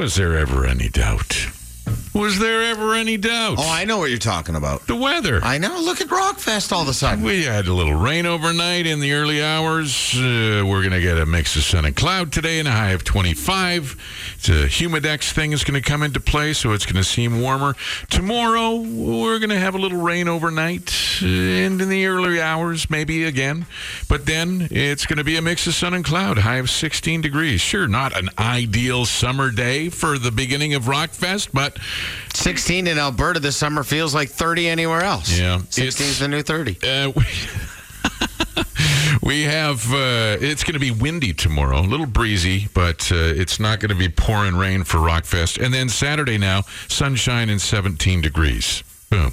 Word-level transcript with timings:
Was 0.00 0.14
there 0.14 0.34
ever 0.34 0.64
any 0.64 0.88
doubt? 0.88 1.59
Was 2.12 2.40
there 2.40 2.62
ever 2.62 2.94
any 2.94 3.16
doubt? 3.16 3.56
Oh, 3.58 3.70
I 3.70 3.84
know 3.84 3.98
what 3.98 4.10
you're 4.10 4.18
talking 4.18 4.56
about. 4.56 4.86
the 4.88 4.96
weather. 4.96 5.40
I 5.44 5.58
know. 5.58 5.78
Look 5.80 6.00
at 6.00 6.08
Rockfest 6.08 6.72
all 6.72 6.82
of 6.82 6.88
a 6.88 6.92
sudden. 6.92 7.22
We 7.24 7.44
had 7.44 7.68
a 7.68 7.72
little 7.72 7.94
rain 7.94 8.26
overnight 8.26 8.84
in 8.86 8.98
the 8.98 9.12
early 9.12 9.40
hours. 9.42 10.14
Uh, 10.16 10.64
we're 10.66 10.80
going 10.80 10.90
to 10.90 11.00
get 11.00 11.18
a 11.18 11.26
mix 11.26 11.54
of 11.54 11.62
sun 11.62 11.84
and 11.84 11.94
cloud 11.94 12.32
today 12.32 12.58
and 12.58 12.66
a 12.66 12.72
high 12.72 12.90
of 12.90 13.04
25. 13.04 14.38
The 14.44 14.66
humidex 14.66 15.30
thing 15.32 15.52
is 15.52 15.62
going 15.62 15.80
to 15.80 15.88
come 15.88 16.02
into 16.02 16.18
play, 16.18 16.52
so 16.52 16.72
it's 16.72 16.84
going 16.84 16.96
to 16.96 17.04
seem 17.04 17.40
warmer. 17.40 17.76
Tomorrow, 18.10 18.76
we're 18.80 19.38
going 19.38 19.50
to 19.50 19.58
have 19.58 19.76
a 19.76 19.78
little 19.78 20.00
rain 20.00 20.26
overnight 20.26 20.92
uh, 21.22 21.26
and 21.26 21.80
in 21.80 21.88
the 21.88 22.06
early 22.06 22.40
hours, 22.40 22.90
maybe 22.90 23.24
again. 23.24 23.66
But 24.08 24.26
then 24.26 24.66
it's 24.72 25.06
going 25.06 25.18
to 25.18 25.24
be 25.24 25.36
a 25.36 25.42
mix 25.42 25.66
of 25.68 25.74
sun 25.74 25.94
and 25.94 26.04
cloud, 26.04 26.38
high 26.38 26.56
of 26.56 26.70
16 26.70 27.20
degrees. 27.20 27.60
Sure, 27.60 27.86
not 27.86 28.16
an 28.18 28.30
ideal 28.36 29.04
summer 29.04 29.52
day 29.52 29.90
for 29.90 30.18
the 30.18 30.32
beginning 30.32 30.74
of 30.74 30.84
Rockfest, 30.84 31.50
but 31.52 31.78
16 32.34 32.86
in 32.86 32.98
Alberta 32.98 33.40
this 33.40 33.56
summer 33.56 33.82
feels 33.82 34.14
like 34.14 34.28
30 34.30 34.68
anywhere 34.68 35.02
else. 35.02 35.36
Yeah, 35.36 35.60
16 35.68 36.06
is 36.06 36.18
the 36.18 36.28
new 36.28 36.42
30. 36.42 36.78
Uh, 36.82 37.12
we, 37.14 37.24
we 39.22 39.42
have, 39.42 39.92
uh, 39.92 40.36
it's 40.40 40.64
going 40.64 40.74
to 40.74 40.80
be 40.80 40.90
windy 40.90 41.32
tomorrow, 41.32 41.80
a 41.80 41.82
little 41.82 42.06
breezy, 42.06 42.68
but 42.74 43.10
uh, 43.12 43.16
it's 43.16 43.60
not 43.60 43.80
going 43.80 43.90
to 43.90 43.94
be 43.94 44.08
pouring 44.08 44.56
rain 44.56 44.84
for 44.84 44.98
Rockfest. 44.98 45.62
And 45.62 45.72
then 45.72 45.88
Saturday 45.88 46.38
now, 46.38 46.62
sunshine 46.88 47.50
and 47.50 47.60
17 47.60 48.20
degrees. 48.20 48.82
Boom. 49.10 49.32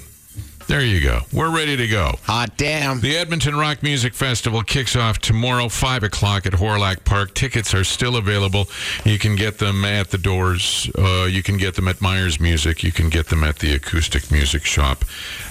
There 0.68 0.82
you 0.82 1.00
go. 1.00 1.22
We're 1.32 1.50
ready 1.50 1.78
to 1.78 1.88
go. 1.88 2.18
Hot 2.24 2.58
damn. 2.58 3.00
The 3.00 3.16
Edmonton 3.16 3.56
Rock 3.56 3.82
Music 3.82 4.12
Festival 4.12 4.62
kicks 4.62 4.96
off 4.96 5.18
tomorrow, 5.18 5.70
5 5.70 6.02
o'clock 6.02 6.44
at 6.44 6.52
Hawrelak 6.52 7.06
Park. 7.06 7.32
Tickets 7.32 7.72
are 7.72 7.84
still 7.84 8.16
available. 8.16 8.68
You 9.02 9.18
can 9.18 9.34
get 9.34 9.56
them 9.56 9.86
at 9.86 10.10
the 10.10 10.18
doors. 10.18 10.90
Uh, 10.98 11.24
you 11.24 11.42
can 11.42 11.56
get 11.56 11.74
them 11.76 11.88
at 11.88 12.00
Myhre's 12.00 12.38
Music. 12.38 12.82
You 12.82 12.92
can 12.92 13.08
get 13.08 13.28
them 13.28 13.44
at 13.44 13.60
the 13.60 13.74
Acoustic 13.74 14.30
Music 14.30 14.66
Shop. 14.66 15.06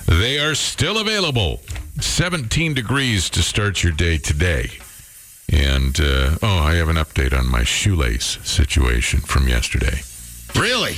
They 0.06 0.38
are 0.38 0.53
still 0.53 1.00
available. 1.00 1.61
17 2.00 2.75
degrees 2.75 3.28
to 3.31 3.41
start 3.41 3.81
your 3.81 3.94
day 3.94 4.19
today. 4.19 4.69
And, 5.52 6.00
uh, 6.00 6.38
oh, 6.44 6.59
I 6.59 6.75
have 6.75 6.89
an 6.89 6.97
update 6.97 7.36
on 7.36 7.50
my 7.50 7.63
shoelace 7.63 8.38
situation 8.44 9.22
from 9.22 9.47
yesterday. 9.47 10.02
Really? 10.53 10.97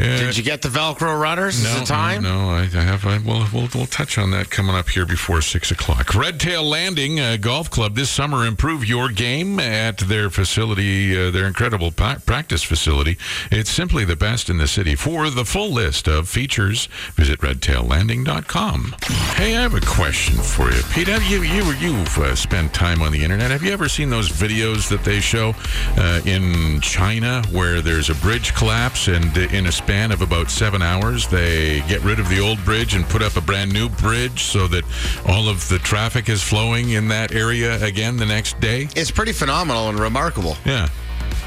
Yeah. 0.00 0.18
Did 0.20 0.36
you 0.36 0.42
get 0.42 0.62
the 0.62 0.68
Velcro 0.68 1.20
runners? 1.20 1.62
No, 1.62 1.70
Is 1.70 1.82
it 1.82 1.86
time? 1.86 2.22
No, 2.22 2.46
no, 2.46 2.50
I, 2.50 2.60
I 2.62 2.82
have. 2.82 3.04
I, 3.04 3.18
we'll, 3.18 3.46
we'll, 3.52 3.68
we'll 3.74 3.86
touch 3.86 4.16
on 4.16 4.30
that 4.30 4.48
coming 4.50 4.74
up 4.74 4.88
here 4.88 5.04
before 5.04 5.42
six 5.42 5.70
o'clock. 5.70 6.14
Red 6.14 6.40
Tail 6.40 6.64
Landing 6.64 7.20
uh, 7.20 7.36
Golf 7.38 7.70
Club 7.70 7.94
this 7.94 8.08
summer. 8.08 8.46
Improve 8.46 8.86
your 8.88 9.10
game 9.10 9.60
at 9.60 9.98
their 9.98 10.30
facility, 10.30 11.16
uh, 11.16 11.30
their 11.30 11.46
incredible 11.46 11.90
pa- 11.90 12.18
practice 12.24 12.62
facility. 12.62 13.18
It's 13.50 13.70
simply 13.70 14.04
the 14.06 14.16
best 14.16 14.48
in 14.48 14.56
the 14.56 14.66
city. 14.68 14.94
For 14.94 15.28
the 15.28 15.44
full 15.44 15.70
list 15.70 16.08
of 16.08 16.28
features, 16.28 16.86
visit 17.14 17.40
redtaillanding.com. 17.40 18.94
Hey, 19.34 19.56
I 19.56 19.62
have 19.62 19.74
a 19.74 19.80
question 19.80 20.36
for 20.36 20.70
you, 20.70 20.82
Pete. 20.92 21.08
Have 21.08 21.24
you 21.24 21.42
you 21.42 21.72
you've 21.74 22.18
uh, 22.18 22.34
spent 22.34 22.72
time 22.72 23.02
on 23.02 23.12
the 23.12 23.22
internet? 23.22 23.50
Have 23.50 23.62
you 23.62 23.72
ever 23.72 23.88
seen 23.88 24.08
those 24.08 24.30
videos 24.30 24.88
that 24.88 25.04
they 25.04 25.20
show 25.20 25.54
uh, 25.98 26.20
in 26.24 26.80
China 26.80 27.42
where 27.52 27.80
there's 27.82 28.08
a 28.08 28.14
bridge 28.16 28.54
collapse 28.54 29.08
and 29.08 29.36
uh, 29.36 29.42
in 29.52 29.66
a 29.66 29.72
span 29.90 30.12
of 30.12 30.22
about 30.22 30.48
seven 30.48 30.82
hours 30.82 31.26
they 31.26 31.80
get 31.88 32.00
rid 32.04 32.20
of 32.20 32.28
the 32.28 32.38
old 32.38 32.64
bridge 32.64 32.94
and 32.94 33.04
put 33.06 33.22
up 33.22 33.34
a 33.34 33.40
brand 33.40 33.72
new 33.72 33.88
bridge 33.88 34.44
so 34.44 34.68
that 34.68 34.84
all 35.26 35.48
of 35.48 35.68
the 35.68 35.80
traffic 35.80 36.28
is 36.28 36.40
flowing 36.40 36.90
in 36.90 37.08
that 37.08 37.32
area 37.34 37.82
again 37.84 38.16
the 38.16 38.24
next 38.24 38.60
day? 38.60 38.86
It's 38.94 39.10
pretty 39.10 39.32
phenomenal 39.32 39.88
and 39.88 39.98
remarkable. 39.98 40.56
Yeah. 40.64 40.88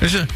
There's 0.01 0.15
a 0.15 0.27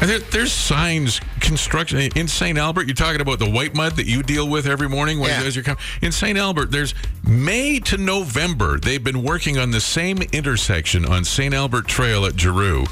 there, 0.00 0.18
there's 0.18 0.52
signs 0.52 1.18
construction 1.40 1.98
in 2.14 2.28
St. 2.28 2.58
Albert. 2.58 2.88
You're 2.88 2.94
talking 2.94 3.22
about 3.22 3.38
the 3.38 3.46
Whitemud 3.46 3.96
that 3.96 4.04
you 4.04 4.22
deal 4.22 4.46
with 4.46 4.66
every 4.66 4.90
morning 4.90 5.18
when 5.18 5.30
Yeah. 5.30 5.46
as 5.46 5.56
you're 5.56 5.64
coming 5.64 5.80
in 6.02 6.12
St. 6.12 6.36
Albert. 6.36 6.70
There's 6.70 6.92
May 7.26 7.78
to 7.80 7.96
November. 7.96 8.78
They've 8.78 9.02
been 9.02 9.22
working 9.22 9.56
on 9.56 9.70
the 9.70 9.80
same 9.80 10.18
intersection 10.32 11.06
on 11.06 11.24
St. 11.24 11.54
Albert 11.54 11.88
Trail 11.88 12.26
at 12.26 12.38
Giroux, 12.38 12.84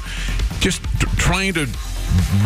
just 0.59 0.81
t- 0.99 1.05
trying 1.17 1.53
to 1.53 1.67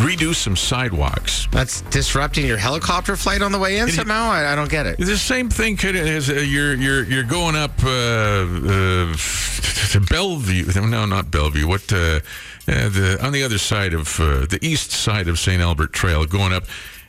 redo 0.00 0.34
some 0.34 0.56
sidewalks. 0.56 1.46
That's 1.50 1.82
disrupting 1.82 2.46
your 2.46 2.56
helicopter 2.56 3.16
flight 3.16 3.42
on 3.42 3.52
the 3.52 3.58
way 3.58 3.78
in 3.78 3.88
somehow? 3.88 4.30
I, 4.30 4.52
I 4.52 4.54
don't 4.54 4.70
get 4.70 4.86
it. 4.86 4.98
The 4.98 5.16
same 5.16 5.48
thing 5.48 5.76
could 5.76 5.96
as 5.96 6.30
uh, 6.30 6.34
you're 6.34 6.74
you're 6.74 7.04
you're 7.04 7.24
going 7.24 7.56
up 7.56 7.72
uh, 7.82 7.88
uh, 7.88 9.16
to 9.92 10.00
Bellevue. 10.08 10.66
No, 10.88 11.06
not 11.06 11.30
Bellevue. 11.30 11.66
What 11.66 11.92
uh, 11.92 11.96
uh, 11.96 12.20
the 12.88 13.18
on 13.22 13.32
the 13.32 13.42
other 13.42 13.58
side 13.58 13.94
of 13.94 14.18
uh, 14.20 14.46
the 14.46 14.58
east 14.62 14.90
side 14.92 15.28
of 15.28 15.38
St. 15.38 15.60
Albert 15.60 15.92
Trail, 15.92 16.24
going 16.26 16.52
up. 16.52 16.64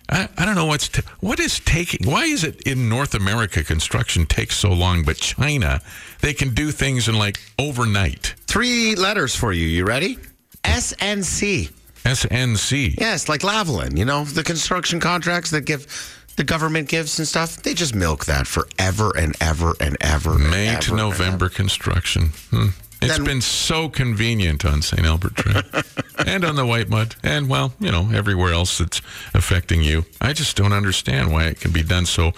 I, 0.10 0.28
I 0.38 0.46
don't 0.46 0.56
know 0.56 0.66
what's 0.66 0.90
t- 0.90 1.04
what 1.22 1.40
is 1.40 1.60
taking. 1.60 2.10
Why 2.10 2.26
is 2.26 2.44
it 2.44 2.62
in 2.64 2.90
North 2.90 3.14
America 3.16 3.64
construction 3.64 4.26
takes 4.26 4.58
so 4.58 4.74
long, 4.74 5.04
but 5.04 5.18
China 5.18 5.82
they 6.20 6.34
can 6.34 6.54
do 6.54 6.72
things 6.72 7.08
in 7.08 7.18
like 7.18 7.40
overnight? 7.58 8.36
Three 8.48 8.96
letters 8.96 9.36
for 9.36 9.54
you. 9.54 9.66
You 9.66 9.86
ready? 9.86 10.18
SNC. 10.64 11.72
SNC. 12.04 13.00
Yes, 13.00 13.30
like 13.30 13.42
Lavalin. 13.42 13.98
You 13.98 14.06
know, 14.06 14.24
the 14.26 14.44
construction 14.44 15.00
contracts 15.00 15.52
that 15.52 15.62
give 15.66 15.88
the 16.36 16.44
government 16.44 16.88
gives 16.90 17.20
and 17.20 17.28
stuff. 17.28 17.58
They 17.58 17.74
just 17.74 17.94
milk 17.94 18.26
that 18.26 18.48
forever 18.48 19.12
and 19.18 19.36
ever 19.42 19.74
and 19.80 19.98
ever. 20.02 20.34
and 20.34 20.50
May 20.50 20.70
ever 20.70 20.82
to 20.82 20.92
and 20.92 20.98
November 20.98 21.50
construction. 21.50 22.32
Hmm. 22.50 22.68
It's 23.02 23.18
Then- 23.18 23.24
been 23.26 23.42
so 23.42 23.90
convenient 23.90 24.64
on 24.64 24.82
St. 24.84 25.04
Albert 25.06 25.36
Trail 25.36 25.64
and 26.28 26.46
on 26.46 26.56
the 26.56 26.64
Whitemud 26.64 27.16
and, 27.24 27.50
well, 27.50 27.74
you 27.80 27.92
know, 27.92 28.10
everywhere 28.14 28.54
else 28.54 28.78
that's 28.78 29.02
affecting 29.34 29.82
you. 29.82 30.06
I 30.22 30.34
just 30.34 30.56
don't 30.56 30.72
understand 30.74 31.32
why 31.32 31.46
it 31.46 31.60
can 31.60 31.72
be 31.72 31.82
done 31.82 32.06
so 32.06 32.34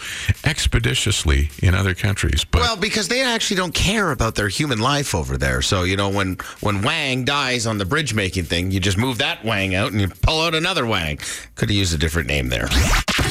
expeditiously 0.45 1.49
in 1.61 1.75
other 1.75 1.93
countries. 1.93 2.45
But 2.45 2.61
Well, 2.61 2.77
because 2.77 3.09
they 3.09 3.21
actually 3.21 3.57
don't 3.57 3.73
care 3.73 4.11
about 4.11 4.35
their 4.35 4.47
human 4.47 4.79
life 4.79 5.13
over 5.13 5.37
there. 5.37 5.61
So 5.61 5.83
you 5.83 5.97
know, 5.97 6.09
when 6.09 6.37
when 6.61 6.81
Wang 6.81 7.25
dies 7.25 7.67
on 7.67 7.77
the 7.77 7.85
bridge 7.85 8.13
making 8.13 8.45
thing, 8.45 8.71
you 8.71 8.79
just 8.79 8.97
move 8.97 9.17
that 9.17 9.43
Wang 9.43 9.75
out 9.75 9.91
and 9.91 9.99
you 9.99 10.07
pull 10.21 10.41
out 10.41 10.55
another 10.55 10.85
Wang. 10.85 11.19
Could 11.55 11.69
have 11.69 11.75
used 11.77 11.93
a 11.93 11.97
different 11.97 12.27
name 12.29 12.47
there. 12.49 12.67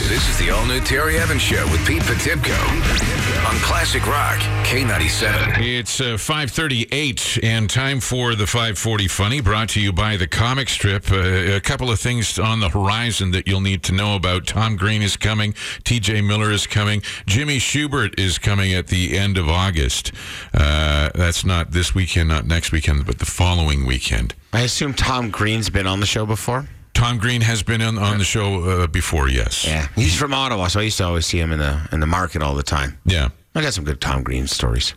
This 0.08 0.28
is 0.28 0.38
the 0.38 0.50
all 0.50 0.66
new 0.66 0.80
Terry 0.80 1.18
Evans 1.18 1.40
Show 1.42 1.64
with 1.70 1.86
Pete 1.86 2.02
Potipcoe 2.02 3.11
on 3.46 3.56
Classic 3.56 4.06
Rock 4.06 4.38
K97. 4.64 5.58
It's 5.58 6.00
uh, 6.00 6.16
538 6.16 7.40
and 7.42 7.68
time 7.68 8.00
for 8.00 8.34
the 8.34 8.46
540 8.46 9.08
Funny 9.08 9.40
brought 9.40 9.70
to 9.70 9.80
you 9.80 9.92
by 9.92 10.16
the 10.16 10.26
comic 10.26 10.68
strip. 10.68 11.10
Uh, 11.10 11.16
a 11.56 11.60
couple 11.60 11.90
of 11.90 11.98
things 11.98 12.38
on 12.38 12.60
the 12.60 12.68
horizon 12.68 13.32
that 13.32 13.48
you'll 13.48 13.60
need 13.60 13.82
to 13.84 13.92
know 13.92 14.14
about. 14.14 14.46
Tom 14.46 14.76
Green 14.76 15.02
is 15.02 15.16
coming. 15.16 15.52
TJ 15.84 16.26
Miller 16.26 16.50
is 16.50 16.66
coming. 16.66 17.02
Jimmy 17.26 17.58
Shubert 17.58 18.18
is 18.18 18.38
coming 18.38 18.72
at 18.72 18.86
the 18.88 19.18
end 19.18 19.36
of 19.36 19.48
August. 19.48 20.12
Uh, 20.54 21.10
that's 21.14 21.44
not 21.44 21.72
this 21.72 21.94
weekend, 21.94 22.28
not 22.28 22.46
next 22.46 22.70
weekend, 22.70 23.06
but 23.06 23.18
the 23.18 23.26
following 23.26 23.86
weekend. 23.86 24.34
I 24.52 24.60
assume 24.60 24.94
Tom 24.94 25.30
Green's 25.30 25.70
been 25.70 25.86
on 25.86 26.00
the 26.00 26.06
show 26.06 26.26
before. 26.26 26.68
Tom 26.94 27.18
Green 27.18 27.40
has 27.40 27.62
been 27.62 27.82
on, 27.82 27.98
on 27.98 28.18
the 28.18 28.24
show 28.24 28.62
uh, 28.64 28.86
before, 28.86 29.28
yes. 29.28 29.66
Yeah, 29.66 29.88
he's 29.94 30.14
from 30.16 30.34
Ottawa, 30.34 30.68
so 30.68 30.80
I 30.80 30.84
used 30.84 30.98
to 30.98 31.04
always 31.04 31.26
see 31.26 31.38
him 31.38 31.52
in 31.52 31.58
the 31.58 31.80
in 31.92 32.00
the 32.00 32.06
market 32.06 32.42
all 32.42 32.54
the 32.54 32.62
time. 32.62 32.98
Yeah. 33.04 33.30
I 33.54 33.62
got 33.62 33.74
some 33.74 33.84
good 33.84 34.00
Tom 34.00 34.22
Green 34.22 34.46
stories. 34.46 34.94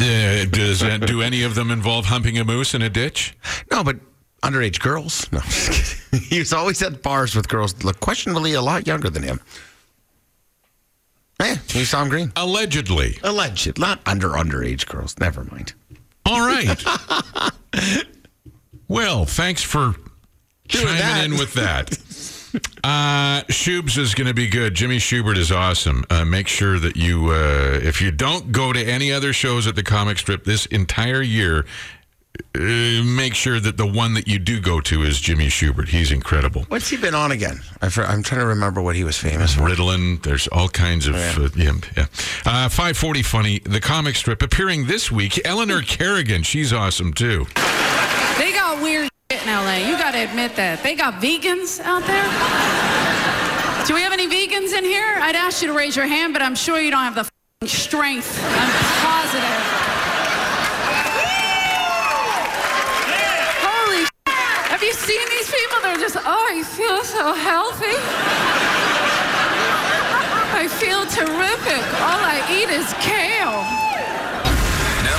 Uh, 0.00 0.44
does 0.44 0.80
that, 0.80 1.00
do 1.06 1.22
any 1.22 1.42
of 1.42 1.54
them 1.54 1.70
involve 1.70 2.06
humping 2.06 2.38
a 2.38 2.44
moose 2.44 2.72
in 2.74 2.82
a 2.82 2.88
ditch? 2.88 3.36
No, 3.70 3.82
but 3.82 3.96
underage 4.42 4.80
girls. 4.80 5.30
No, 5.32 5.40
he 6.28 6.38
was 6.38 6.52
always 6.52 6.80
at 6.82 7.02
bars 7.02 7.34
with 7.34 7.48
girls 7.48 7.74
that 7.74 7.84
look 7.84 7.98
questionably 7.98 8.54
a 8.54 8.62
lot 8.62 8.86
younger 8.86 9.10
than 9.10 9.24
him. 9.24 9.40
Yeah, 11.40 11.56
he's 11.68 11.90
Tom 11.90 12.08
Green. 12.08 12.32
Allegedly. 12.36 13.18
Alleged, 13.22 13.78
not 13.78 14.00
under 14.06 14.30
underage 14.30 14.86
girls. 14.86 15.18
Never 15.18 15.44
mind. 15.44 15.72
All 16.26 16.46
right. 16.46 16.82
well, 18.88 19.24
thanks 19.24 19.62
for 19.62 19.94
Doing 20.68 20.86
chiming 20.86 20.98
that. 21.00 21.24
in 21.24 21.32
with 21.38 21.54
that. 21.54 21.98
Uh, 22.82 23.42
Shubes 23.48 23.98
is 23.98 24.14
going 24.14 24.26
to 24.26 24.34
be 24.34 24.48
good. 24.48 24.74
Jimmy 24.74 24.96
Shubert 24.96 25.36
is 25.36 25.52
awesome. 25.52 26.04
Uh, 26.08 26.24
make 26.24 26.48
sure 26.48 26.78
that 26.78 26.96
you, 26.96 27.30
uh, 27.30 27.78
if 27.82 28.00
you 28.00 28.10
don't 28.10 28.52
go 28.52 28.72
to 28.72 28.82
any 28.82 29.12
other 29.12 29.32
shows 29.34 29.66
at 29.66 29.76
the 29.76 29.82
comic 29.82 30.18
strip 30.18 30.44
this 30.44 30.64
entire 30.66 31.20
year, 31.20 31.66
uh, 32.54 32.60
make 33.04 33.34
sure 33.34 33.60
that 33.60 33.76
the 33.76 33.86
one 33.86 34.14
that 34.14 34.26
you 34.28 34.38
do 34.38 34.60
go 34.60 34.80
to 34.80 35.02
is 35.02 35.20
Jimmy 35.20 35.48
Shubert. 35.48 35.88
He's 35.88 36.10
incredible. 36.10 36.64
What's 36.68 36.88
he 36.88 36.96
been 36.96 37.14
on 37.14 37.32
again? 37.32 37.60
I 37.82 37.90
fr- 37.90 38.04
I'm 38.04 38.22
trying 38.22 38.40
to 38.40 38.46
remember 38.46 38.80
what 38.80 38.96
he 38.96 39.04
was 39.04 39.18
famous 39.18 39.54
for. 39.54 39.62
Ritalin. 39.62 40.22
There's 40.22 40.46
all 40.48 40.68
kinds 40.68 41.06
of 41.06 41.16
Oh, 41.16 41.18
yeah. 41.18 41.34
Uh, 41.36 41.48
yeah, 41.54 41.72
yeah. 41.96 42.02
Uh, 42.46 42.68
540 42.70 43.22
funny. 43.22 43.58
The 43.58 43.80
comic 43.80 44.14
strip 44.16 44.40
appearing 44.40 44.86
this 44.86 45.12
week. 45.12 45.38
Eleanor 45.44 45.82
Kerrigan. 45.82 46.42
She's 46.44 46.72
awesome 46.72 47.12
too. 47.12 47.46
They 48.38 48.52
got 48.52 48.80
weird 48.82 49.04
shit 49.04 49.12
in 49.30 49.46
LA. 49.46 49.76
You 49.86 49.98
got 49.98 50.12
to 50.12 50.24
admit 50.24 50.56
that. 50.56 50.82
They 50.82 50.94
got 50.94 51.20
vegans 51.20 51.84
out 51.84 52.00
there. 52.08 52.24
Do 53.84 53.92
we 53.92 54.00
have 54.00 54.16
any 54.16 54.24
vegans 54.24 54.72
in 54.72 54.84
here? 54.84 55.04
I'd 55.20 55.36
ask 55.36 55.60
you 55.60 55.68
to 55.68 55.74
raise 55.74 55.94
your 55.94 56.06
hand, 56.06 56.32
but 56.32 56.40
I'm 56.40 56.54
sure 56.54 56.80
you 56.80 56.90
don't 56.90 57.04
have 57.04 57.14
the 57.14 57.28
strength. 57.68 58.40
I'm 58.40 58.72
positive. 59.04 59.60
Holy. 63.68 64.08
Have 64.72 64.82
you 64.82 64.94
seen 64.96 65.28
these 65.28 65.52
people? 65.52 65.76
They're 65.82 66.00
just, 66.00 66.16
oh, 66.16 66.46
I 66.48 66.64
feel 66.64 67.04
so 67.04 67.34
healthy. 67.36 68.00
I 70.56 70.72
feel 70.80 71.04
terrific. 71.04 71.84
All 72.00 72.16
I 72.16 72.40
eat 72.48 72.72
is 72.72 72.88
kale. 73.04 73.87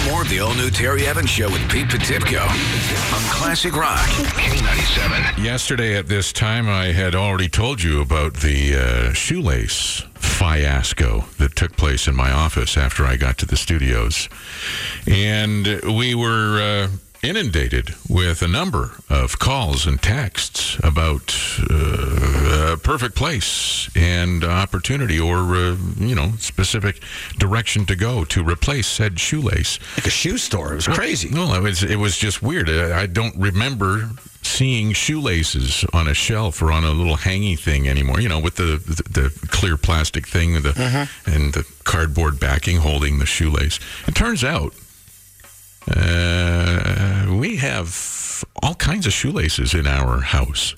More 0.09 0.23
of 0.23 0.29
the 0.29 0.39
all-new 0.39 0.71
Terry 0.71 1.05
Evans 1.05 1.29
Show 1.29 1.51
with 1.51 1.69
Pete 1.69 1.87
Potipcoe 1.87 2.41
on 2.41 3.21
Classic 3.29 3.75
Rock 3.75 3.99
K97. 3.99 5.43
Yesterday 5.43 5.95
at 5.97 6.07
this 6.07 6.33
time, 6.33 6.67
I 6.67 6.85
had 6.85 7.13
already 7.13 7.47
told 7.47 7.83
you 7.83 8.01
about 8.01 8.33
the 8.35 8.75
uh, 8.75 9.13
shoelace 9.13 10.03
fiasco 10.15 11.25
that 11.37 11.55
took 11.55 11.77
place 11.77 12.07
in 12.07 12.15
my 12.15 12.31
office 12.31 12.75
after 12.75 13.05
I 13.05 13.17
got 13.17 13.37
to 13.39 13.45
the 13.45 13.55
studios. 13.55 14.29
And 15.05 15.79
we 15.83 16.15
were 16.15 16.59
uh, 16.59 16.87
inundated 17.21 17.95
with 18.07 18.41
a 18.41 18.47
number 18.47 18.91
of 19.09 19.39
calls 19.39 19.85
and 19.85 20.01
texts 20.01 20.77
about 20.83 21.35
uh, 21.69 22.73
a 22.73 22.77
perfect 22.77 23.15
place 23.15 23.89
and 23.95 24.43
opportunity 24.43 25.19
or, 25.19 25.55
uh, 25.55 25.75
you 25.97 26.15
know, 26.15 26.31
specific 26.37 27.01
direction 27.37 27.85
to 27.85 27.95
go 27.95 28.23
to 28.25 28.43
replace 28.43 28.87
said 28.87 29.19
shoelace. 29.19 29.79
Like 29.97 30.07
a 30.07 30.11
shoe 30.11 30.37
store. 30.37 30.73
It 30.73 30.75
was 30.75 30.87
crazy. 30.87 31.29
No, 31.29 31.53
it 31.53 31.61
was, 31.61 31.83
it 31.83 31.97
was 31.97 32.17
just 32.17 32.41
weird. 32.41 32.69
I 32.69 32.99
I 32.99 33.05
don't 33.05 33.35
remember 33.37 34.09
seeing 34.41 34.93
shoelaces 34.93 35.85
on 35.93 36.07
a 36.07 36.13
shelf 36.13 36.61
or 36.61 36.71
on 36.71 36.83
a 36.83 36.91
little 36.91 37.15
hangy 37.17 37.57
thing 37.57 37.87
anymore. 37.87 38.19
You 38.19 38.29
know, 38.29 38.39
with 38.39 38.55
the 38.55 38.77
the, 38.77 39.03
the 39.31 39.47
clear 39.47 39.77
plastic 39.77 40.27
thing 40.27 40.55
and 40.55 40.65
the 40.65 41.09
and 41.25 41.53
the 41.53 41.65
cardboard 41.85 42.39
backing 42.39 42.77
holding 42.77 43.19
the 43.19 43.25
shoelace. 43.25 43.79
It 44.07 44.15
turns 44.15 44.43
out 44.43 44.73
uh, 45.95 47.35
we 47.35 47.57
have 47.57 48.43
all 48.61 48.75
kinds 48.75 49.05
of 49.05 49.13
shoelaces 49.13 49.73
in 49.73 49.87
our 49.87 50.21
house. 50.21 50.75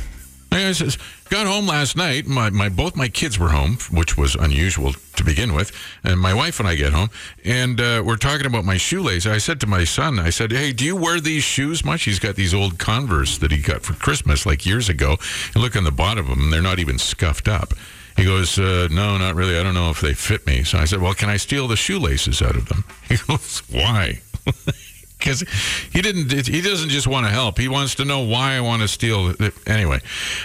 I 0.52 0.72
says, 0.72 0.98
got 1.30 1.46
home 1.46 1.66
last 1.66 1.96
night. 1.96 2.26
My, 2.26 2.50
my 2.50 2.68
both 2.68 2.96
my 2.96 3.08
kids 3.08 3.38
were 3.38 3.50
home, 3.50 3.78
which 3.90 4.16
was 4.16 4.34
unusual 4.34 4.92
to 5.16 5.24
begin 5.24 5.54
with, 5.54 5.72
and 6.02 6.20
my 6.20 6.34
wife 6.34 6.58
and 6.58 6.68
I 6.68 6.74
get 6.74 6.92
home, 6.92 7.10
and 7.44 7.80
uh, 7.80 8.02
we're 8.04 8.16
talking 8.16 8.46
about 8.46 8.64
my 8.64 8.76
shoelace. 8.76 9.26
I 9.26 9.38
said 9.38 9.60
to 9.60 9.66
my 9.66 9.84
son, 9.84 10.18
I 10.18 10.30
said, 10.30 10.50
"Hey, 10.50 10.72
do 10.72 10.84
you 10.84 10.96
wear 10.96 11.20
these 11.20 11.44
shoes 11.44 11.84
much?" 11.84 12.04
He's 12.04 12.18
got 12.18 12.36
these 12.36 12.52
old 12.52 12.78
Converse 12.78 13.38
that 13.38 13.52
he 13.52 13.58
got 13.58 13.82
for 13.82 13.94
Christmas 13.94 14.44
like 14.44 14.66
years 14.66 14.88
ago. 14.88 15.16
And 15.54 15.62
look 15.62 15.76
on 15.76 15.84
the 15.84 15.92
bottom 15.92 16.30
of 16.30 16.36
them; 16.38 16.50
they're 16.50 16.62
not 16.62 16.78
even 16.78 16.98
scuffed 16.98 17.48
up. 17.48 17.74
He 18.16 18.24
goes, 18.24 18.58
uh, 18.58 18.88
"No, 18.90 19.18
not 19.18 19.34
really. 19.34 19.58
I 19.58 19.62
don't 19.62 19.74
know 19.74 19.90
if 19.90 20.00
they 20.00 20.14
fit 20.14 20.46
me." 20.46 20.64
So 20.64 20.78
I 20.78 20.84
said, 20.84 21.00
"Well, 21.00 21.14
can 21.14 21.28
I 21.28 21.36
steal 21.36 21.68
the 21.68 21.76
shoelaces 21.76 22.42
out 22.42 22.56
of 22.56 22.68
them?" 22.68 22.84
He 23.08 23.16
goes, 23.26 23.62
"Why?" 23.70 24.20
because 25.18 25.44
he 25.92 26.00
didn't. 26.00 26.46
He 26.46 26.60
doesn't 26.60 26.88
just 26.88 27.06
want 27.06 27.26
to 27.26 27.30
help. 27.32 27.58
He 27.58 27.68
wants 27.68 27.94
to 27.96 28.04
know 28.04 28.20
why 28.20 28.54
I 28.54 28.60
want 28.60 28.82
to 28.82 28.88
steal. 28.88 29.34
it. 29.38 29.54
Anyway, 29.66 30.00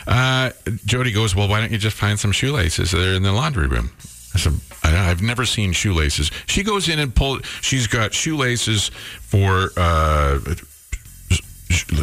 uh, 0.07 0.51
Jody 0.85 1.11
goes, 1.11 1.35
"Well, 1.35 1.47
why 1.47 1.61
don't 1.61 1.71
you 1.71 1.77
just 1.77 1.97
find 1.97 2.19
some 2.19 2.31
shoelaces? 2.31 2.91
They're 2.91 3.15
in 3.15 3.23
the 3.23 3.31
laundry 3.31 3.67
room." 3.67 3.91
I 4.33 4.37
said, 4.37 4.53
"I've 4.83 5.21
never 5.21 5.45
seen 5.45 5.71
shoelaces." 5.71 6.29
She 6.45 6.63
goes 6.63 6.89
in 6.89 6.99
and 6.99 7.15
pull. 7.15 7.39
She's 7.61 7.87
got 7.87 8.13
shoelaces 8.13 8.89
for. 9.21 9.71
Uh, 9.77 10.39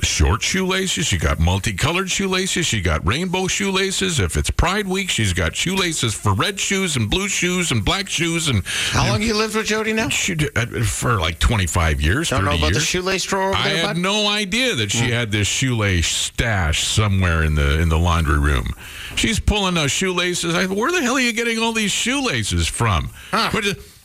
Short 0.02 0.42
shoelaces. 0.42 1.06
She 1.06 1.18
got 1.18 1.40
multicolored 1.40 2.08
shoelaces. 2.10 2.66
She 2.66 2.80
got 2.80 3.04
rainbow 3.06 3.48
shoelaces. 3.48 4.20
If 4.20 4.36
it's 4.36 4.48
Pride 4.50 4.86
Week, 4.86 5.10
she's 5.10 5.32
got 5.32 5.56
shoelaces 5.56 6.14
for 6.14 6.34
red 6.34 6.60
shoes 6.60 6.94
and 6.96 7.10
blue 7.10 7.26
shoes 7.28 7.72
and 7.72 7.84
black 7.84 8.08
shoes 8.08 8.46
and 8.48 8.64
How 8.66 9.08
long 9.08 9.22
you 9.22 9.34
lived 9.34 9.56
with 9.56 9.66
Jody 9.66 9.92
now? 9.92 10.08
she 10.08 10.36
uh, 10.54 10.66
for 10.84 11.18
like 11.18 11.40
25 11.40 12.00
years, 12.00 12.30
Don't 12.30 12.44
30 12.44 12.50
know 12.50 12.56
about 12.58 12.66
years. 12.72 12.74
the 12.76 12.80
shoelace 12.80 13.24
drawer 13.24 13.52
I 13.54 13.68
had 13.70 13.96
no 13.96 14.28
idea 14.28 14.74
that 14.76 14.92
she 14.92 15.10
had 15.10 15.32
this 15.32 15.48
shoelace 15.48 16.06
stash 16.06 16.84
somewhere 16.86 17.42
in 17.42 17.56
the 17.56 17.80
in 17.80 17.88
the 17.88 17.98
laundry 17.98 18.38
room. 18.38 18.68
She's 19.16 19.40
pulling 19.40 19.74
those 19.74 19.90
shoelaces. 19.90 20.54
I, 20.54 20.66
where 20.66 20.92
the 20.92 21.02
hell 21.02 21.16
are 21.16 21.20
you 21.20 21.32
getting 21.32 21.58
all 21.58 21.72
these 21.72 21.90
shoelaces 21.92 22.68
from? 22.68 23.10
What 23.30 23.64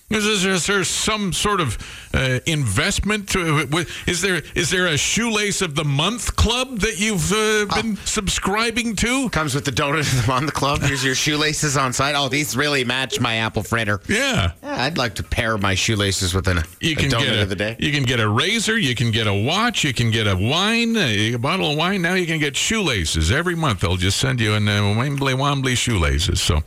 is, 0.10 0.46
is, 0.46 0.68
there, 0.68 0.84
some 0.86 1.34
sort 1.34 1.60
of 1.60 1.78
uh, 2.14 2.40
investment? 2.46 3.28
To, 3.30 3.68
is 4.06 4.22
there 4.22 4.42
is 4.56 4.70
there 4.70 4.88
a 4.88 4.98
shoelace 4.98 5.62
of 5.62 5.76
the 5.76 5.84
month 5.84 6.36
club 6.38 6.80
that 6.80 6.98
you've 6.98 7.32
uh, 7.34 7.66
been 7.76 7.98
subscribing 7.98 8.96
to? 8.98 9.30
Comes 9.32 9.54
with 9.54 9.66
the 9.66 9.72
donut 9.72 10.30
on 10.30 10.46
the 10.46 10.52
club. 10.54 10.82
Here's 10.82 11.04
your 11.04 11.16
shoelaces 11.16 11.76
on 11.76 11.92
site. 11.92 12.16
Oh, 12.16 12.30
these 12.30 12.56
really 12.56 12.86
match 12.86 13.20
my 13.20 13.36
apple 13.36 13.64
fritter. 13.64 14.00
Yeah. 14.08 14.52
Yeah, 14.64 14.84
I'd 14.84 14.98
like 14.98 15.16
to 15.16 15.24
pair 15.24 15.58
my 15.58 15.76
shoelaces 15.76 16.34
with 16.34 16.48
an, 16.48 16.64
You 16.80 16.94
a 16.94 16.96
can 16.96 17.10
donut 17.10 17.26
get 17.26 17.36
a, 17.36 17.42
of 17.42 17.50
the 17.50 17.56
day. 17.56 17.76
you 17.80 17.92
can 17.92 18.04
get 18.04 18.22
a 18.22 18.30
razor, 18.30 18.78
you 18.78 18.96
can 18.96 19.12
get 19.12 19.28
a 19.28 19.34
watch, 19.34 19.84
you 19.84 19.94
can 19.94 20.12
get 20.12 20.28
a 20.28 20.36
wine, 20.36 20.96
a, 20.96 21.36
bottle 21.36 21.72
of 21.72 21.78
wine. 21.78 22.02
Now 22.02 22.14
you 22.14 22.26
can 22.26 22.40
get 22.40 22.56
shoelaces 22.56 23.32
every 23.32 23.56
month. 23.56 23.82
They'll 23.82 23.98
just 23.98 24.20
send 24.20 24.40
you 24.40 24.54
an 24.54 24.70
uh, 24.70 24.96
Wembley 24.98 25.34
Wombly 25.34 25.76
shoelaces. 25.76 26.42
So 26.42 26.62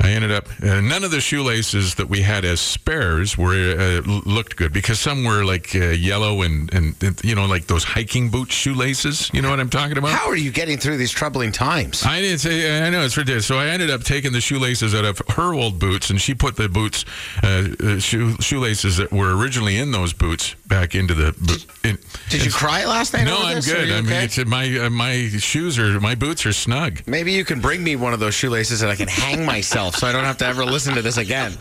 I 0.00 0.10
ended 0.10 0.32
up 0.32 0.48
uh, 0.62 0.80
none 0.80 1.04
of 1.04 1.10
the 1.10 1.20
shoelaces 1.20 1.94
that 1.94 2.08
we 2.08 2.22
had 2.22 2.44
as 2.44 2.60
spares 2.60 3.38
were 3.38 3.76
uh, 3.78 4.00
looked 4.26 4.56
good 4.56 4.72
because 4.72 4.98
some 4.98 5.24
were 5.24 5.44
like 5.44 5.74
uh, 5.74 5.90
yellow 5.90 6.42
and, 6.42 6.72
and 6.74 7.00
and, 7.02 7.22
you 7.24 7.34
know 7.34 7.46
like 7.46 7.68
those 7.68 7.84
hiking 7.84 8.28
boot 8.28 8.50
shoelaces. 8.50 9.30
You 9.32 9.40
know 9.40 9.50
what 9.50 9.60
I'm 9.60 9.70
talking 9.70 9.96
about? 9.96 10.10
How 10.10 10.28
are 10.28 10.36
you 10.36 10.50
getting 10.50 10.78
through 10.78 10.96
these 10.96 11.12
troubling 11.12 11.52
times? 11.52 12.04
I 12.04 12.20
didn't 12.20 12.40
say. 12.40 12.84
I 12.84 12.90
know 12.90 13.04
it's 13.04 13.16
ridiculous. 13.16 13.46
So 13.46 13.56
I 13.56 13.68
ended 13.68 13.90
up 13.90 14.02
taking 14.02 14.32
the 14.32 14.40
shoelaces 14.40 14.94
out 14.94 15.04
of 15.04 15.22
her 15.36 15.54
old 15.54 15.78
boots, 15.78 16.10
and 16.10 16.20
she 16.20 16.34
put 16.34 16.56
the 16.56 16.68
boots, 16.68 17.04
uh, 17.42 17.68
uh, 17.80 17.98
shoe, 18.00 18.36
shoelaces 18.40 18.96
that 18.96 19.12
were 19.12 19.36
originally 19.36 19.76
in 19.78 19.92
those 19.92 20.12
boots 20.12 20.54
back 20.66 20.94
into 20.94 21.14
the. 21.14 21.32
Boot. 21.38 21.66
In, 21.84 21.98
Did 22.30 22.44
you 22.44 22.50
cry 22.50 22.84
last 22.84 23.12
night? 23.12 23.24
No, 23.24 23.38
I'm 23.38 23.56
this? 23.56 23.66
Good. 23.66 23.90
I 23.90 24.00
mean, 24.00 24.06
okay? 24.06 24.24
it's, 24.24 24.44
my 24.44 24.78
uh, 24.78 24.90
my 24.90 25.28
shoes 25.38 25.78
are 25.78 26.00
my 26.00 26.16
boots 26.16 26.44
are 26.46 26.52
snug. 26.52 27.00
Maybe 27.06 27.32
you 27.32 27.44
can 27.44 27.60
bring 27.60 27.84
me 27.84 27.94
one 27.96 28.12
of 28.12 28.20
those 28.20 28.34
shoelaces 28.34 28.82
and 28.82 28.90
I 28.90 28.96
can 28.96 29.08
hang 29.08 29.46
myself 29.46 29.83
so 29.90 30.06
I 30.06 30.12
don't 30.12 30.24
have 30.24 30.38
to 30.38 30.46
ever 30.46 30.64
listen 30.64 30.94
to 30.94 31.02
this 31.02 31.16
again. 31.16 31.52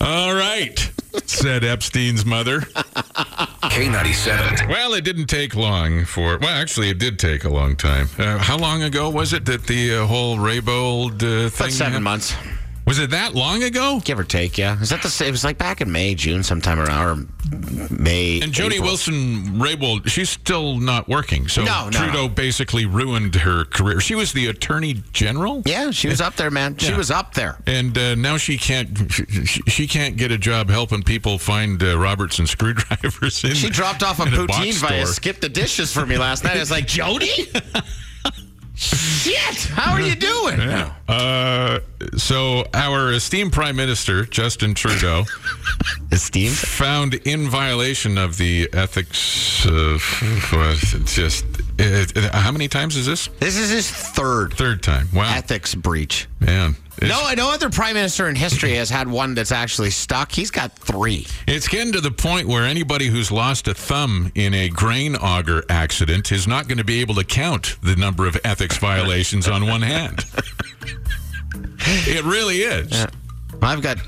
All 0.00 0.34
right, 0.34 0.90
said 1.26 1.64
Epstein's 1.64 2.24
mother. 2.24 2.60
K97. 2.60 4.68
Well, 4.68 4.94
it 4.94 5.04
didn't 5.04 5.26
take 5.26 5.54
long 5.54 6.04
for. 6.04 6.38
Well, 6.38 6.48
actually, 6.48 6.90
it 6.90 6.98
did 6.98 7.18
take 7.18 7.44
a 7.44 7.50
long 7.50 7.76
time. 7.76 8.08
Uh, 8.18 8.38
how 8.38 8.56
long 8.56 8.82
ago 8.82 9.10
was 9.10 9.32
it 9.32 9.44
that 9.46 9.66
the 9.66 9.96
uh, 9.96 10.06
whole 10.06 10.36
Raybould 10.36 11.14
uh, 11.16 11.50
thing? 11.50 11.66
About 11.66 11.72
seven 11.72 11.92
happened? 11.92 12.04
months, 12.04 12.34
Was 12.90 12.98
it 12.98 13.10
that 13.10 13.36
long 13.36 13.62
ago? 13.62 14.00
give 14.02 14.18
or 14.18 14.24
take. 14.24 14.58
Yeah, 14.58 14.80
is 14.80 14.90
that 14.90 15.00
the? 15.00 15.24
It 15.24 15.30
was 15.30 15.44
like 15.44 15.58
back 15.58 15.80
in 15.80 15.92
May, 15.92 16.16
June, 16.16 16.42
sometime 16.42 16.80
around 16.80 17.06
or 17.06 17.88
May. 17.88 18.40
And 18.40 18.52
Jody 18.52 18.74
April. 18.74 18.88
Wilson 18.88 19.60
Raybould, 19.60 20.08
she's 20.08 20.28
still 20.28 20.76
not 20.76 21.08
working. 21.08 21.46
So 21.46 21.62
No, 21.62 21.84
no, 21.84 21.90
Trudeau 21.90 22.26
no. 22.26 22.28
basically 22.28 22.86
ruined 22.86 23.36
her 23.36 23.64
career. 23.66 24.00
She 24.00 24.16
was 24.16 24.32
the 24.32 24.48
attorney 24.48 25.04
general. 25.12 25.62
Yeah, 25.66 25.92
she 25.92 26.08
was 26.08 26.20
up 26.20 26.34
there, 26.34 26.50
man. 26.50 26.78
She 26.78 26.92
was 26.92 27.12
up 27.12 27.32
there. 27.34 27.58
And 27.64 27.96
uh, 27.96 28.16
now 28.16 28.36
she 28.38 28.58
can't. 28.58 28.88
She, 29.12 29.24
she 29.68 29.86
can't 29.86 30.16
get 30.16 30.32
a 30.32 30.38
job 30.38 30.68
helping 30.68 31.04
people 31.04 31.38
find 31.38 31.80
uh, 31.80 31.96
Robertson 31.96 32.44
screwdrivers. 32.48 33.44
In, 33.44 33.54
She 33.54 33.70
dropped 33.70 34.02
off 34.02 34.18
a 34.18 34.24
poutine 34.24 34.74
via 34.74 35.06
skip 35.06 35.40
the 35.40 35.48
dishes 35.48 35.92
for 35.94 36.04
me 36.04 36.18
last 36.18 36.42
night. 36.42 36.56
I 36.56 36.58
was 36.58 36.72
like, 36.72 36.86
Jody? 36.88 37.28
Shit! 38.74 39.64
How 39.74 39.92
are 39.92 40.00
you 40.00 40.14
doing? 40.14 40.58
Yeah. 40.58 40.94
Uh, 41.10 41.80
so 42.16 42.64
our 42.72 43.12
esteemed 43.12 43.52
Prime 43.52 43.74
Minister 43.74 44.24
Justin 44.26 44.74
Trudeau 44.74 45.24
Esteemed. 46.12 46.54
found 46.54 47.14
in 47.14 47.48
violation 47.48 48.16
of 48.16 48.36
the 48.36 48.68
ethics. 48.72 49.66
Uh, 49.66 49.98
just 51.06 51.44
uh, 51.80 52.30
how 52.32 52.52
many 52.52 52.68
times 52.68 52.96
is 52.96 53.06
this? 53.06 53.26
This 53.40 53.56
is 53.58 53.70
his 53.70 53.90
third 53.90 54.54
Third 54.54 54.82
time. 54.84 55.08
Wow, 55.12 55.34
ethics 55.34 55.74
breach. 55.74 56.28
man. 56.38 56.76
No, 57.02 57.32
no 57.34 57.50
other 57.50 57.70
prime 57.70 57.94
minister 57.94 58.28
in 58.28 58.36
history 58.36 58.74
has 58.74 58.90
had 58.90 59.08
one 59.08 59.34
that's 59.34 59.52
actually 59.52 59.88
stuck. 59.88 60.30
He's 60.30 60.50
got 60.50 60.72
three. 60.78 61.26
It's 61.48 61.66
getting 61.66 61.94
to 61.94 62.00
the 62.02 62.10
point 62.10 62.46
where 62.46 62.66
anybody 62.66 63.06
who's 63.06 63.32
lost 63.32 63.68
a 63.68 63.74
thumb 63.74 64.30
in 64.34 64.52
a 64.52 64.68
grain 64.68 65.16
auger 65.16 65.64
accident 65.70 66.30
is 66.30 66.46
not 66.46 66.68
going 66.68 66.76
to 66.76 66.84
be 66.84 67.00
able 67.00 67.14
to 67.14 67.24
count 67.24 67.78
the 67.82 67.96
number 67.96 68.26
of 68.26 68.36
ethics 68.44 68.76
violations 68.76 69.48
on 69.48 69.66
one 69.66 69.80
hand. 69.80 70.26
It 71.54 72.24
really 72.24 72.58
is. 72.62 73.06
I've 73.62 73.82
got 73.82 73.98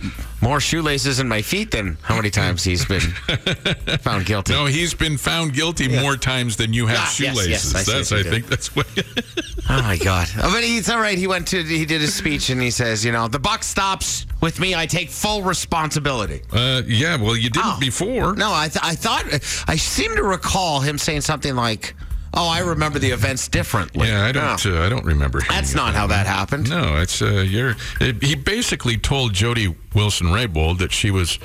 more 0.41 0.61
shoelaces 0.61 1.21
in 1.21 1.29
my 1.29 1.43
feet 1.43 1.73
than 1.73 1.99
how 2.03 2.17
many 2.17 2.31
times 2.31 2.65
he's 2.65 2.87
been 2.87 3.01
found 4.01 4.25
guilty. 4.25 4.55
No, 4.55 4.65
he's 4.65 4.95
been 4.95 5.19
found 5.19 5.53
guilty 5.53 5.89
more 5.89 6.17
times 6.17 6.57
than 6.57 6.73
you 6.73 6.87
have 6.87 6.97
Ah, 6.99 7.03
yes, 7.03 7.13
shoelaces. 7.13 7.49
yes, 7.75 7.75
I 7.89 7.93
that's 7.93 8.13
I 8.13 8.23
think 8.23 8.47
that's 8.47 8.75
what. 8.75 8.87
Oh 9.69 9.83
my 9.83 9.99
God! 9.99 10.29
Oh, 10.43 10.51
but 10.53 10.65
he's 10.65 10.89
all 10.89 10.99
right. 11.01 11.19
He 11.19 11.27
went 11.27 11.47
to 11.49 11.63
he 11.63 11.85
did 11.85 12.01
his 12.01 12.15
speech 12.15 12.49
and 12.51 12.63
he 12.63 12.71
says, 12.71 13.05
you 13.05 13.13
know, 13.13 13.29
the 13.29 13.39
buck 13.39 13.63
stops 13.63 14.27
with 14.41 14.59
me. 14.59 14.75
I 14.75 14.87
take 14.87 15.11
full 15.11 15.43
responsibility. 15.43 16.43
uh, 16.53 16.83
yeah, 16.87 17.17
well, 17.17 17.37
you 17.37 17.51
didn't 17.51 17.67
Oh. 17.75 17.79
before. 17.81 18.35
No, 18.35 18.53
I 18.55 18.69
th- 18.69 18.83
I 18.85 18.95
thought 18.95 19.25
I 19.69 19.77
seem 19.77 20.17
to 20.17 20.23
recall 20.23 20.81
him 20.81 20.97
saying 20.99 21.21
something 21.23 21.55
like, 21.55 21.95
"Oh, 22.35 22.49
I 22.49 22.61
remember 22.61 22.99
the 22.99 23.11
events 23.11 23.49
differently." 23.49 24.09
Yeah, 24.09 24.25
I 24.25 24.33
don't. 24.33 24.65
No. 24.65 24.77
Uh, 24.83 24.87
I 24.87 24.89
don't 24.89 25.05
remember. 25.05 25.41
That's 25.49 25.75
not 25.75 25.95
how 25.95 26.07
that 26.09 26.27
happened. 26.27 26.71
No, 26.71 26.97
it's 26.97 27.23
uh, 27.23 27.45
you're. 27.47 27.77
It, 28.01 28.23
he 28.23 28.35
basically 28.35 28.97
told 28.97 29.33
Jody 29.35 29.75
Wilson 29.95 30.29
Raybould 30.29 30.79
that 30.79 30.93
she 30.93 31.11
was 31.11 31.39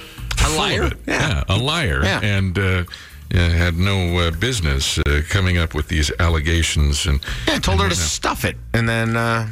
of 0.45 0.55
liar? 0.55 0.83
it. 0.83 0.97
Yeah. 1.07 1.43
a 1.47 1.57
liar. 1.57 2.01
Yeah. 2.03 2.19
And 2.21 2.57
uh, 2.57 2.83
had 3.31 3.75
no 3.77 4.17
uh, 4.17 4.31
business 4.31 4.97
uh, 4.99 5.21
coming 5.29 5.57
up 5.57 5.73
with 5.73 5.87
these 5.87 6.11
allegations. 6.19 7.05
And 7.05 7.21
Yeah, 7.47 7.55
I 7.55 7.59
told 7.59 7.81
her 7.81 7.89
to 7.89 7.95
stuff 7.95 8.45
it, 8.45 8.57
and 8.73 8.87
then 8.87 9.15
uh, 9.15 9.49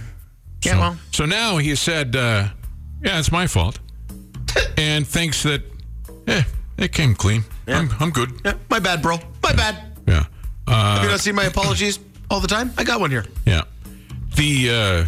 yeah, 0.63 0.73
so, 0.73 0.79
well, 0.79 0.97
so 1.11 1.25
now 1.25 1.57
he 1.57 1.75
said, 1.75 2.15
uh, 2.15 2.49
"Yeah, 3.03 3.19
it's 3.19 3.31
my 3.31 3.47
fault," 3.47 3.79
and 4.77 5.07
thinks 5.07 5.43
that, 5.43 5.61
eh, 6.27 6.43
it 6.77 6.91
came 6.91 7.15
clean. 7.15 7.43
I'm, 7.67 7.89
I'm 7.99 8.11
good. 8.11 8.29
yeah, 8.45 8.53
my 8.69 8.79
bad, 8.79 9.01
bro, 9.01 9.17
my 9.41 9.53
bad. 9.53 9.97
Yeah. 10.07 10.25
Uh, 10.67 10.95
Have 10.95 11.03
you 11.03 11.09
not 11.09 11.19
seen 11.19 11.35
my 11.35 11.45
apologies 11.45 11.99
all 12.29 12.39
the 12.39 12.47
time? 12.47 12.71
I 12.77 12.83
got 12.83 12.99
one 12.99 13.11
here. 13.11 13.25
Yeah. 13.45 13.63
The 14.35 14.69
uh, 14.69 15.05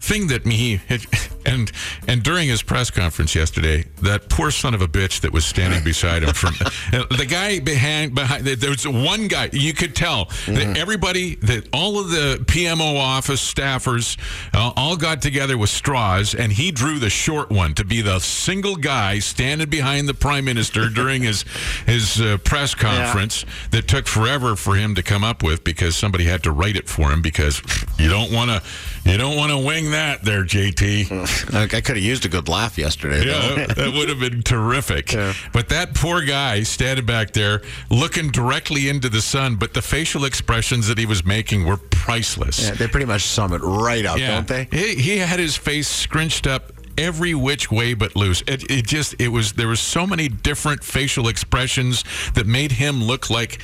thing 0.00 0.26
that 0.28 0.44
me 0.46 0.80
and 1.46 1.70
and 2.08 2.22
during 2.22 2.48
his 2.48 2.62
press 2.62 2.90
conference 2.90 3.34
yesterday, 3.34 3.84
that 4.02 4.28
poor 4.28 4.50
son 4.50 4.74
of 4.74 4.82
a 4.82 4.88
bitch 4.88 5.20
that 5.20 5.32
was 5.32 5.44
standing 5.44 5.82
beside 5.84 6.22
him 6.22 6.34
from 6.34 6.54
the 6.90 7.26
guy 7.28 7.60
behind 7.60 8.14
behind 8.14 8.44
there 8.46 8.70
was 8.70 8.86
one 8.86 9.28
guy 9.28 9.48
you 9.52 9.72
could 9.72 9.94
tell 9.94 10.26
that 10.46 10.76
everybody 10.76 11.36
that 11.36 11.68
all 11.72 11.98
of 11.98 12.10
the 12.10 12.42
PMO 12.46 12.98
office 12.98 13.42
staffers 13.42 14.18
uh, 14.54 14.72
all 14.76 14.96
got 14.96 15.22
together 15.22 15.56
with 15.58 15.70
straws 15.70 16.34
and 16.34 16.52
he 16.52 16.70
drew 16.70 16.98
the 16.98 17.10
short 17.10 17.50
one 17.50 17.74
to 17.74 17.84
be 17.84 18.00
the 18.00 18.18
single 18.18 18.76
guy 18.76 19.18
standing 19.18 19.68
behind 19.68 20.08
the 20.08 20.14
prime 20.14 20.44
minister 20.44 20.88
during 20.88 21.22
his 21.22 21.44
his 21.86 22.20
uh, 22.20 22.38
press 22.44 22.74
conference 22.74 23.44
that 23.70 23.88
took 23.88 24.06
forever 24.06 24.56
for 24.56 24.76
him 24.76 24.94
to 24.94 25.02
come 25.02 25.24
up 25.24 25.42
with 25.42 25.64
because 25.64 25.96
somebody 25.96 26.24
had 26.24 26.42
to 26.42 26.52
write 26.52 26.76
it 26.76 26.88
for 26.88 27.10
him 27.10 27.22
because 27.22 27.62
you 27.98 28.08
don't 28.08 28.32
want 28.32 28.50
to 28.50 28.62
you 29.10 29.16
don't 29.18 29.36
want 29.36 29.50
to 29.50 29.58
wing 29.58 29.90
that 29.90 30.22
there 30.22 30.44
JT. 30.44 31.08
I, 31.52 31.62
I 31.64 31.66
could 31.80 31.96
have 31.96 31.98
used 31.98 32.24
a 32.24 32.28
good 32.28 32.48
laugh 32.48 32.78
yesterday. 32.78 33.24
though. 33.24 33.56
Yeah, 33.56 33.66
that 33.66 33.92
would 33.94 34.08
have 34.08 34.20
been 34.20 34.42
terrific. 34.42 35.14
But 35.52 35.68
that 35.68 35.94
poor 35.94 36.22
guy 36.22 36.62
standing 36.62 37.06
back 37.06 37.32
there 37.32 37.62
looking 37.90 38.30
directly 38.30 38.88
into 38.88 39.08
the 39.08 39.20
sun, 39.22 39.56
but 39.56 39.74
the 39.74 39.82
facial 39.82 40.24
expressions 40.24 40.86
that 40.88 40.98
he 40.98 41.06
was 41.06 41.24
making 41.24 41.66
were 41.66 41.76
priceless. 41.76 42.68
Yeah, 42.68 42.74
they 42.74 42.88
pretty 42.88 43.06
much 43.06 43.22
sum 43.22 43.52
it 43.52 43.60
right 43.62 44.04
up, 44.04 44.18
don't 44.18 44.48
they? 44.48 44.68
He, 44.70 44.94
he 44.96 45.18
had 45.18 45.38
his 45.38 45.56
face 45.56 45.88
scrunched 45.88 46.46
up 46.46 46.72
every 46.98 47.34
which 47.34 47.70
way 47.70 47.94
but 47.94 48.14
loose. 48.14 48.42
It, 48.46 48.70
it 48.70 48.86
just 48.86 49.14
it 49.18 49.28
was 49.28 49.54
there 49.54 49.68
were 49.68 49.76
so 49.76 50.06
many 50.06 50.28
different 50.28 50.84
facial 50.84 51.28
expressions 51.28 52.04
that 52.34 52.46
made 52.46 52.72
him 52.72 53.02
look 53.02 53.30
like 53.30 53.60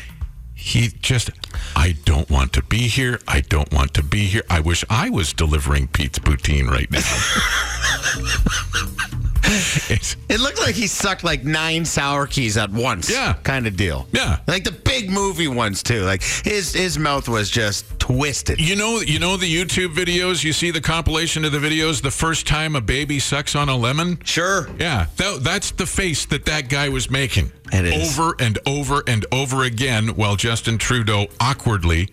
he 0.58 0.88
just 0.88 1.30
I 1.76 1.94
don't 2.04 2.28
want 2.28 2.52
to 2.54 2.62
be 2.62 2.88
here. 2.88 3.20
I 3.28 3.40
don't 3.40 3.72
want 3.72 3.94
to 3.94 4.02
be 4.02 4.26
here. 4.26 4.42
I 4.50 4.58
wish 4.60 4.84
I 4.90 5.08
was 5.08 5.32
delivering 5.32 5.86
Pete's 5.86 6.18
poutine 6.18 6.68
right 6.68 6.90
now. 6.90 6.98
It 10.28 10.40
looked 10.40 10.58
like 10.60 10.74
he 10.74 10.86
sucked 10.86 11.24
like 11.24 11.42
nine 11.44 11.84
sour 11.84 12.26
keys 12.26 12.56
at 12.58 12.70
once. 12.70 13.10
Yeah. 13.10 13.32
kind 13.44 13.66
of 13.66 13.76
deal. 13.76 14.06
Yeah. 14.12 14.38
like 14.46 14.62
the 14.64 14.72
big 14.72 15.10
movie 15.10 15.48
ones 15.48 15.82
too. 15.82 16.02
Like 16.02 16.22
his 16.22 16.72
his 16.74 16.98
mouth 16.98 17.28
was 17.28 17.48
just 17.50 17.98
twisted. 17.98 18.60
You 18.60 18.76
know, 18.76 19.00
you 19.00 19.18
know 19.18 19.36
the 19.38 19.52
YouTube 19.52 19.94
videos. 19.94 20.44
You 20.44 20.52
see 20.52 20.70
the 20.70 20.80
compilation 20.82 21.44
of 21.46 21.52
the 21.52 21.58
videos. 21.58 22.02
The 22.02 22.10
first 22.10 22.46
time 22.46 22.76
a 22.76 22.80
baby 22.82 23.18
sucks 23.18 23.56
on 23.56 23.68
a 23.70 23.76
lemon. 23.76 24.18
Sure. 24.24 24.68
Yeah, 24.78 25.06
that, 25.16 25.40
that's 25.42 25.70
the 25.70 25.86
face 25.86 26.26
that 26.26 26.44
that 26.44 26.68
guy 26.68 26.88
was 26.90 27.10
making 27.10 27.50
It 27.72 27.86
is. 27.86 28.18
over 28.18 28.36
and 28.38 28.58
over 28.66 29.02
and 29.06 29.24
over 29.32 29.64
again, 29.64 30.08
while 30.08 30.36
Justin 30.36 30.76
Trudeau 30.78 31.26
awkwardly 31.40 32.10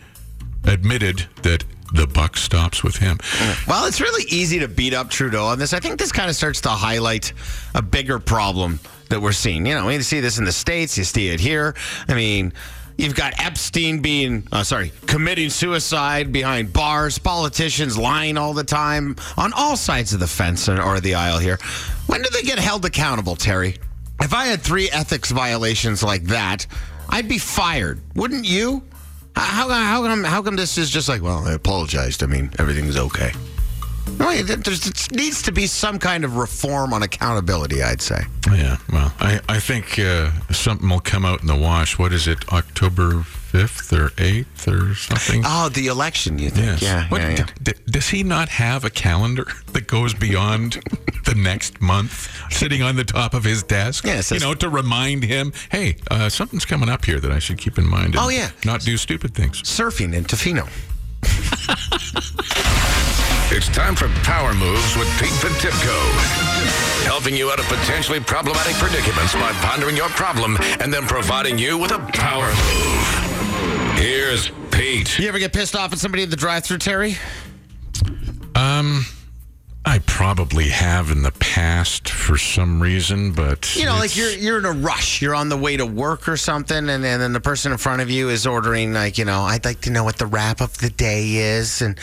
admitted 0.64 1.26
that 1.44 1.64
the 1.94 2.08
buck 2.08 2.38
stops 2.38 2.84
with 2.84 2.98
him. 2.98 3.20
Well, 3.68 3.86
it's 3.86 4.02
really 4.02 4.26
easy 4.30 4.60
to 4.60 4.68
beat 4.68 4.94
up 4.94 5.10
Trudeau 5.10 5.46
on 5.46 5.60
this. 5.60 5.74
I 5.74 5.80
think 5.80 6.00
this 6.00 6.12
kind 6.12 6.30
of 6.30 6.36
starts 6.36 6.62
to 6.62 6.70
highlight 6.70 7.34
a 7.74 7.82
bigger 7.82 8.20
problem 8.20 8.80
that 9.10 9.22
we're 9.22 9.32
seeing. 9.32 9.66
You 9.66 9.76
know, 9.76 9.90
you 9.90 10.02
see 10.02 10.20
this 10.20 10.38
in 10.38 10.46
the 10.46 10.52
States, 10.52 10.98
you 10.98 11.04
see 11.04 11.30
it 11.30 11.40
here. 11.40 11.76
I 12.08 12.16
mean, 12.16 12.54
you've 12.98 13.16
got 13.16 13.34
Epstein 13.40 14.02
being, 14.02 14.48
uh, 14.52 14.64
sorry, 14.64 14.92
committing 15.06 15.50
suicide 15.50 16.32
behind 16.32 16.74
bars, 16.74 17.18
politicians 17.18 17.98
lying 17.98 18.38
all 18.38 18.54
the 18.54 18.64
time 18.64 19.16
on 19.38 19.54
all 19.54 19.78
sides 19.78 20.14
of 20.14 20.20
the 20.20 20.28
fence 20.28 20.68
or 20.68 21.00
the 21.00 21.16
aisle 21.16 21.40
here. 21.40 21.60
When 22.08 22.22
do 22.22 22.30
they 22.32 22.42
get 22.42 22.60
held 22.60 22.86
accountable, 22.86 23.36
Terry? 23.36 23.78
If 24.22 24.34
I 24.34 24.46
had 24.46 24.62
three 24.62 24.90
ethics 24.90 25.32
violations 25.32 26.02
like 26.02 26.24
that, 26.26 26.66
I'd 27.10 27.28
be 27.28 27.38
fired, 27.38 28.02
wouldn't 28.16 28.46
you? 28.46 28.84
How, 29.36 29.70
how, 29.70 30.02
come, 30.04 30.24
how 30.24 30.42
come 30.42 30.56
this 30.56 30.78
is 30.78 30.90
just 30.90 31.10
like, 31.10 31.22
well, 31.22 31.46
I 31.46 31.54
apologized. 31.54 32.24
I 32.24 32.28
mean, 32.28 32.52
everything's 32.60 32.98
okay. 32.98 33.32
No, 34.20 34.30
it, 34.30 34.44
there's, 34.64 35.12
needs 35.12 35.42
to 35.42 35.52
be 35.52 35.68
some 35.68 36.00
kind 36.00 36.24
of 36.24 36.38
reform 36.38 36.94
on 36.94 37.04
accountability, 37.04 37.82
I'd 37.84 38.02
say. 38.02 38.24
Yeah, 38.48 38.78
well, 38.92 39.12
I, 39.20 39.42
I 39.50 39.60
think 39.60 40.00
uh, 40.00 40.32
something 40.52 40.88
will 40.88 41.00
come 41.00 41.26
out 41.26 41.42
in 41.42 41.48
the 41.48 41.56
wash. 41.56 41.98
What 41.98 42.14
is 42.14 42.28
it, 42.28 42.48
October 42.54 43.26
5th 43.56 43.94
or 43.98 44.10
8th 44.18 44.68
or 44.68 44.96
something? 44.96 45.44
Oh, 45.46 45.70
the 45.70 45.88
election, 45.88 46.38
you 46.40 46.50
think? 46.50 46.66
Yes. 46.66 46.82
Yeah, 46.82 47.08
What- 47.08 47.22
yeah, 47.22 47.30
yeah. 47.30 47.46
d- 47.64 47.72
d- 47.74 47.92
does 47.92 48.10
he 48.10 48.24
not 48.24 48.50
have 48.50 48.84
a 48.84 48.90
calendar 48.90 49.48
that 49.74 49.88
goes 49.88 50.14
beyond 50.14 50.80
the 51.26 51.36
next 51.36 51.82
month 51.82 52.30
sitting 52.52 52.82
on 52.82 52.96
the 52.98 53.06
top 53.06 53.34
of 53.34 53.44
his 53.46 53.64
desk? 53.64 54.06
Yeah, 54.06 54.22
you 54.30 54.40
know, 54.40 54.54
to 54.56 54.68
remind 54.70 55.24
him, 55.24 55.54
hey, 55.72 55.96
uh, 56.12 56.28
something's 56.30 56.66
coming 56.66 56.90
up 56.90 57.06
here 57.06 57.20
that 57.22 57.32
I 57.32 57.40
should 57.40 57.58
keep 57.58 57.78
in 57.78 57.88
mind. 57.88 58.16
and 58.16 58.18
Oh, 58.18 58.30
yeah. 58.30 58.50
Not 58.66 58.82
do 58.82 58.98
stupid 58.98 59.34
things. 59.34 59.62
Surfing 59.64 60.14
in 60.14 60.26
Tofino. 60.26 60.68
It's 63.52 63.70
time 63.70 63.96
for 63.96 64.10
Power 64.26 64.54
Moves 64.56 64.98
with 64.98 65.08
Pete 65.20 65.30
Potipcoe. 65.40 67.06
Helping 67.06 67.36
you 67.38 67.52
out 67.52 67.60
of 67.60 67.66
potentially 67.68 68.20
problematic 68.20 68.74
predicaments 68.76 69.34
by 69.36 69.52
pondering 69.62 69.96
your 69.96 70.10
problem 70.10 70.58
and 70.82 70.92
then 70.92 71.04
providing 71.06 71.58
you 71.58 71.78
with 71.78 71.92
a 71.92 72.00
power 72.12 72.48
move. 72.48 73.25
Here's 73.96 74.50
Pete. 74.72 75.18
You 75.20 75.28
ever 75.28 75.40
get 75.40 75.54
pissed 75.54 75.76
off 75.76 75.94
at 75.94 76.00
somebody 76.00 76.24
in 76.24 76.30
the 76.30 76.36
drive-through, 76.36 76.80
Terry? 76.80 77.18
Um, 78.56 79.06
I 79.86 80.00
probably 80.00 80.70
have 80.70 81.12
in 81.12 81.22
the 81.22 81.32
past 81.32 82.10
for 82.10 82.38
some 82.38 82.82
reason, 82.82 83.32
but 83.32 83.76
You 83.76 83.86
know, 83.86 83.96
like 83.96 84.16
you're 84.18 84.32
you're 84.32 84.60
in 84.60 84.66
a 84.66 84.72
rush. 84.72 85.22
You're 85.22 85.36
on 85.36 85.50
the 85.50 85.58
way 85.58 85.78
to 85.78 85.86
work 85.86 86.28
or 86.28 86.38
something, 86.38 86.78
and, 86.78 87.06
and 87.06 87.22
then 87.22 87.34
the 87.34 87.40
person 87.40 87.72
in 87.72 87.78
front 87.78 88.02
of 88.02 88.10
you 88.10 88.30
is 88.30 88.46
ordering, 88.48 88.94
like, 88.94 89.18
you 89.18 89.26
know, 89.26 89.42
I'd 89.42 89.66
like 89.66 89.82
to 89.82 89.92
know 89.92 90.04
what 90.04 90.18
the 90.18 90.26
wrap 90.26 90.62
of 90.62 90.78
the 90.78 90.90
day 90.90 91.36
is, 91.36 91.82
and 91.82 91.98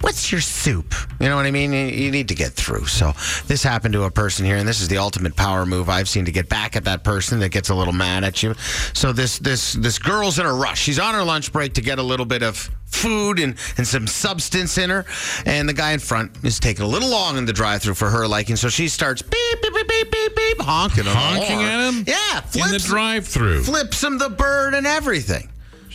what's 0.00 0.30
your 0.30 0.40
soup? 0.40 0.94
You 1.20 1.28
know 1.28 1.36
what 1.36 1.46
I 1.46 1.50
mean? 1.50 1.72
You, 1.72 2.10
need 2.10 2.28
to 2.28 2.34
get 2.34 2.52
through. 2.52 2.86
So 2.86 3.12
this 3.46 3.62
happened 3.62 3.94
to 3.94 4.04
a 4.04 4.10
person 4.10 4.44
here, 4.44 4.56
and 4.56 4.66
this 4.66 4.80
is 4.80 4.88
the 4.88 4.98
ultimate 4.98 5.36
power 5.36 5.66
move 5.66 5.88
I've 5.88 6.08
seen 6.08 6.24
to 6.24 6.32
get 6.32 6.48
back 6.48 6.76
at 6.76 6.84
that 6.84 7.04
person 7.04 7.40
that 7.40 7.50
gets 7.50 7.68
a 7.68 7.74
little 7.74 7.92
mad 7.92 8.24
at 8.24 8.42
you. 8.42 8.54
So 8.94 9.12
this 9.12 9.38
this 9.38 9.72
this 9.74 9.98
girl's 9.98 10.38
in 10.38 10.46
a 10.46 10.52
rush. 10.52 10.80
She's 10.80 10.98
on 10.98 11.14
her 11.14 11.24
lunch 11.24 11.52
break 11.52 11.74
to 11.74 11.80
get 11.80 11.98
a 11.98 12.02
little 12.02 12.26
bit 12.26 12.42
of 12.42 12.70
food 12.86 13.38
and, 13.38 13.54
and 13.76 13.86
some 13.86 14.06
substance 14.06 14.78
in 14.78 14.90
her. 14.90 15.04
And 15.44 15.68
the 15.68 15.72
guy 15.72 15.92
in 15.92 15.98
front 15.98 16.32
is 16.44 16.58
taking 16.58 16.84
a 16.84 16.88
little 16.88 17.10
long 17.10 17.36
in 17.36 17.44
the 17.44 17.52
drive 17.52 17.82
through 17.82 17.94
for 17.94 18.08
her 18.08 18.26
liking. 18.26 18.56
So 18.56 18.68
she 18.68 18.88
starts 18.88 19.22
beep, 19.22 19.62
beep, 19.62 19.74
beep, 19.74 19.88
beep, 19.88 20.10
beep, 20.10 20.36
beep, 20.36 20.60
honking. 20.60 21.04
honking 21.04 21.62
at 21.62 21.88
him. 21.88 22.04
Yeah. 22.06 22.64
in 22.64 22.72
the 22.72 22.78
drive-through, 22.78 23.64
flips 23.64 24.02
him 24.02 24.18
the 24.18 24.30
bird 24.30 24.74
and 24.74 24.86
everything. 24.86 25.48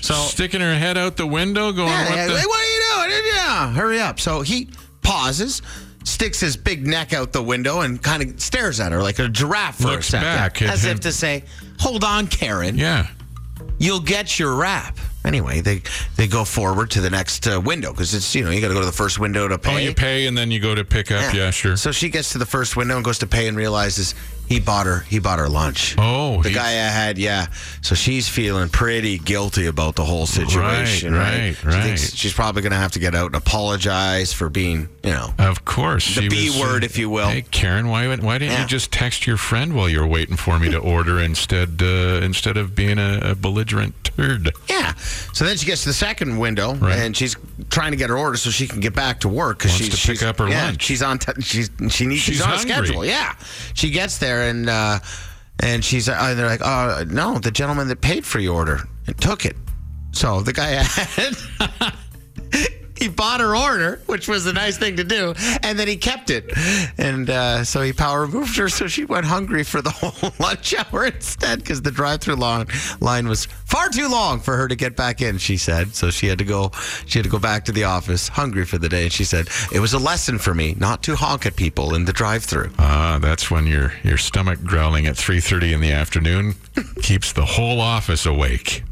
So 0.03 0.13
sticking 0.15 0.59
her 0.59 0.75
head 0.77 0.97
out 0.97 1.15
the 1.15 1.25
window, 1.25 1.71
going, 1.71 1.87
yeah, 1.87 2.09
"What 2.09 2.27
the?" 2.33 2.39
"Hey, 2.39 2.45
what 2.45 2.59
are 2.59 3.07
you 3.07 3.09
doing? 3.21 3.31
Yeah, 3.35 3.73
hurry 3.73 3.99
up. 4.01 4.19
So 4.19 4.41
he 4.41 4.67
pauses, 5.01 5.61
sticks 6.03 6.39
his 6.41 6.57
big 6.57 6.85
neck 6.85 7.13
out 7.13 7.31
the 7.31 7.41
window, 7.41 7.81
and 7.81 8.01
kind 8.03 8.21
of 8.21 8.39
stares 8.41 8.79
at 8.81 8.91
her 8.91 9.01
like 9.01 9.19
a 9.19 9.29
giraffe 9.29 9.77
for 9.77 9.87
Looks 9.87 10.09
a 10.09 10.11
second. 10.11 10.25
back 10.27 10.61
at 10.61 10.69
as 10.71 10.83
him. 10.83 10.91
if 10.91 10.99
to 11.01 11.11
say, 11.13 11.43
Hold 11.79 12.03
on, 12.03 12.27
Karen. 12.27 12.77
Yeah. 12.77 13.07
You'll 13.79 14.01
get 14.01 14.37
your 14.39 14.55
wrap. 14.55 14.97
Anyway, 15.25 15.61
they 15.61 15.81
they 16.17 16.27
go 16.27 16.43
forward 16.43 16.91
to 16.91 17.01
the 17.01 17.09
next 17.09 17.47
uh, 17.47 17.61
window 17.61 17.91
because 17.91 18.13
it's, 18.13 18.35
you 18.35 18.43
know, 18.43 18.51
you 18.51 18.59
got 18.59 18.67
to 18.67 18.73
go 18.73 18.81
to 18.81 18.85
the 18.85 18.91
first 18.91 19.19
window 19.19 19.47
to 19.47 19.57
pay. 19.57 19.73
Oh, 19.75 19.77
you 19.77 19.93
pay 19.93 20.27
and 20.27 20.37
then 20.37 20.51
you 20.51 20.59
go 20.59 20.75
to 20.75 20.83
pick 20.83 21.11
up. 21.11 21.33
Yeah, 21.33 21.49
sure. 21.49 21.77
So 21.77 21.93
she 21.93 22.09
gets 22.09 22.33
to 22.33 22.37
the 22.37 22.45
first 22.45 22.75
window 22.75 22.97
and 22.97 23.05
goes 23.05 23.19
to 23.19 23.27
pay 23.27 23.47
and 23.47 23.55
realizes 23.55 24.15
he 24.47 24.59
bought 24.59 24.85
her 24.85 24.99
he 25.09 25.19
bought 25.19 25.39
her 25.39 25.49
lunch. 25.49 25.95
Oh, 25.97 26.41
the 26.43 26.49
he- 26.49 26.55
guy 26.55 26.69
I 26.69 26.89
had, 26.89 27.17
yeah. 27.17 27.47
So 27.81 27.95
she's 27.95 28.27
feeling 28.29 28.69
pretty 28.69 29.17
guilty 29.17 29.65
about 29.65 29.95
the 29.95 30.05
whole 30.05 30.25
situation, 30.25 31.13
right? 31.13 31.39
right, 31.39 31.55
She 31.57 31.67
right. 31.67 31.83
thinks 31.83 32.13
she's 32.15 32.33
probably 32.33 32.61
going 32.61 32.71
to 32.71 32.77
have 32.77 32.91
to 32.93 32.99
get 32.99 33.15
out 33.15 33.27
and 33.27 33.35
apologize 33.35 34.31
for 34.33 34.49
being, 34.49 34.87
you 35.03 35.11
know, 35.11 35.33
Of 35.39 35.65
course. 35.65 36.15
The 36.15 36.27
B 36.29 36.49
was, 36.49 36.59
word, 36.59 36.83
uh, 36.83 36.85
if 36.85 36.97
you 36.97 37.09
will. 37.09 37.27
Hey, 37.27 37.41
Karen, 37.51 37.87
why 37.87 38.07
why 38.17 38.37
didn't 38.37 38.53
Yeah. 38.53 38.61
you 38.61 38.67
just 38.67 38.91
text 38.91 39.25
your 39.27 39.37
friend 39.37 39.73
while 39.73 39.89
you're 39.89 40.07
waiting 40.07 40.35
for 40.37 40.59
me 40.59 40.69
to 40.71 40.77
order 40.77 41.19
instead 41.19 41.81
uh, 41.81 42.19
instead 42.23 42.57
of 42.57 42.75
being 42.75 42.99
a, 42.99 43.19
a 43.31 43.35
belligerent 43.35 43.95
turd? 44.03 44.51
Yeah. 44.69 44.93
So 45.33 45.45
then 45.45 45.57
she 45.57 45.65
gets 45.65 45.83
to 45.83 45.89
the 45.89 45.93
second 45.93 46.37
window, 46.37 46.75
Right. 46.75 46.99
and 46.99 47.15
she's 47.17 47.35
trying 47.69 47.91
to 47.91 47.97
get 47.97 48.09
her 48.09 48.17
order 48.17 48.37
so 48.37 48.49
she 48.49 48.67
can 48.67 48.79
get 48.79 48.93
back 48.93 49.21
to 49.21 49.29
work 49.29 49.57
because 49.59 49.71
Wants 49.71 49.85
she's 49.85 50.01
to 50.01 50.07
pick 50.07 50.19
she's- 50.19 50.29
up 50.29 50.37
her 50.39 50.47
yeah, 50.49 50.65
lunch. 50.65 50.83
She's 50.83 51.01
on. 51.01 51.17
T- 51.19 51.41
she's 51.41 51.69
she 51.89 52.05
needs. 52.05 52.21
She's, 52.21 52.35
She's 52.35 52.41
on 52.41 52.49
hungry. 52.49 52.71
a 52.71 52.75
schedule. 52.85 53.05
Yeah. 53.05 53.33
She 53.73 53.89
gets 53.89 54.17
there 54.19 54.32
and 54.41 54.69
uh, 54.69 54.99
and 55.59 55.83
she's 55.83 56.09
uh, 56.09 56.33
they're 56.35 56.47
like, 56.47 56.61
oh 56.63 57.05
no, 57.09 57.37
the 57.39 57.51
gentleman 57.51 57.87
that 57.87 58.01
paid 58.01 58.25
for 58.25 58.39
your 58.39 58.55
order 58.55 58.79
and 59.07 59.19
took 59.19 59.45
it. 59.45 59.55
So 60.11 60.41
the 60.41 60.53
guy 60.53 60.69
had. 60.83 61.93
He 63.03 63.09
bought 63.09 63.41
her 63.41 63.53
order, 63.53 64.01
which 64.05 64.29
was 64.29 64.45
a 64.45 64.53
nice 64.53 64.77
thing 64.77 64.95
to 64.95 65.03
do, 65.03 65.33
and 65.61 65.77
then 65.77 65.89
he 65.89 65.97
kept 65.97 66.29
it. 66.29 66.53
And 66.97 67.29
uh, 67.29 67.65
so 67.65 67.81
he 67.81 67.91
power 67.91 68.27
moved 68.27 68.55
her, 68.55 68.69
so 68.69 68.87
she 68.87 69.03
went 69.03 69.25
hungry 69.25 69.63
for 69.63 69.81
the 69.81 69.89
whole 69.91 70.31
lunch 70.39 70.73
hour 70.73 71.05
instead 71.05 71.59
because 71.59 71.81
the 71.81 71.91
drive-through 71.91 72.35
line 72.35 72.67
line 73.01 73.27
was 73.27 73.45
far 73.45 73.89
too 73.89 74.07
long 74.07 74.39
for 74.39 74.55
her 74.55 74.69
to 74.69 74.75
get 74.75 74.95
back 74.95 75.21
in. 75.21 75.37
She 75.37 75.57
said 75.57 75.93
so. 75.95 76.11
She 76.11 76.27
had 76.27 76.37
to 76.37 76.45
go. 76.45 76.71
She 77.05 77.19
had 77.19 77.25
to 77.25 77.29
go 77.29 77.39
back 77.39 77.65
to 77.65 77.73
the 77.73 77.83
office 77.83 78.29
hungry 78.29 78.65
for 78.65 78.77
the 78.77 78.87
day. 78.87 79.03
And 79.03 79.11
she 79.11 79.25
said 79.25 79.49
it 79.73 79.81
was 79.81 79.93
a 79.93 79.99
lesson 79.99 80.39
for 80.39 80.53
me 80.53 80.75
not 80.79 81.03
to 81.03 81.15
honk 81.17 81.45
at 81.45 81.57
people 81.57 81.95
in 81.95 82.05
the 82.05 82.13
drive-through. 82.13 82.71
Ah, 82.79 83.19
that's 83.21 83.51
when 83.51 83.67
your 83.67 83.91
your 84.03 84.17
stomach 84.17 84.63
growling 84.63 85.07
at 85.07 85.15
3:30 85.15 85.73
in 85.73 85.81
the 85.81 85.91
afternoon 85.91 86.55
keeps 87.01 87.33
the 87.33 87.45
whole 87.45 87.81
office 87.81 88.25
awake. 88.25 88.83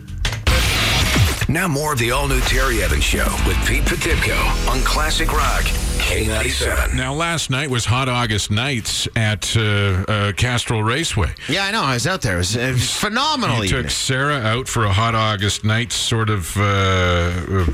Now 1.56 1.68
more 1.68 1.94
of 1.94 1.98
the 1.98 2.10
all-new 2.10 2.40
Terry 2.40 2.82
Evans 2.82 3.02
Show 3.02 3.24
with 3.46 3.56
Pete 3.66 3.82
Potipcoe 3.84 4.68
on 4.70 4.78
Classic 4.82 5.32
Rock 5.32 5.64
K97. 5.96 6.94
Now, 6.94 7.14
last 7.14 7.48
night 7.50 7.70
was 7.70 7.86
Hot 7.86 8.08
August 8.08 8.50
Nights 8.50 9.08
at 9.16 9.56
uh, 9.56 10.04
uh, 10.06 10.32
Castrol 10.34 10.82
Raceway. 10.84 11.32
Yeah, 11.48 11.64
I 11.64 11.70
know. 11.70 11.82
I 11.82 11.94
was 11.94 12.06
out 12.06 12.20
there. 12.20 12.34
It 12.34 12.38
was, 12.38 12.54
it 12.54 12.72
was 12.72 12.94
phenomenal. 12.94 13.64
You 13.64 13.82
took. 13.82 13.90
Sarah 13.90 14.36
out 14.36 14.68
for 14.68 14.84
a 14.84 14.92
Hot 14.92 15.14
August 15.14 15.64
Nights 15.64 15.94
sort 15.94 16.28
of 16.28 16.54
uh, 16.58 16.62
uh, 16.62 17.66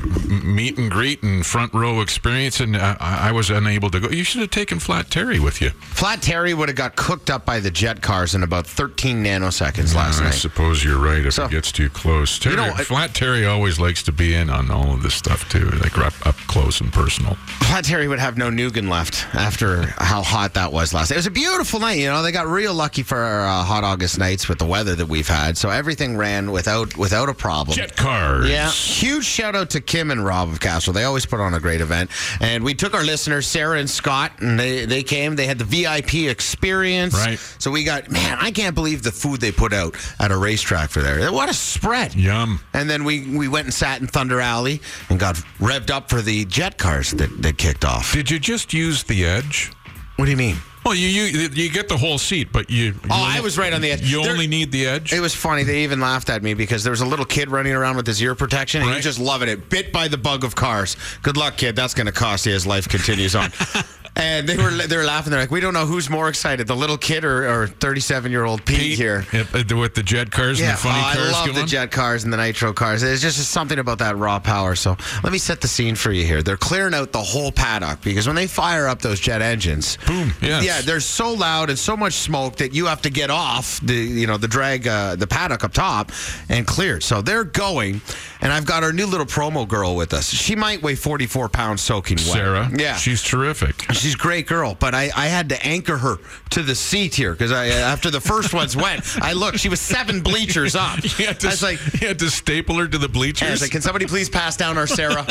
meet 0.43 0.77
and 0.77 0.89
greet 0.89 1.21
and 1.21 1.45
front 1.45 1.73
row 1.73 1.99
experience, 2.01 2.59
and 2.61 2.75
uh, 2.75 2.95
I 2.99 3.29
I 3.29 3.31
was 3.33 3.49
unable 3.49 3.89
to 3.91 3.99
go. 3.99 4.09
You 4.09 4.23
should 4.23 4.41
have 4.41 4.51
taken 4.51 4.79
Flat 4.79 5.09
Terry 5.11 5.39
with 5.39 5.61
you. 5.61 5.71
Flat 5.71 6.21
Terry 6.21 6.53
would 6.53 6.69
have 6.69 6.77
got 6.77 6.95
cooked 6.95 7.29
up 7.29 7.45
by 7.45 7.59
the 7.59 7.69
jet 7.71 8.01
cars 8.01 8.33
in 8.35 8.43
about 8.43 8.65
13 8.65 9.23
nanoseconds 9.23 9.93
last 9.93 10.21
I 10.21 10.25
night. 10.25 10.33
I 10.33 10.37
suppose 10.37 10.83
you're 10.83 10.97
right 10.99 11.25
if 11.25 11.33
So- 11.33 11.45
it 11.45 11.51
gets 11.51 11.71
too 11.71 11.89
close. 11.89 12.39
Terry, 12.39 12.55
know, 12.55 12.73
I- 12.73 12.83
Flat 12.83 13.13
Terry 13.13 13.45
always 13.45 13.72
likes 13.79 14.03
to 14.03 14.11
be 14.11 14.35
in 14.35 14.49
on 14.49 14.71
all 14.71 14.93
of 14.93 15.03
this 15.03 15.13
stuff 15.13 15.49
too, 15.49 15.69
like 15.81 15.97
up, 15.97 16.13
up 16.25 16.35
close 16.47 16.81
and 16.81 16.91
personal. 16.91 17.35
Flat 17.61 17.85
Terry 17.85 18.07
would 18.07 18.19
have 18.19 18.37
no 18.37 18.49
Nugan 18.49 18.89
left 18.89 19.25
after 19.35 19.83
how 19.97 20.21
hot 20.21 20.53
that 20.55 20.71
was 20.71 20.93
last 20.93 21.09
night. 21.09 21.15
It 21.15 21.19
was 21.19 21.27
a 21.27 21.31
beautiful 21.31 21.79
night. 21.79 21.99
You 21.99 22.07
know, 22.07 22.21
they 22.21 22.31
got 22.31 22.47
real 22.47 22.73
lucky 22.73 23.03
for 23.03 23.23
uh, 23.23 23.63
hot 23.63 23.83
August 23.83 24.19
nights 24.19 24.47
with 24.47 24.59
the 24.59 24.65
weather 24.65 24.95
that 24.95 25.07
we've 25.07 25.27
had. 25.27 25.57
So 25.57 25.69
everything 25.69 26.17
ran 26.17 26.51
without 26.51 26.95
without 26.97 27.29
a 27.29 27.33
problem. 27.33 27.75
Jet 27.75 27.95
cars. 27.95 28.49
Yeah, 28.49 28.69
huge 28.69 29.25
shout 29.25 29.55
out 29.55 29.69
to 29.71 29.81
Kim 29.81 30.11
and 30.11 30.23
Rob 30.23 30.49
of 30.49 30.59
Castle. 30.59 30.93
They 30.93 31.03
always 31.03 31.25
put 31.25 31.39
on 31.39 31.53
a 31.53 31.59
great 31.59 31.81
event. 31.81 32.09
And 32.39 32.63
we 32.63 32.73
took 32.73 32.93
our 32.93 33.03
listeners, 33.03 33.47
Sarah 33.47 33.79
and 33.79 33.89
Scott, 33.89 34.33
and 34.39 34.59
they, 34.59 34.85
they 34.85 35.03
came. 35.03 35.35
They 35.35 35.47
had 35.47 35.57
the 35.57 35.65
VIP 35.65 36.29
experience. 36.29 37.13
Right. 37.13 37.39
So 37.59 37.71
we 37.71 37.83
got, 37.83 38.09
man, 38.11 38.37
I 38.39 38.51
can't 38.51 38.75
believe 38.75 39.03
the 39.03 39.11
food 39.11 39.41
they 39.41 39.51
put 39.51 39.73
out 39.73 39.95
at 40.19 40.31
a 40.31 40.37
racetrack 40.37 40.89
for 40.89 41.01
there. 41.01 41.31
What 41.31 41.49
a 41.49 41.53
spread. 41.53 42.15
Yum. 42.15 42.59
And 42.73 42.89
then 42.89 43.03
we, 43.03 43.35
we 43.35 43.47
went 43.53 43.65
and 43.67 43.73
sat 43.73 44.01
in 44.01 44.07
Thunder 44.07 44.41
Alley 44.41 44.81
and 45.09 45.19
got 45.19 45.35
revved 45.59 45.91
up 45.91 46.09
for 46.09 46.21
the 46.21 46.43
jet 46.45 46.77
cars 46.77 47.11
that, 47.11 47.41
that 47.43 47.57
kicked 47.57 47.85
off. 47.85 48.11
Did 48.11 48.29
you 48.29 48.39
just 48.39 48.73
use 48.73 49.03
the 49.03 49.23
edge? 49.25 49.71
What 50.17 50.25
do 50.25 50.31
you 50.31 50.37
mean? 50.37 50.57
Well, 50.83 50.95
you 50.95 51.07
you 51.07 51.47
you 51.53 51.71
get 51.71 51.87
the 51.87 51.95
whole 51.97 52.17
seat, 52.17 52.51
but 52.51 52.69
you. 52.69 52.83
you 52.87 52.93
Oh, 53.09 53.23
I 53.37 53.39
was 53.39 53.57
right 53.57 53.71
on 53.71 53.79
the 53.79 53.89
edge. 53.91 54.01
You 54.01 54.21
There- 54.21 54.33
only 54.33 54.47
need 54.47 54.69
the 54.71 54.85
edge. 54.85 55.13
It 55.13 55.21
was 55.21 55.33
funny. 55.33 55.63
They 55.63 55.83
even 55.83 56.01
laughed 56.01 56.29
at 56.29 56.43
me 56.43 56.55
because 56.55 56.83
there 56.83 56.91
was 56.91 56.99
a 56.99 57.05
little 57.05 57.23
kid 57.25 57.49
running 57.49 57.71
around 57.73 57.95
with 57.95 58.05
his 58.05 58.21
ear 58.21 58.35
protection, 58.35 58.81
and 58.81 58.89
he 58.89 58.91
Right. 58.91 58.97
was 58.97 59.05
just 59.05 59.19
loving 59.19 59.47
it. 59.47 59.69
Bit 59.69 59.93
by 59.93 60.09
the 60.09 60.17
bug 60.17 60.43
of 60.43 60.55
cars. 60.55 60.97
Good 61.21 61.37
luck, 61.37 61.55
kid. 61.55 61.77
That's 61.77 61.93
going 61.93 62.07
to 62.07 62.11
cost 62.11 62.45
you 62.45 62.53
as 62.53 62.67
life 62.67 62.89
continues 62.89 63.33
on. 63.33 63.51
and 64.15 64.47
they 64.47 64.57
were 64.57 64.71
they 64.71 64.95
were 64.95 65.03
laughing. 65.03 65.31
They're 65.31 65.39
like, 65.39 65.51
we 65.51 65.59
don't 65.59 65.73
know 65.73 65.85
who's 65.85 66.09
more 66.09 66.29
excited, 66.29 66.67
the 66.67 66.75
little 66.75 66.97
kid 66.97 67.25
or 67.25 67.67
37 67.67 68.31
year 68.31 68.43
old 68.45 68.63
Pete, 68.65 68.77
Pete, 68.77 68.97
here. 68.97 69.25
yep, 69.33 69.47
uh, 69.53 69.75
with 69.75 69.95
the 69.95 70.03
jet 70.03 70.31
cars 70.31 70.59
and 70.59 70.69
the 70.69 70.73
funny 70.77 70.99
oh, 70.99 71.13
cars 71.15 71.17
I 71.17 71.31
love 71.31 71.47
going. 71.47 71.59
the 71.59 71.65
jet 71.65 71.91
cars 71.91 72.23
and 72.23 72.31
the 72.31 72.37
nitro 72.37 72.73
cars. 72.73 73.01
There's 73.01 73.21
just 73.21 73.39
something 73.49 73.79
about 73.79 73.99
that 73.99 74.17
raw 74.17 74.39
power. 74.39 74.75
So 74.75 74.95
let 75.23 75.33
me 75.33 75.39
set 75.39 75.61
the 75.61 75.67
scene 75.67 75.95
for 75.95 76.11
you 76.11 76.25
here. 76.25 76.43
They're 76.43 76.57
clearing 76.57 76.93
out 76.93 77.11
the 77.11 77.21
whole 77.21 77.51
paddock 77.51 78.01
because 78.01 78.27
when 78.27 78.35
they 78.35 78.47
fire 78.47 78.87
up 78.87 79.01
those 79.01 79.19
jet 79.19 79.41
engines, 79.41 79.97
Boom, 80.05 80.31
yes. 80.41 80.63
yeah, 80.63 80.81
they're 80.81 80.99
so 80.99 81.33
loud 81.33 81.69
and 81.69 81.79
so 81.79 81.97
much 81.97 82.13
smoke 82.13 82.57
that 82.57 82.73
you 82.73 82.85
have 82.85 83.01
to 83.03 83.09
get 83.09 83.29
off 83.29 83.79
the 83.81 83.95
you 83.95 84.27
know 84.27 84.37
the 84.37 84.47
drag 84.47 84.87
uh, 84.87 85.15
the 85.15 85.27
paddock 85.27 85.63
up 85.63 85.73
top 85.73 86.11
and 86.49 86.67
clear. 86.67 87.01
So 87.01 87.21
they're 87.21 87.43
going, 87.43 88.01
and 88.41 88.53
I've 88.53 88.65
got 88.65 88.83
our 88.83 88.93
new 88.93 89.07
little 89.07 89.25
promo 89.25 89.67
girl 89.67 89.95
with 89.95 90.13
us. 90.13 90.29
She 90.29 90.55
might 90.55 90.83
weigh 90.83 90.95
44 90.95 91.49
pounds 91.49 91.81
soaking 91.81 92.17
wet. 92.17 92.25
Sarah. 92.25 92.69
yeah, 92.77 92.95
She's 92.95 93.23
terrific. 93.23 93.85
She's 94.03 94.15
a 94.15 94.17
great 94.17 94.47
girl, 94.47 94.75
but 94.77 94.93
I, 94.93 95.11
I 95.15 95.27
had 95.27 95.47
to 95.47 95.65
anchor 95.65 95.97
her 95.97 96.17
to 96.49 96.61
the 96.61 96.75
seat 96.75 97.15
here 97.15 97.31
because 97.31 97.53
I 97.53 97.69
uh, 97.69 97.73
after 97.73 98.11
the 98.11 98.19
first 98.19 98.53
ones 98.53 98.75
went, 98.75 99.01
I 99.21 99.31
looked. 99.31 99.59
She 99.59 99.69
was 99.69 99.79
seven 99.79 100.19
bleachers 100.19 100.75
up. 100.75 100.99
You 101.17 101.27
had 101.27 101.39
to, 101.41 101.47
I 101.47 101.51
was 101.51 101.63
like, 101.63 101.79
you 102.01 102.07
had 102.07 102.19
to 102.19 102.29
staple 102.29 102.75
her 102.75 102.87
to 102.87 102.97
the 102.97 103.07
bleachers. 103.07 103.47
I 103.47 103.51
was 103.51 103.61
like, 103.61 103.71
can 103.71 103.81
somebody 103.81 104.07
please 104.07 104.29
pass 104.29 104.57
down 104.57 104.77
our 104.77 104.87
Sarah? 104.87 105.25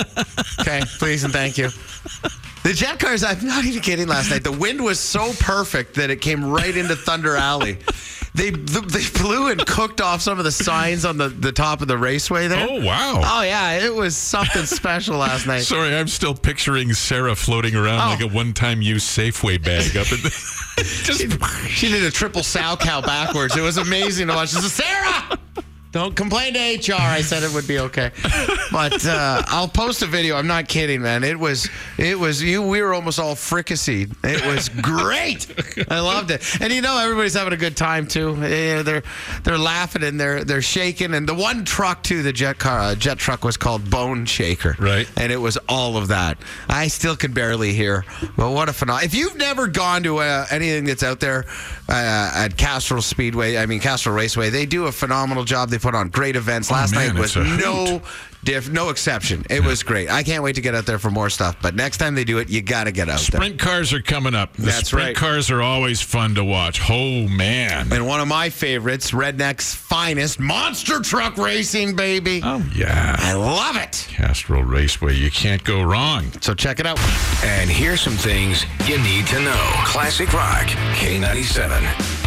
okay, 0.60 0.80
please 0.98 1.24
and 1.24 1.32
thank 1.32 1.58
you. 1.58 1.68
The 2.62 2.72
jet 2.72 2.98
cars, 2.98 3.24
I'm 3.24 3.44
not 3.44 3.64
even 3.64 3.82
kidding. 3.82 4.08
Last 4.08 4.30
night, 4.30 4.42
the 4.44 4.52
wind 4.52 4.82
was 4.82 4.98
so 4.98 5.32
perfect 5.40 5.94
that 5.96 6.08
it 6.08 6.22
came 6.22 6.44
right 6.44 6.74
into 6.74 6.96
Thunder 6.96 7.36
Alley. 7.36 7.78
They 8.34 8.48
they 8.50 9.04
blew 9.20 9.50
and 9.50 9.64
cooked 9.66 10.00
off 10.00 10.22
some 10.22 10.38
of 10.38 10.44
the 10.46 10.52
signs 10.52 11.04
on 11.04 11.18
the, 11.18 11.28
the 11.28 11.52
top 11.52 11.82
of 11.82 11.88
the 11.88 11.98
raceway 11.98 12.48
there. 12.48 12.66
oh 12.66 12.82
wow. 12.82 13.20
Oh 13.22 13.42
yeah, 13.42 13.84
it 13.84 13.94
was 13.94 14.16
something 14.16 14.64
special 14.64 15.18
last 15.18 15.46
night. 15.46 15.60
Sorry, 15.60 15.94
I'm 15.94 16.08
still 16.08 16.34
picturing 16.34 16.94
Sarah 16.94 17.34
floating 17.34 17.74
around 17.76 18.00
Oh. 18.00 18.10
like 18.14 18.22
a 18.22 18.34
one-time 18.34 18.80
use 18.80 19.04
Safeway 19.04 19.62
bag 19.62 19.96
up 19.98 20.10
in 20.10 20.18
the. 20.22 20.62
Just 21.04 21.20
She 21.68 21.88
did 21.90 22.02
a 22.04 22.10
triple 22.10 22.40
Salchow 22.40 23.04
backwards. 23.04 23.54
It 23.54 23.60
was 23.60 23.76
amazing 23.76 24.28
to 24.28 24.34
watch. 24.34 24.48
She 24.48 24.60
said, 24.60 24.70
Sarah, 24.82 25.38
don't 25.92 26.16
complain 26.16 26.54
to 26.54 26.58
HR. 26.58 26.96
I 26.96 27.20
said 27.20 27.42
it 27.42 27.52
would 27.52 27.68
be 27.68 27.78
okay. 27.78 28.10
But 28.72 29.04
uh, 29.06 29.42
I'll 29.48 29.68
post 29.68 30.00
a 30.00 30.06
video. 30.06 30.36
I'm 30.36 30.46
not 30.46 30.66
kidding, 30.66 31.02
man. 31.02 31.22
It 31.22 31.38
was, 31.38 31.68
it 31.98 32.18
was, 32.18 32.42
you, 32.42 32.62
we 32.62 32.80
were 32.80 32.94
almost 32.94 33.18
all 33.18 33.34
fricasseed. 33.34 34.16
It 34.24 34.44
was 34.46 34.70
great. 34.70 35.46
I 35.90 36.00
loved 36.00 36.30
it. 36.30 36.42
And 36.62 36.72
you 36.72 36.80
know, 36.80 36.98
everybody's 36.98 37.34
having 37.34 37.52
a 37.52 37.58
good 37.58 37.76
time 37.76 38.06
too. 38.06 38.34
They're, 38.36 39.02
they're 39.44 39.58
laughing 39.58 40.02
and 40.02 40.18
they're, 40.18 40.44
they're 40.44 40.62
shaking. 40.62 41.12
And 41.12 41.28
the 41.28 41.34
one 41.34 41.66
truck 41.66 42.02
too, 42.02 42.22
the 42.22 42.32
jet 42.32 42.58
car, 42.58 42.80
uh, 42.80 42.94
jet 42.94 43.18
truck 43.18 43.44
was 43.44 43.58
called 43.58 43.90
Bone 43.90 44.24
Shaker. 44.24 44.74
Right. 44.78 45.06
And 45.18 45.30
it 45.30 45.36
was 45.36 45.58
all 45.68 45.98
of 45.98 46.08
that. 46.08 46.38
I 46.70 46.88
still 46.88 47.16
can 47.16 47.32
barely 47.32 47.74
hear. 47.74 48.06
But 48.38 48.52
what 48.52 48.70
a 48.70 48.72
phenomenal. 48.72 49.04
If 49.04 49.14
you've 49.14 49.36
never 49.36 49.66
gone 49.66 50.02
to 50.04 50.18
uh, 50.18 50.46
anything 50.50 50.84
that's 50.84 51.02
out 51.02 51.20
there 51.20 51.44
uh, 51.90 52.32
at 52.34 52.56
Castrol 52.56 53.02
Speedway, 53.02 53.58
I 53.58 53.66
mean, 53.66 53.80
Castrol 53.80 54.14
Raceway, 54.14 54.48
they 54.48 54.64
do 54.64 54.86
a 54.86 54.92
phenomenal 54.92 55.44
job. 55.44 55.68
They 55.68 55.81
put 55.82 55.94
on 55.94 56.08
great 56.08 56.36
events. 56.36 56.70
Oh, 56.70 56.74
Last 56.74 56.94
Oh, 56.94 56.98
man, 56.98 57.14
night 57.14 57.20
was 57.20 57.36
no. 57.36 58.00
Diff, 58.44 58.68
no 58.70 58.88
exception. 58.88 59.44
It 59.48 59.64
was 59.64 59.84
great. 59.84 60.10
I 60.10 60.24
can't 60.24 60.42
wait 60.42 60.56
to 60.56 60.60
get 60.60 60.74
out 60.74 60.84
there 60.84 60.98
for 60.98 61.12
more 61.12 61.30
stuff. 61.30 61.54
But 61.62 61.76
next 61.76 61.98
time 61.98 62.16
they 62.16 62.24
do 62.24 62.38
it, 62.38 62.48
you 62.50 62.60
got 62.60 62.84
to 62.84 62.90
get 62.92 63.08
out 63.08 63.20
there. 63.20 63.38
sprint 63.40 63.60
cars 63.60 63.92
are 63.92 64.02
coming 64.02 64.34
up. 64.34 64.52
The 64.54 64.62
That's 64.62 64.88
sprint 64.88 65.06
right. 65.06 65.16
cars 65.16 65.48
are 65.52 65.62
always 65.62 66.00
fun 66.00 66.34
to 66.34 66.42
watch. 66.42 66.80
Oh 66.90 67.28
man. 67.28 67.92
And 67.92 68.04
one 68.04 68.20
of 68.20 68.26
my 68.26 68.50
favorites, 68.50 69.12
Redneck's 69.12 69.72
finest, 69.76 70.40
monster 70.40 70.98
truck 70.98 71.36
racing, 71.36 71.94
baby. 71.94 72.40
Oh 72.42 72.64
yeah. 72.74 73.14
I 73.20 73.34
love 73.34 73.76
it. 73.76 74.08
Castrol 74.10 74.64
Raceway. 74.64 75.14
You 75.14 75.30
can't 75.30 75.62
go 75.62 75.82
wrong. 75.82 76.24
So 76.40 76.52
check 76.52 76.80
it 76.80 76.86
out. 76.86 76.98
And 77.44 77.70
here's 77.70 78.00
some 78.00 78.14
things 78.16 78.64
you 78.88 78.98
need 78.98 79.28
to 79.28 79.40
know. 79.40 79.70
Classic 79.84 80.32
Rock 80.32 80.66
K97. 80.96 82.21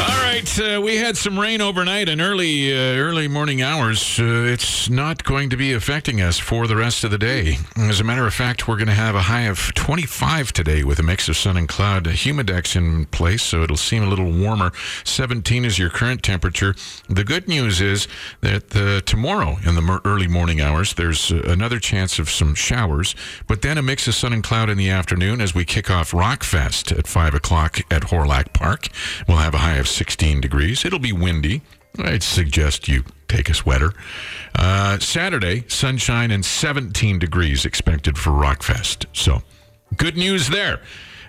All 0.00 0.22
right, 0.22 0.58
uh, 0.58 0.80
we 0.80 0.96
had 0.96 1.18
some 1.18 1.38
rain 1.38 1.60
overnight 1.60 2.08
and 2.08 2.20
early 2.20 2.72
uh, 2.72 2.96
early 2.96 3.28
morning 3.28 3.60
hours. 3.60 4.18
Uh, 4.18 4.24
it's 4.24 4.88
not 4.88 5.22
going 5.22 5.50
to 5.50 5.56
be 5.56 5.74
affecting 5.74 6.20
us 6.22 6.38
for 6.38 6.66
the 6.66 6.76
rest 6.76 7.04
of 7.04 7.10
the 7.10 7.18
day. 7.18 7.58
As 7.76 8.00
a 8.00 8.04
matter 8.04 8.26
of 8.26 8.32
fact, 8.32 8.66
we're 8.66 8.76
going 8.76 8.88
to 8.88 8.94
have 8.94 9.14
a 9.14 9.22
high 9.22 9.42
of 9.42 9.72
25 9.74 10.52
today 10.54 10.82
with 10.82 10.98
a 10.98 11.02
mix 11.02 11.28
of 11.28 11.36
sun 11.36 11.58
and 11.58 11.68
cloud. 11.68 12.04
Humidex 12.04 12.74
in 12.74 13.04
place, 13.06 13.42
so 13.42 13.62
it'll 13.62 13.76
seem 13.76 14.02
a 14.02 14.06
little 14.06 14.32
warmer. 14.32 14.72
17 15.04 15.64
is 15.66 15.78
your 15.78 15.90
current 15.90 16.22
temperature. 16.22 16.74
The 17.08 17.24
good 17.24 17.46
news 17.46 17.82
is 17.82 18.08
that 18.40 18.74
uh, 18.74 19.02
tomorrow 19.02 19.58
in 19.66 19.74
the 19.74 20.00
early 20.06 20.26
morning 20.26 20.62
hours, 20.62 20.94
there's 20.94 21.30
uh, 21.30 21.42
another 21.44 21.78
chance 21.78 22.18
of 22.18 22.30
some 22.30 22.54
showers, 22.54 23.14
but 23.46 23.60
then 23.60 23.76
a 23.76 23.82
mix 23.82 24.08
of 24.08 24.14
sun 24.14 24.32
and 24.32 24.42
cloud 24.42 24.70
in 24.70 24.78
the 24.78 24.88
afternoon 24.88 25.42
as 25.42 25.54
we 25.54 25.66
kick 25.66 25.90
off 25.90 26.12
Rockfest 26.12 26.98
at 26.98 27.06
5 27.06 27.34
o'clock 27.34 27.80
at 27.92 28.04
Hawrelak 28.04 28.54
Park. 28.54 28.88
We'll 29.28 29.36
have 29.36 29.54
a 29.54 29.58
high 29.58 29.81
of 29.82 29.88
16 29.88 30.40
degrees. 30.40 30.84
It'll 30.86 30.98
be 30.98 31.12
windy. 31.12 31.60
I'd 31.98 32.22
suggest 32.22 32.88
you 32.88 33.04
take 33.28 33.50
a 33.50 33.54
sweater. 33.54 33.92
Uh, 34.54 34.98
Saturday, 34.98 35.64
sunshine 35.68 36.30
and 36.30 36.44
17 36.44 37.18
degrees 37.18 37.66
expected 37.66 38.16
for 38.16 38.30
Rockfest. 38.30 39.06
So, 39.12 39.42
good 39.96 40.16
news 40.16 40.48
there. 40.48 40.80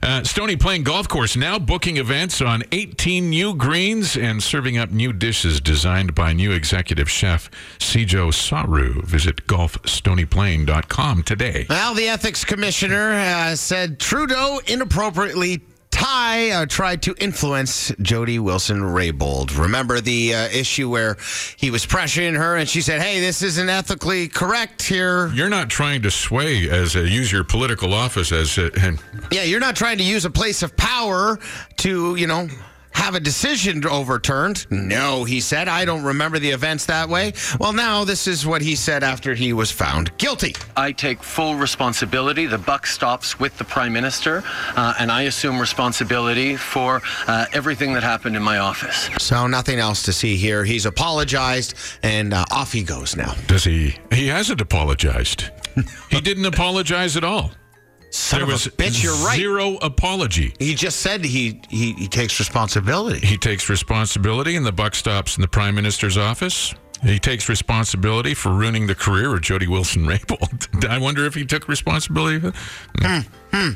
Uh, 0.03 0.21
Stony 0.23 0.57
Plain 0.57 0.83
Golf 0.83 1.07
Course 1.07 1.37
now 1.37 1.57
booking 1.57 1.95
events 1.95 2.41
on 2.41 2.63
18 2.73 3.29
new 3.29 3.55
greens 3.55 4.17
and 4.17 4.43
serving 4.43 4.77
up 4.77 4.91
new 4.91 5.13
dishes 5.13 5.61
designed 5.61 6.13
by 6.13 6.33
new 6.33 6.51
executive 6.51 7.09
chef 7.09 7.49
Sijo 7.79 8.33
Saru. 8.33 9.01
Visit 9.03 9.47
golfstonyplain.com 9.47 11.23
today. 11.23 11.65
Well, 11.69 11.93
the 11.93 12.09
ethics 12.09 12.43
commissioner 12.43 13.13
uh, 13.13 13.55
said 13.55 13.97
Trudeau 13.97 14.59
inappropriately 14.67 15.61
Ty 15.93 16.49
uh, 16.49 16.65
tried 16.65 17.03
to 17.03 17.13
influence 17.19 17.91
Jody 18.01 18.39
Wilson 18.39 18.81
Raybould. 18.81 19.55
Remember 19.59 20.01
the 20.01 20.33
uh, 20.33 20.47
issue 20.47 20.89
where 20.89 21.17
he 21.55 21.69
was 21.69 21.85
pressuring 21.85 22.35
her 22.35 22.57
and 22.57 22.67
she 22.67 22.81
said, 22.81 22.99
Hey, 22.99 23.19
this 23.19 23.43
isn't 23.43 23.69
ethically 23.69 24.27
correct 24.27 24.81
here. 24.81 25.27
You're 25.29 25.49
not 25.49 25.69
trying 25.69 26.01
to 26.01 26.09
sway 26.09 26.67
as 26.67 26.95
a, 26.95 27.07
use 27.07 27.31
your 27.31 27.43
political 27.43 27.93
office 27.93 28.31
as 28.31 28.57
a, 28.57 28.71
and 28.81 28.99
Yeah, 29.31 29.43
you're 29.43 29.59
not 29.59 29.75
trying 29.75 29.99
to 29.99 30.03
use 30.03 30.25
a 30.25 30.31
place 30.31 30.63
of 30.63 30.75
power 30.77 31.37
to, 31.77 32.15
you 32.15 32.25
know, 32.25 32.47
have 32.93 33.15
a 33.15 33.19
decision 33.19 33.85
overturned. 33.85 34.65
No, 34.69 35.23
he 35.23 35.41
said. 35.41 35.67
I 35.67 35.85
don't 35.85 36.03
remember 36.03 36.39
the 36.39 36.49
events 36.51 36.85
that 36.85 37.09
way. 37.09 37.33
Well, 37.59 37.73
now 37.73 38.03
this 38.03 38.27
is 38.27 38.45
what 38.45 38.61
he 38.61 38.75
said 38.75 39.03
after 39.03 39.33
he 39.33 39.53
was 39.53 39.71
found 39.71 40.15
guilty. 40.17 40.55
I 40.77 40.91
take 40.91 41.21
full 41.23 41.55
responsibility. 41.55 42.45
The 42.45 42.57
buck 42.57 42.87
stops 42.87 43.39
with 43.39 43.57
the 43.57 43.63
prime 43.63 43.93
minister, 43.93 44.43
uh, 44.75 44.93
and 44.99 45.11
I 45.11 45.23
assume 45.23 45.59
responsibility 45.59 46.55
for 46.55 47.01
uh, 47.27 47.45
everything 47.53 47.93
that 47.93 48.03
happened 48.03 48.35
in 48.35 48.43
my 48.43 48.57
office. 48.59 49.09
So 49.19 49.47
nothing 49.47 49.79
else 49.79 50.03
to 50.03 50.13
see 50.13 50.35
here. 50.35 50.63
He's 50.63 50.85
apologized 50.85 51.75
and 52.03 52.33
uh, 52.33 52.45
off 52.51 52.71
he 52.71 52.83
goes 52.83 53.15
now. 53.15 53.33
does 53.47 53.63
he? 53.63 53.95
He 54.11 54.27
hasn't 54.27 54.61
apologized. 54.61 55.49
he 56.09 56.21
didn't 56.21 56.45
apologize 56.45 57.17
at 57.17 57.23
all. 57.23 57.51
Son 58.13 58.41
there 58.41 58.47
was 58.47 58.67
bitch, 58.67 59.03
you're 59.03 59.15
right. 59.25 59.35
zero 59.35 59.77
apology. 59.81 60.53
He 60.59 60.75
just 60.75 60.99
said 60.99 61.25
he, 61.25 61.59
he, 61.69 61.93
he 61.93 62.07
takes 62.07 62.37
responsibility. 62.37 63.25
He 63.25 63.37
takes 63.37 63.69
responsibility, 63.69 64.55
and 64.55 64.63
the 64.63 64.71
buck 64.71 64.93
stops 64.93 65.35
in 65.35 65.41
the 65.41 65.47
prime 65.47 65.73
minister's 65.73 66.15
office. 66.15 66.75
He 67.01 67.17
takes 67.17 67.49
responsibility 67.49 68.35
for 68.35 68.49
ruining 68.53 68.85
the 68.85 68.93
career 68.93 69.33
of 69.33 69.41
Jody 69.41 69.67
Wilson 69.67 70.05
Raybould. 70.05 70.85
I 70.89 70.99
wonder 70.99 71.25
if 71.25 71.33
he 71.33 71.43
took 71.43 71.67
responsibility. 71.67 72.39
for 72.39 72.51
that. 73.01 73.25
Hmm, 73.51 73.71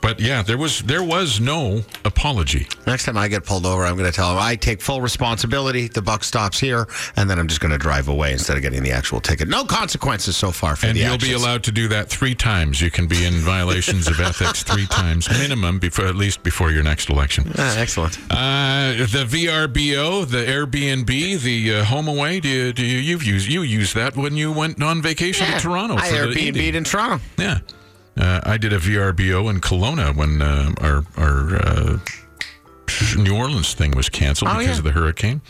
But 0.00 0.20
yeah, 0.20 0.42
there 0.42 0.58
was 0.58 0.80
there 0.82 1.02
was 1.02 1.40
no 1.40 1.82
apology. 2.04 2.66
Next 2.86 3.04
time 3.04 3.16
I 3.16 3.28
get 3.28 3.44
pulled 3.44 3.64
over, 3.64 3.84
I'm 3.84 3.96
going 3.96 4.10
to 4.10 4.14
tell 4.14 4.30
him 4.32 4.38
I 4.38 4.56
take 4.56 4.80
full 4.80 5.00
responsibility. 5.00 5.88
The 5.88 6.02
buck 6.02 6.24
stops 6.24 6.60
here, 6.60 6.86
and 7.16 7.28
then 7.28 7.38
I'm 7.38 7.48
just 7.48 7.60
going 7.60 7.72
to 7.72 7.78
drive 7.78 8.08
away 8.08 8.32
instead 8.32 8.56
of 8.56 8.62
getting 8.62 8.82
the 8.82 8.92
actual 8.92 9.20
ticket. 9.20 9.48
No 9.48 9.64
consequences 9.64 10.36
so 10.36 10.50
far 10.50 10.76
for 10.76 10.86
And 10.86 10.96
the 10.96 11.02
And 11.02 11.22
you'll 11.22 11.30
be 11.30 11.34
allowed 11.34 11.64
to 11.64 11.72
do 11.72 11.88
that 11.88 12.08
three 12.08 12.34
times. 12.34 12.80
You 12.80 12.90
can 12.90 13.06
be 13.06 13.24
in 13.24 13.34
violations 13.40 14.08
of 14.08 14.20
ethics 14.20 14.62
three 14.62 14.86
times 14.86 15.28
minimum 15.30 15.78
before 15.78 16.06
at 16.06 16.16
least 16.16 16.42
before 16.42 16.70
your 16.70 16.82
next 16.82 17.08
election. 17.08 17.50
Ah, 17.56 17.78
excellent. 17.78 18.18
Uh, 18.30 18.92
the 18.98 19.24
VRBO, 19.26 20.26
the 20.26 20.44
Airbnb, 20.44 21.40
the 21.40 21.74
uh, 21.76 21.84
home 21.84 22.08
away. 22.08 22.40
Do 22.40 22.48
you, 22.48 22.72
do 22.72 22.84
you 22.84 22.98
you've 22.98 23.24
used 23.24 23.48
you 23.48 23.62
used 23.62 23.94
that 23.94 24.16
when 24.16 24.36
you 24.36 24.52
went 24.52 24.82
on 24.82 25.00
vacation 25.02 25.46
to 25.46 25.58
Toronto? 25.58 25.96
I 25.96 26.10
Airbnb'd 26.10 26.74
in 26.74 26.84
Toronto. 26.84 27.20
Yeah, 27.38 27.58
uh, 28.16 28.40
I 28.44 28.56
did 28.58 28.72
a 28.72 28.78
VRBO 28.78 29.48
in 29.50 29.60
Kelowna 29.60 30.14
when 30.14 30.42
uh, 30.42 30.72
our 30.80 31.04
our 31.16 31.56
uh, 31.56 31.98
New 33.16 33.36
Orleans 33.36 33.74
thing 33.74 33.92
was 33.92 34.08
canceled 34.08 34.50
Oh, 34.52 34.58
because 34.58 34.72
yeah. 34.74 34.78
of 34.78 34.84
the 34.84 34.92
hurricane. 34.92 35.40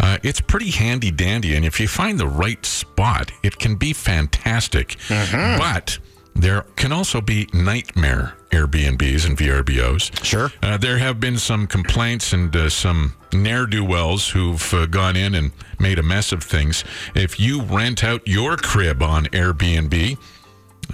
Uh, 0.00 0.18
it's 0.22 0.40
pretty 0.40 0.70
handy 0.70 1.10
dandy, 1.10 1.56
and 1.56 1.64
if 1.64 1.80
you 1.80 1.88
find 1.88 2.18
the 2.18 2.28
right 2.28 2.64
spot, 2.64 3.32
it 3.42 3.58
can 3.58 3.74
be 3.74 3.92
fantastic. 3.92 4.90
Mm-hmm. 5.08 5.58
But 5.58 5.98
there 6.34 6.62
can 6.76 6.92
also 6.92 7.20
be 7.20 7.48
nightmare 7.52 8.34
Airbnbs 8.50 9.26
and 9.26 9.36
VRBOs. 9.36 10.24
Sure. 10.24 10.52
Uh, 10.62 10.76
there 10.76 10.98
have 10.98 11.18
been 11.18 11.36
some 11.36 11.66
complaints 11.66 12.32
and 12.32 12.54
uh, 12.54 12.70
some 12.70 13.14
ne'er 13.32 13.66
do 13.66 13.84
wells 13.84 14.28
who've 14.28 14.72
uh, 14.72 14.86
gone 14.86 15.16
in 15.16 15.34
and 15.34 15.50
made 15.80 15.98
a 15.98 16.02
mess 16.02 16.30
of 16.30 16.42
things. 16.44 16.84
If 17.16 17.40
you 17.40 17.62
rent 17.62 18.04
out 18.04 18.22
your 18.26 18.56
crib 18.56 19.02
on 19.02 19.24
Airbnb, 19.26 20.16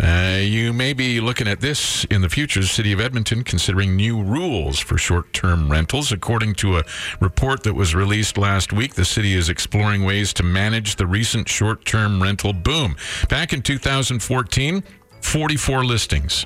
uh, 0.02 0.38
you 0.40 0.72
may 0.72 0.92
be 0.92 1.20
looking 1.20 1.46
at 1.46 1.60
this 1.60 2.04
in 2.06 2.20
the 2.20 2.28
future. 2.28 2.60
The 2.60 2.66
City 2.66 2.92
of 2.92 3.00
Edmonton 3.00 3.44
considering 3.44 3.94
new 3.94 4.20
rules 4.22 4.78
for 4.80 4.98
short 4.98 5.32
term 5.32 5.70
rentals. 5.70 6.10
According 6.10 6.54
to 6.56 6.78
a 6.78 6.84
report 7.20 7.62
that 7.62 7.74
was 7.74 7.94
released 7.94 8.36
last 8.36 8.72
week, 8.72 8.94
the 8.94 9.04
city 9.04 9.34
is 9.34 9.48
exploring 9.48 10.04
ways 10.04 10.32
to 10.34 10.42
manage 10.42 10.96
the 10.96 11.06
recent 11.06 11.48
short 11.48 11.84
term 11.84 12.22
rental 12.22 12.52
boom. 12.52 12.96
Back 13.28 13.52
in 13.52 13.62
2014, 13.62 14.82
44 15.20 15.84
listings 15.84 16.44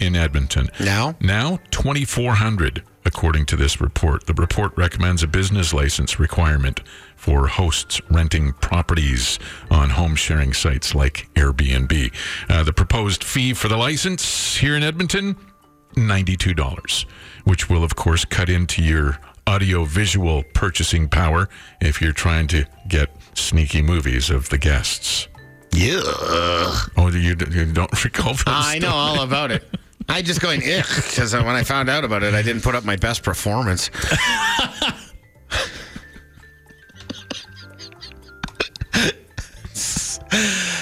in 0.00 0.14
Edmonton. 0.14 0.68
Now? 0.78 1.16
Now, 1.20 1.58
2,400, 1.70 2.82
according 3.10 3.44
to 3.44 3.56
this 3.56 3.80
report. 3.80 4.24
The 4.26 4.34
report 4.34 4.72
recommends 4.76 5.24
a 5.24 5.26
business 5.26 5.74
license 5.74 6.20
requirement 6.20 6.80
for 7.16 7.48
hosts 7.48 8.00
renting 8.08 8.52
properties 8.52 9.40
on 9.68 9.90
home 9.90 10.14
sharing 10.14 10.52
sites 10.52 10.94
like 10.94 11.28
Airbnb. 11.34 12.14
Uh, 12.48 12.62
the 12.62 12.72
proposed 12.72 13.24
fee 13.24 13.52
for 13.52 13.66
the 13.66 13.76
license 13.76 14.56
here 14.56 14.76
in 14.76 14.84
Edmonton, 14.84 15.34
$92, 15.96 17.04
which 17.42 17.68
will, 17.68 17.82
of 17.82 17.96
course, 17.96 18.24
cut 18.24 18.48
into 18.48 18.80
your 18.80 19.18
audio 19.44 19.84
visual 19.84 20.44
purchasing 20.54 21.08
power 21.08 21.48
if 21.80 22.00
you're 22.00 22.12
trying 22.12 22.46
to 22.46 22.64
get 22.86 23.10
sneaky 23.34 23.82
movies 23.82 24.30
of 24.30 24.48
the 24.50 24.58
guests. 24.58 25.26
Yeah. 25.72 26.00
Oh, 26.96 27.10
you, 27.12 27.34
you 27.50 27.72
don't 27.72 28.04
recall 28.04 28.34
those? 28.34 28.44
I 28.46 28.78
know 28.78 28.92
all 28.92 29.22
about 29.22 29.50
it. 29.50 29.64
I 30.10 30.22
just 30.22 30.40
going 30.40 30.60
ugh 30.60 30.84
because 30.86 31.32
when 31.32 31.46
I 31.46 31.62
found 31.62 31.88
out 31.88 32.04
about 32.04 32.24
it, 32.24 32.34
I 32.34 32.42
didn't 32.42 32.62
put 32.62 32.74
up 32.74 32.84
my 32.84 32.96
best 32.96 33.22
performance. 33.22 33.90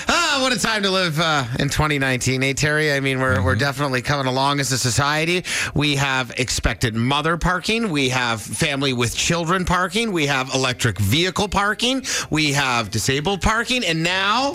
ah, 0.09 0.39
what 0.41 0.57
a 0.57 0.59
time 0.59 0.83
to 0.83 0.91
live 0.91 1.21
uh, 1.21 1.45
in 1.59 1.69
2019, 1.69 2.43
eh, 2.43 2.55
Terry? 2.55 2.91
I 2.95 3.01
mean, 3.01 3.21
we're, 3.21 3.43
we're 3.45 3.55
definitely 3.55 4.01
coming 4.01 4.27
along 4.27 4.61
as 4.61 4.73
a 4.73 4.79
society. 4.79 5.45
We 5.75 5.97
have 5.97 6.33
expected 6.39 6.95
mother 6.95 7.37
parking. 7.37 7.91
We 7.91 8.09
have 8.09 8.41
family 8.41 8.95
with 8.95 9.15
children 9.15 9.67
parking. 9.67 10.11
We 10.11 10.27
have 10.27 10.55
electric 10.55 10.99
vehicle 10.99 11.49
parking. 11.49 12.03
We 12.31 12.55
have 12.55 12.91
disabled 12.91 13.43
parking. 13.43 13.85
And 13.85 14.03
now 14.03 14.55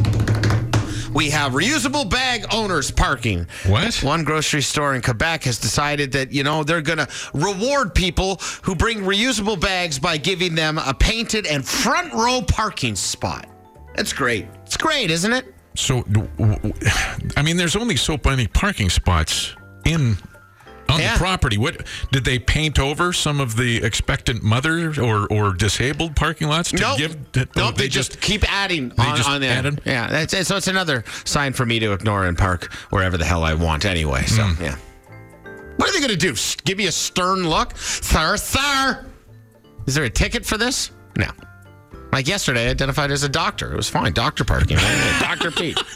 we 1.14 1.30
have 1.30 1.54
reusable 1.54 2.10
bag 2.10 2.46
owners 2.52 2.92
parking. 2.92 3.48
What? 3.68 3.96
One 4.04 4.24
grocery 4.24 4.62
store 4.62 4.96
in 4.96 5.02
Quebec 5.02 5.44
has 5.44 5.58
decided 5.60 6.12
that, 6.14 6.32
you 6.32 6.44
know, 6.44 6.64
they're 6.64 6.82
going 6.82 7.00
to 7.00 7.08
reward 7.34 7.94
people 7.96 8.40
who 8.62 8.76
bring 8.76 9.00
reusable 9.00 9.60
bags 9.60 10.00
by 10.00 10.18
giving 10.18 10.56
them 10.56 10.78
a 10.78 10.94
painted 10.94 11.46
and 11.46 11.66
front 11.66 12.14
row 12.14 12.42
parking 12.42 12.96
spot. 12.96 13.48
That's 13.96 14.14
great. 14.14 14.48
It's 14.66 14.78
great, 14.78 15.12
isn't 15.12 15.34
it? 15.34 15.54
So, 15.76 16.04
I 17.36 17.42
mean, 17.42 17.58
there's 17.58 17.76
only 17.76 17.96
so 17.96 18.20
many 18.24 18.48
parking 18.48 18.90
spots 18.90 19.56
in 19.86 20.18
on 20.90 21.00
Yeah. 21.00 21.14
the 21.14 21.18
property. 21.20 21.58
What 21.58 21.86
did 22.12 22.26
they 22.26 22.40
paint 22.40 22.78
over 22.80 23.14
some 23.14 23.40
of 23.40 23.56
the 23.56 23.84
expectant 23.84 24.44
mothers 24.44 24.98
or 24.98 25.28
or 25.28 25.54
disabled 25.54 26.16
parking 26.16 26.48
lots 26.48 26.70
to 26.72 26.78
Nope. 26.78 26.98
give? 26.98 27.32
to- 27.34 27.40
nope, 27.56 27.58
oh, 27.58 27.72
they, 27.72 27.88
just, 27.88 28.20
keep 28.22 28.44
adding 28.52 28.90
they 28.90 29.04
on, 29.04 29.16
just 29.18 29.30
on 29.30 29.42
there. 29.42 29.58
added? 29.58 29.82
Yeah, 29.86 30.08
that's. 30.08 30.48
So 30.48 30.58
it's 30.58 30.68
another 30.68 31.04
sign 31.26 31.54
for 31.54 31.66
me 31.66 31.80
to 31.80 31.92
ignore 31.94 32.26
and 32.26 32.38
park 32.38 32.72
wherever 32.90 33.18
the 33.18 33.26
hell 33.26 33.44
I 33.44 33.54
want 33.54 33.86
anyway. 33.86 34.26
So, 34.26 34.44
Hmm. 34.44 34.64
yeah. 34.64 34.76
What 35.78 35.90
are 35.90 35.94
they 35.94 36.00
going 36.00 36.12
to 36.12 36.16
do? 36.18 36.36
Give 36.66 36.78
me 36.78 36.86
a 36.86 36.92
stern 36.92 37.50
look? 37.50 37.76
Sir, 37.78 38.38
sir! 38.38 39.06
Is 39.88 39.96
there 39.96 40.04
a 40.04 40.10
ticket 40.10 40.46
for 40.46 40.58
this? 40.58 40.92
No. 41.18 41.28
Like 42.12 42.28
yesterday, 42.28 42.68
I 42.68 42.70
identified 42.70 43.10
as 43.10 43.24
a 43.24 43.30
doctor. 43.30 43.74
It 43.74 43.76
was 43.76 43.90
fine. 43.90 44.14
Doctor 44.14 44.44
parking. 44.46 44.78
Dr. 45.20 45.50
Pete. 45.50 45.80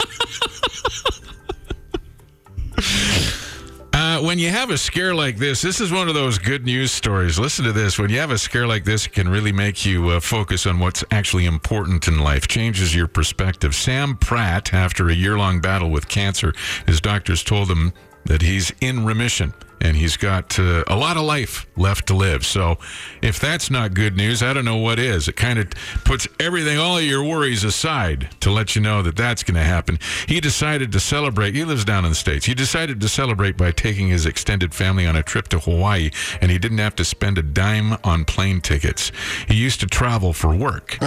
Uh, 3.99 4.21
when 4.21 4.37
you 4.37 4.51
have 4.51 4.69
a 4.69 4.77
scare 4.77 5.15
like 5.15 5.37
this, 5.37 5.63
this 5.63 5.81
is 5.81 5.91
one 5.91 6.07
of 6.07 6.13
those 6.13 6.37
good 6.37 6.63
news 6.63 6.91
stories. 6.91 7.39
Listen 7.39 7.65
to 7.65 7.71
this. 7.71 7.97
When 7.97 8.11
you 8.11 8.19
have 8.19 8.29
a 8.29 8.37
scare 8.37 8.67
like 8.67 8.83
this, 8.83 9.07
it 9.07 9.13
can 9.13 9.27
really 9.27 9.51
make 9.51 9.87
you 9.87 10.09
uh, 10.09 10.19
focus 10.19 10.67
on 10.67 10.77
what's 10.77 11.03
actually 11.09 11.47
important 11.47 12.07
in 12.07 12.19
life, 12.19 12.47
changes 12.47 12.93
your 12.93 13.07
perspective. 13.07 13.73
Sam 13.73 14.15
Pratt, 14.15 14.71
after 14.71 15.09
a 15.09 15.15
year 15.15 15.35
long 15.35 15.61
battle 15.61 15.89
with 15.89 16.07
cancer, 16.07 16.53
his 16.85 17.01
doctors 17.01 17.43
told 17.43 17.71
him 17.71 17.91
that 18.25 18.43
he's 18.43 18.71
in 18.81 19.03
remission 19.03 19.51
and 19.81 19.95
he's 19.95 20.17
got 20.17 20.57
uh, 20.59 20.83
a 20.87 20.95
lot 20.95 21.17
of 21.17 21.23
life 21.23 21.65
left 21.75 22.07
to 22.07 22.15
live. 22.15 22.45
So, 22.45 22.77
if 23.21 23.39
that's 23.39 23.69
not 23.69 23.93
good 23.93 24.15
news, 24.15 24.41
I 24.41 24.53
don't 24.53 24.65
know 24.65 24.77
what 24.77 24.99
is. 24.99 25.27
It 25.27 25.35
kind 25.35 25.59
of 25.59 25.69
puts 26.03 26.27
everything, 26.39 26.77
all 26.77 26.97
of 26.97 27.03
your 27.03 27.23
worries 27.23 27.63
aside 27.63 28.29
to 28.41 28.51
let 28.51 28.75
you 28.75 28.81
know 28.81 29.01
that 29.01 29.15
that's 29.15 29.43
going 29.43 29.55
to 29.55 29.63
happen. 29.63 29.99
He 30.27 30.39
decided 30.39 30.91
to 30.91 30.99
celebrate. 30.99 31.55
He 31.55 31.63
lives 31.63 31.85
down 31.85 32.05
in 32.05 32.11
the 32.11 32.15
States. 32.15 32.45
He 32.45 32.53
decided 32.53 33.01
to 33.01 33.09
celebrate 33.09 33.57
by 33.57 33.71
taking 33.71 34.07
his 34.07 34.25
extended 34.25 34.73
family 34.73 35.05
on 35.05 35.15
a 35.15 35.23
trip 35.23 35.47
to 35.49 35.59
Hawaii, 35.59 36.11
and 36.41 36.51
he 36.51 36.57
didn't 36.57 36.79
have 36.79 36.95
to 36.95 37.05
spend 37.05 37.37
a 37.37 37.43
dime 37.43 37.97
on 38.03 38.25
plane 38.25 38.61
tickets. 38.61 39.11
He 39.47 39.55
used 39.55 39.79
to 39.81 39.87
travel 39.87 40.33
for 40.33 40.55
work. 40.55 40.97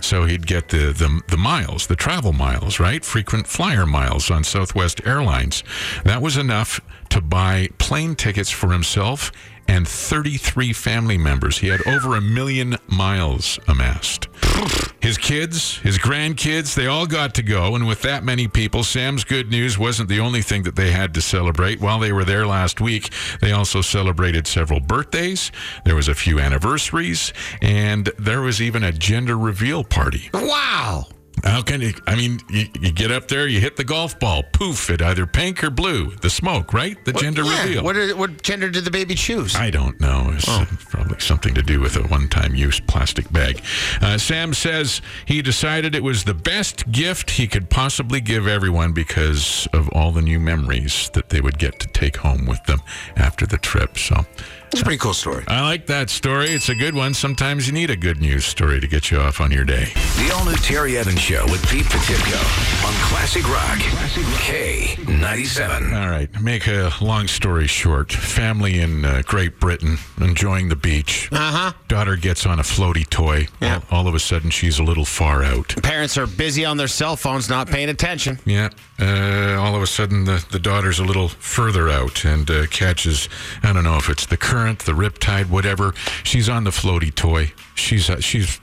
So 0.00 0.24
he'd 0.24 0.46
get 0.46 0.68
the, 0.68 0.92
the, 0.92 1.20
the 1.28 1.36
miles, 1.36 1.86
the 1.86 1.96
travel 1.96 2.32
miles, 2.32 2.80
right? 2.80 3.04
Frequent 3.04 3.46
flyer 3.46 3.86
miles 3.86 4.30
on 4.30 4.44
Southwest 4.44 5.00
Airlines. 5.06 5.62
That 6.04 6.22
was 6.22 6.36
enough 6.36 6.80
to 7.10 7.20
buy 7.20 7.68
plane 7.78 8.14
tickets 8.20 8.50
for 8.50 8.70
himself 8.70 9.32
and 9.66 9.88
33 9.88 10.74
family 10.74 11.16
members. 11.16 11.58
He 11.58 11.68
had 11.68 11.86
over 11.86 12.16
a 12.16 12.20
million 12.20 12.76
miles 12.86 13.58
amassed. 13.66 14.28
his 15.00 15.16
kids, 15.16 15.78
his 15.78 15.96
grandkids, 15.96 16.74
they 16.74 16.86
all 16.86 17.06
got 17.06 17.34
to 17.36 17.42
go. 17.42 17.74
And 17.74 17.86
with 17.86 18.02
that 18.02 18.22
many 18.22 18.46
people, 18.46 18.84
Sam's 18.84 19.24
good 19.24 19.50
news 19.50 19.78
wasn't 19.78 20.10
the 20.10 20.20
only 20.20 20.42
thing 20.42 20.64
that 20.64 20.76
they 20.76 20.90
had 20.90 21.14
to 21.14 21.22
celebrate. 21.22 21.80
While 21.80 21.98
they 21.98 22.12
were 22.12 22.24
there 22.24 22.46
last 22.46 22.80
week, 22.80 23.10
they 23.40 23.52
also 23.52 23.80
celebrated 23.80 24.46
several 24.46 24.80
birthdays. 24.80 25.50
There 25.86 25.96
was 25.96 26.08
a 26.08 26.14
few 26.14 26.38
anniversaries, 26.38 27.32
and 27.62 28.06
there 28.18 28.42
was 28.42 28.60
even 28.60 28.84
a 28.84 28.92
gender 28.92 29.38
reveal 29.38 29.82
party. 29.82 30.28
Wow. 30.34 31.06
How 31.44 31.62
can 31.62 31.80
you? 31.80 31.94
I 32.06 32.16
mean, 32.16 32.40
you, 32.48 32.66
you 32.80 32.92
get 32.92 33.10
up 33.10 33.28
there, 33.28 33.46
you 33.46 33.60
hit 33.60 33.76
the 33.76 33.84
golf 33.84 34.18
ball, 34.18 34.42
poof, 34.42 34.90
it 34.90 35.00
either 35.02 35.26
pink 35.26 35.62
or 35.64 35.70
blue. 35.70 36.10
The 36.16 36.30
smoke, 36.30 36.72
right? 36.72 37.02
The 37.04 37.12
gender 37.12 37.42
Yeah, 37.44 37.62
reveal. 37.62 37.84
What, 37.84 37.94
did, 37.94 38.16
what 38.16 38.42
gender 38.42 38.70
did 38.70 38.84
the 38.84 38.90
baby 38.90 39.14
choose? 39.14 39.54
I 39.56 39.70
don't 39.70 40.00
know. 40.00 40.30
It's 40.34 40.48
uh, 40.48 40.66
probably 40.88 41.20
something 41.20 41.54
to 41.54 41.62
do 41.62 41.80
with 41.80 41.96
a 41.96 42.02
one 42.08 42.28
time 42.28 42.54
use 42.54 42.80
plastic 42.80 43.30
bag. 43.32 43.62
Uh, 44.00 44.18
Sam 44.18 44.54
says 44.54 45.00
he 45.26 45.42
decided 45.42 45.94
it 45.94 46.02
was 46.02 46.24
the 46.24 46.34
best 46.34 46.90
gift 46.92 47.30
he 47.30 47.46
could 47.46 47.70
possibly 47.70 48.20
give 48.20 48.46
everyone 48.46 48.92
because 48.92 49.68
of 49.72 49.88
all 49.90 50.12
the 50.12 50.22
new 50.22 50.40
memories 50.40 51.10
that 51.14 51.28
they 51.30 51.40
would 51.40 51.58
get 51.58 51.78
to 51.80 51.88
take 51.88 52.18
home 52.18 52.46
with 52.46 52.62
them 52.64 52.80
after 53.16 53.46
the 53.46 53.58
trip. 53.58 53.96
So 53.98 54.24
It's 54.72 54.82
a 54.82 54.84
pretty 54.84 54.98
cool 54.98 55.14
story. 55.14 55.42
I 55.48 55.62
like 55.62 55.86
that 55.86 56.10
story. 56.10 56.50
It's 56.50 56.68
a 56.68 56.76
good 56.76 56.94
one. 56.94 57.12
Sometimes 57.12 57.66
you 57.66 57.72
need 57.72 57.90
a 57.90 57.96
good 57.96 58.20
news 58.20 58.44
story 58.44 58.78
to 58.80 58.86
get 58.86 59.10
you 59.10 59.18
off 59.18 59.40
on 59.40 59.50
your 59.50 59.64
day. 59.64 59.92
The 60.16 60.32
all 60.32 60.44
new 60.44 60.54
Terry 60.54 60.96
Evans 60.96 61.18
Show 61.20 61.44
with 61.46 61.68
Pete 61.68 61.86
Potipcoe 61.86 62.86
on 62.86 62.94
Classic 63.08 63.42
Rock. 63.48 63.78
K97. 64.46 65.92
All 66.00 66.08
right. 66.08 66.40
Make 66.40 66.68
a 66.68 66.92
long 67.00 67.26
story 67.26 67.66
short. 67.66 68.12
Family 68.12 68.78
in 68.78 69.04
uh, 69.04 69.22
Great 69.26 69.58
Britain 69.58 69.98
enjoying 70.20 70.68
the 70.68 70.76
beach. 70.76 71.28
Uh 71.32 71.36
huh. 71.52 71.72
Daughter 71.88 72.14
gets 72.14 72.46
on 72.46 72.60
a 72.60 72.62
floaty 72.62 73.08
toy. 73.08 73.48
Yeah. 73.60 73.80
All, 73.90 74.00
all 74.00 74.06
of 74.08 74.14
a 74.14 74.20
sudden, 74.20 74.50
she's 74.50 74.78
a 74.78 74.84
little 74.84 75.04
far 75.04 75.42
out. 75.42 75.74
Parents 75.82 76.16
are 76.16 76.28
busy 76.28 76.64
on 76.64 76.76
their 76.76 76.88
cell 76.88 77.16
phones, 77.16 77.48
not 77.48 77.66
paying 77.68 77.88
attention. 77.88 78.38
Yeah. 78.44 78.70
Uh, 79.00 79.56
all 79.58 79.74
of 79.74 79.82
a 79.82 79.86
sudden, 79.86 80.26
the, 80.26 80.44
the 80.52 80.58
daughter's 80.60 81.00
a 81.00 81.04
little 81.04 81.28
further 81.28 81.88
out 81.88 82.24
and 82.24 82.48
uh, 82.50 82.66
catches, 82.66 83.28
I 83.64 83.72
don't 83.72 83.84
know 83.84 83.96
if 83.96 84.08
it's 84.08 84.26
the 84.26 84.36
current, 84.36 84.59
the 84.66 84.92
riptide, 84.92 85.48
whatever. 85.48 85.92
She's 86.24 86.48
on 86.48 86.64
the 86.64 86.70
floaty 86.70 87.14
toy. 87.14 87.52
She's, 87.74 88.08
uh, 88.10 88.20
she's, 88.20 88.60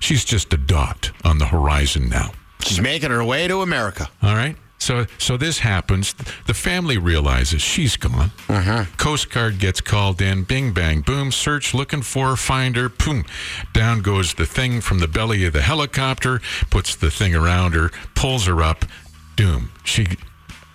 she's 0.00 0.24
just 0.24 0.52
a 0.52 0.56
dot 0.56 1.10
on 1.24 1.38
the 1.38 1.46
horizon 1.46 2.08
now. 2.08 2.32
She's 2.60 2.80
making 2.80 3.10
her 3.10 3.24
way 3.24 3.48
to 3.48 3.62
America. 3.62 4.08
All 4.22 4.34
right. 4.34 4.56
So, 4.78 5.04
so 5.18 5.36
this 5.36 5.58
happens. 5.58 6.14
The 6.46 6.54
family 6.54 6.96
realizes 6.96 7.60
she's 7.60 7.96
gone. 7.96 8.30
Coast 8.96 9.30
Guard 9.30 9.58
gets 9.58 9.82
called 9.82 10.22
in. 10.22 10.44
Bing, 10.44 10.72
bang, 10.72 11.02
boom. 11.02 11.32
Search, 11.32 11.74
looking 11.74 12.00
for 12.00 12.30
her, 12.30 12.36
find 12.36 12.76
her. 12.76 12.88
Boom. 12.88 13.26
Down 13.74 14.00
goes 14.00 14.34
the 14.34 14.46
thing 14.46 14.80
from 14.80 15.00
the 15.00 15.08
belly 15.08 15.44
of 15.44 15.52
the 15.52 15.60
helicopter. 15.60 16.40
Puts 16.70 16.96
the 16.96 17.10
thing 17.10 17.34
around 17.34 17.74
her. 17.74 17.90
Pulls 18.14 18.46
her 18.46 18.62
up. 18.62 18.86
Doom. 19.36 19.70
She. 19.84 20.06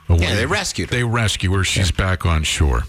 Away. 0.07 0.19
Yeah, 0.21 0.35
they 0.35 0.45
rescued 0.45 0.91
her. 0.91 0.95
They 0.95 1.03
rescue 1.03 1.51
her. 1.53 1.63
She's 1.63 1.91
back 1.91 2.27
on 2.27 2.43
shore. 2.43 2.83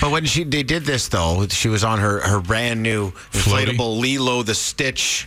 But 0.00 0.10
when 0.10 0.24
she 0.24 0.44
they 0.44 0.62
did 0.62 0.84
this 0.84 1.08
though, 1.08 1.46
she 1.48 1.68
was 1.68 1.84
on 1.84 1.98
her 1.98 2.20
her 2.20 2.40
brand 2.40 2.82
new 2.82 3.10
Floaty? 3.10 3.66
inflatable 3.66 3.98
Lilo 3.98 4.42
the 4.42 4.54
Stitch 4.54 5.26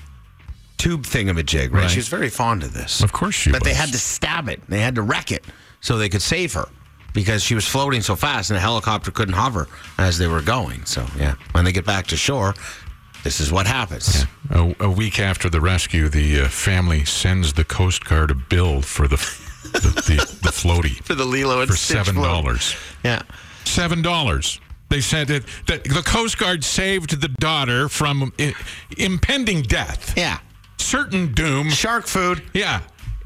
tube 0.78 1.04
thingamajig, 1.04 1.72
right? 1.72 1.84
Right. 1.84 1.90
She 1.90 2.00
was 2.00 2.08
very 2.08 2.30
fond 2.30 2.64
of 2.64 2.74
this. 2.74 3.02
Of 3.02 3.12
course 3.12 3.36
she 3.36 3.52
But 3.52 3.64
they 3.64 3.74
had 3.74 3.90
to 3.90 3.98
stab 3.98 4.50
it. 4.50 4.62
They 4.68 4.80
had 4.82 4.96
to 4.96 5.02
wreck 5.02 5.32
it 5.32 5.46
so 5.82 5.98
they 5.98 6.10
could 6.10 6.22
save 6.22 6.54
her 6.54 6.68
because 7.14 7.44
she 7.44 7.56
was 7.56 7.68
floating 7.68 8.02
so 8.02 8.16
fast 8.16 8.50
and 8.50 8.58
the 8.58 8.62
helicopter 8.62 9.12
couldn't 9.12 9.36
hover 9.36 9.68
as 9.98 10.18
they 10.18 10.28
were 10.28 10.42
going. 10.42 10.86
So 10.86 11.06
yeah, 11.18 11.36
when 11.52 11.64
they 11.64 11.72
get 11.72 11.86
back 11.86 12.08
to 12.08 12.18
shore, 12.18 12.54
this 13.24 13.40
is 13.40 13.52
what 13.52 13.68
happens. 13.68 14.26
A, 14.50 14.76
a 14.82 14.90
week 14.90 15.20
after 15.20 15.50
the 15.50 15.62
rescue, 15.62 16.10
the 16.10 16.42
uh, 16.42 16.48
family 16.50 17.06
sends 17.06 17.54
the 17.54 17.64
Coast 17.64 18.04
Guard 18.06 18.32
a 18.32 18.36
bill 18.36 18.82
for 18.82 19.08
the 19.08 19.18
the, 19.74 19.80
the, 19.80 20.16
the 20.44 20.50
floaty 20.50 21.04
For 21.06 21.16
the 21.16 21.26
Lilo 21.26 21.62
and 21.62 21.70
for 21.70 21.78
seven 21.78 22.16
dollars. 22.16 22.76
Yeah. 23.04 23.22
Seven 23.66 24.02
dollars. 24.02 24.60
They 24.90 25.02
said 25.02 25.28
that, 25.30 25.44
that 25.68 25.84
the 25.86 26.04
Coast 26.06 26.38
Guard 26.38 26.64
saved 26.64 27.20
the 27.20 27.28
daughter 27.28 27.90
from 27.90 28.32
I- 28.38 28.54
impending 28.98 29.64
death, 29.64 30.14
Yeah. 30.16 30.38
certain 30.78 31.34
doom. 31.34 31.72
Shark 31.72 32.06
food. 32.06 32.44
Yeah, 32.54 32.82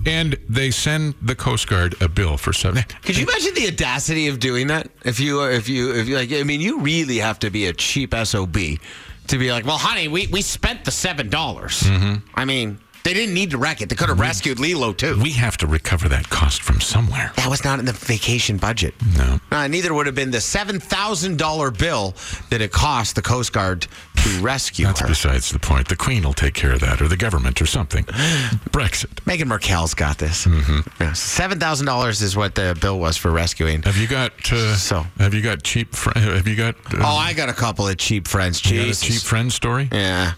and 0.06 0.38
they 0.48 0.72
send 0.72 1.16
the 1.22 1.36
Coast 1.36 1.68
Guard 1.68 1.96
a 2.02 2.08
bill 2.08 2.38
for 2.38 2.54
seven. 2.54 2.86
Could 3.04 3.18
you 3.18 3.26
imagine 3.28 3.54
the 3.54 3.68
audacity 3.68 4.28
of 4.28 4.40
doing 4.40 4.68
that? 4.68 4.88
If 5.04 5.20
you, 5.20 5.44
if 5.44 5.68
you, 5.68 5.94
if 5.94 6.08
you 6.08 6.16
like, 6.16 6.32
I 6.32 6.44
mean, 6.44 6.62
you 6.62 6.80
really 6.80 7.18
have 7.18 7.40
to 7.40 7.50
be 7.50 7.66
a 7.68 7.74
cheap 7.74 8.14
sob 8.24 8.54
to 8.56 9.38
be 9.38 9.52
like, 9.52 9.66
well, 9.66 9.78
honey, 9.78 10.08
we 10.08 10.28
we 10.28 10.42
spent 10.42 10.86
the 10.86 10.92
seven 10.92 11.30
dollars. 11.30 11.82
Mm-hmm. 11.82 12.26
I 12.36 12.46
mean, 12.46 12.80
they 13.08 13.14
didn't 13.14 13.34
need 13.34 13.52
to 13.52 13.58
wreck 13.58 13.82
it. 13.82 13.88
They 13.88 13.96
could 13.96 14.10
have 14.10 14.20
rescued 14.20 14.60
Lilo 14.60 14.92
too. 14.92 15.18
We 15.22 15.32
have 15.32 15.56
to 15.58 15.68
recover 15.68 16.10
that 16.10 16.30
cost 16.30 16.62
from 16.62 16.82
somewhere. 16.82 17.32
that 17.38 17.50
was 17.50 17.64
not 17.64 17.80
in 17.80 17.86
the 17.86 17.94
vacation 17.94 18.58
budget. 18.58 18.94
No. 19.18 19.40
Uh, 19.50 19.68
neither 19.70 19.94
would 19.94 20.06
have 20.08 20.16
been 20.16 20.32
the 20.32 20.42
seven 20.42 20.80
thousand 20.80 21.38
dollar 21.38 21.72
bill 21.72 22.16
that 22.50 22.60
it 22.62 22.72
cost 22.74 23.16
the 23.16 23.22
Coast 23.22 23.54
Guard 23.54 23.88
to 24.18 24.30
rescue 24.42 24.86
That's 24.88 25.00
her. 25.00 25.08
besides 25.08 25.50
the 25.52 25.60
point. 25.60 25.88
The 25.88 25.96
Queen 25.96 26.24
will 26.24 26.34
take 26.34 26.54
care 26.54 26.74
of 26.74 26.82
that, 26.82 27.02
or 27.02 27.08
the 27.08 27.16
government, 27.16 27.62
or 27.62 27.66
something. 27.66 28.04
Brexit. 28.72 29.14
Meghan 29.26 29.48
Markle's 29.48 29.94
got 29.94 30.18
this. 30.18 30.46
Mm-hmm. 30.46 30.80
Yeah, 31.02 31.14
seven 31.14 31.60
thousand 31.60 31.86
dollars 31.86 32.22
is 32.22 32.36
what 32.36 32.56
the 32.56 32.78
bill 32.82 33.00
was 33.00 33.16
for 33.16 33.32
rescuing. 33.32 33.84
Have 33.84 33.96
you 33.98 34.08
got? 34.08 34.32
Uh, 34.52 34.76
So. 34.76 35.06
have 35.18 35.34
you 35.34 35.42
got 35.42 35.64
cheap? 35.64 35.96
Fr- 35.96 36.18
have 36.18 36.48
you 36.48 36.56
got? 36.56 36.76
Uh, 36.94 36.98
Oh, 37.00 37.16
I 37.16 37.34
got 37.34 37.48
a 37.50 37.54
couple 37.54 37.88
of 37.88 37.96
cheap 37.98 38.28
friends. 38.28 38.64
you 38.66 38.78
got 38.78 38.84
a 38.84 38.88
Jesus. 38.88 39.08
cheap 39.08 39.22
friend 39.22 39.52
story? 39.54 39.88
Yeah. 39.92 40.34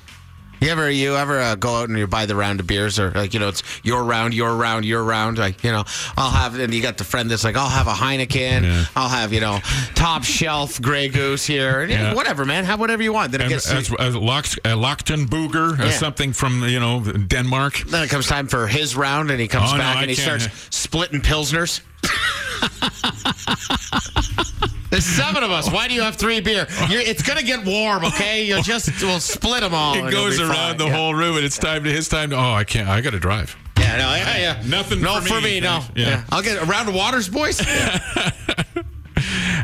You 0.61 0.69
ever 0.69 0.89
you 0.89 1.15
ever 1.15 1.39
uh, 1.39 1.55
go 1.55 1.75
out 1.75 1.89
and 1.89 1.97
you 1.97 2.05
buy 2.07 2.25
the 2.25 2.35
round 2.35 2.59
of 2.59 2.67
beers 2.67 2.99
or 2.99 3.11
like 3.11 3.33
you 3.33 3.39
know 3.39 3.47
it's 3.49 3.63
your 3.83 4.03
round 4.03 4.33
your 4.33 4.55
round 4.55 4.83
your 4.85 5.03
round 5.03 5.37
like 5.37 5.63
you 5.63 5.71
know 5.71 5.83
I'll 6.17 6.31
have 6.31 6.59
and 6.59 6.73
you 6.73 6.81
got 6.81 6.97
the 6.97 7.03
friend 7.05 7.31
that's 7.31 7.43
like 7.43 7.55
I'll 7.55 7.69
have 7.69 7.87
a 7.87 7.93
Heineken 7.93 8.63
Yeah. 8.63 8.85
I'll 8.95 9.09
have 9.09 9.31
you 9.33 9.39
know 9.39 9.59
top 9.95 10.23
shelf 10.23 10.81
Grey 10.81 11.07
Goose 11.09 11.45
here 11.45 11.85
Yeah. 11.85 12.13
whatever 12.13 12.45
man 12.45 12.65
have 12.65 12.79
whatever 12.79 13.01
you 13.03 13.13
want 13.13 13.31
then 13.31 13.41
it 13.41 13.45
And, 13.45 13.53
gets 13.53 13.71
as, 13.71 13.93
as 13.99 14.15
Lox, 14.15 14.57
uh, 14.65 14.69
Lochtenbooger, 14.75 15.79
uh, 15.79 15.83
Yeah. 15.85 15.91
something 15.91 16.33
from 16.33 16.63
you 16.67 16.79
know 16.79 16.99
Denmark. 17.01 17.77
then 17.87 18.03
it 18.03 18.09
comes 18.09 18.27
time 18.27 18.47
for 18.47 18.67
his 18.67 18.95
round 18.95 19.31
and 19.31 19.39
he 19.39 19.47
comes 19.47 19.69
Oh, 19.71 19.77
no, 19.77 19.79
back 19.83 19.97
I 19.97 20.01
and 20.01 20.09
he 20.09 20.15
can't. 20.17 20.41
starts 20.41 20.75
splitting 20.75 21.21
pilsners. 21.21 21.81
There's 24.89 25.05
seven 25.05 25.43
of 25.43 25.51
us. 25.51 25.69
Why 25.71 25.87
do 25.87 25.93
you 25.93 26.01
have 26.01 26.15
three 26.15 26.39
beer? 26.41 26.67
You're, 26.89 27.01
it's 27.01 27.21
gonna 27.21 27.43
get 27.43 27.63
warm, 27.65 28.05
okay? 28.05 28.43
You'll 28.45 28.63
just 28.63 28.89
we'll 29.03 29.19
split 29.19 29.61
them 29.61 29.73
all. 29.73 29.93
It 29.95 30.11
goes 30.11 30.39
around 30.39 30.53
fine. 30.53 30.77
the 30.77 30.85
Yeah. 30.87 30.95
whole 30.95 31.13
room, 31.13 31.35
and 31.37 31.45
it's 31.45 31.57
time 31.57 31.83
to 31.83 31.91
his 31.91 32.07
time. 32.07 32.31
To, 32.31 32.35
oh, 32.37 32.53
I 32.53 32.63
can't. 32.63 32.87
I 32.89 33.01
got 33.01 33.11
to 33.11 33.19
drive. 33.19 33.55
Yeah, 33.77 33.97
no, 33.97 34.15
yeah, 34.15 34.37
yeah. 34.37 34.63
Nothing 34.65 35.01
No, 35.01 35.21
for 35.21 35.27
for 35.27 35.35
me. 35.41 35.55
me, 35.55 35.59
no. 35.61 35.83
Yeah. 35.95 36.07
Yeah. 36.07 36.23
I'll 36.31 36.41
get 36.41 36.61
a 36.61 36.65
round 36.65 36.89
of 36.89 36.95
waters, 36.95 37.29
boys. 37.29 37.61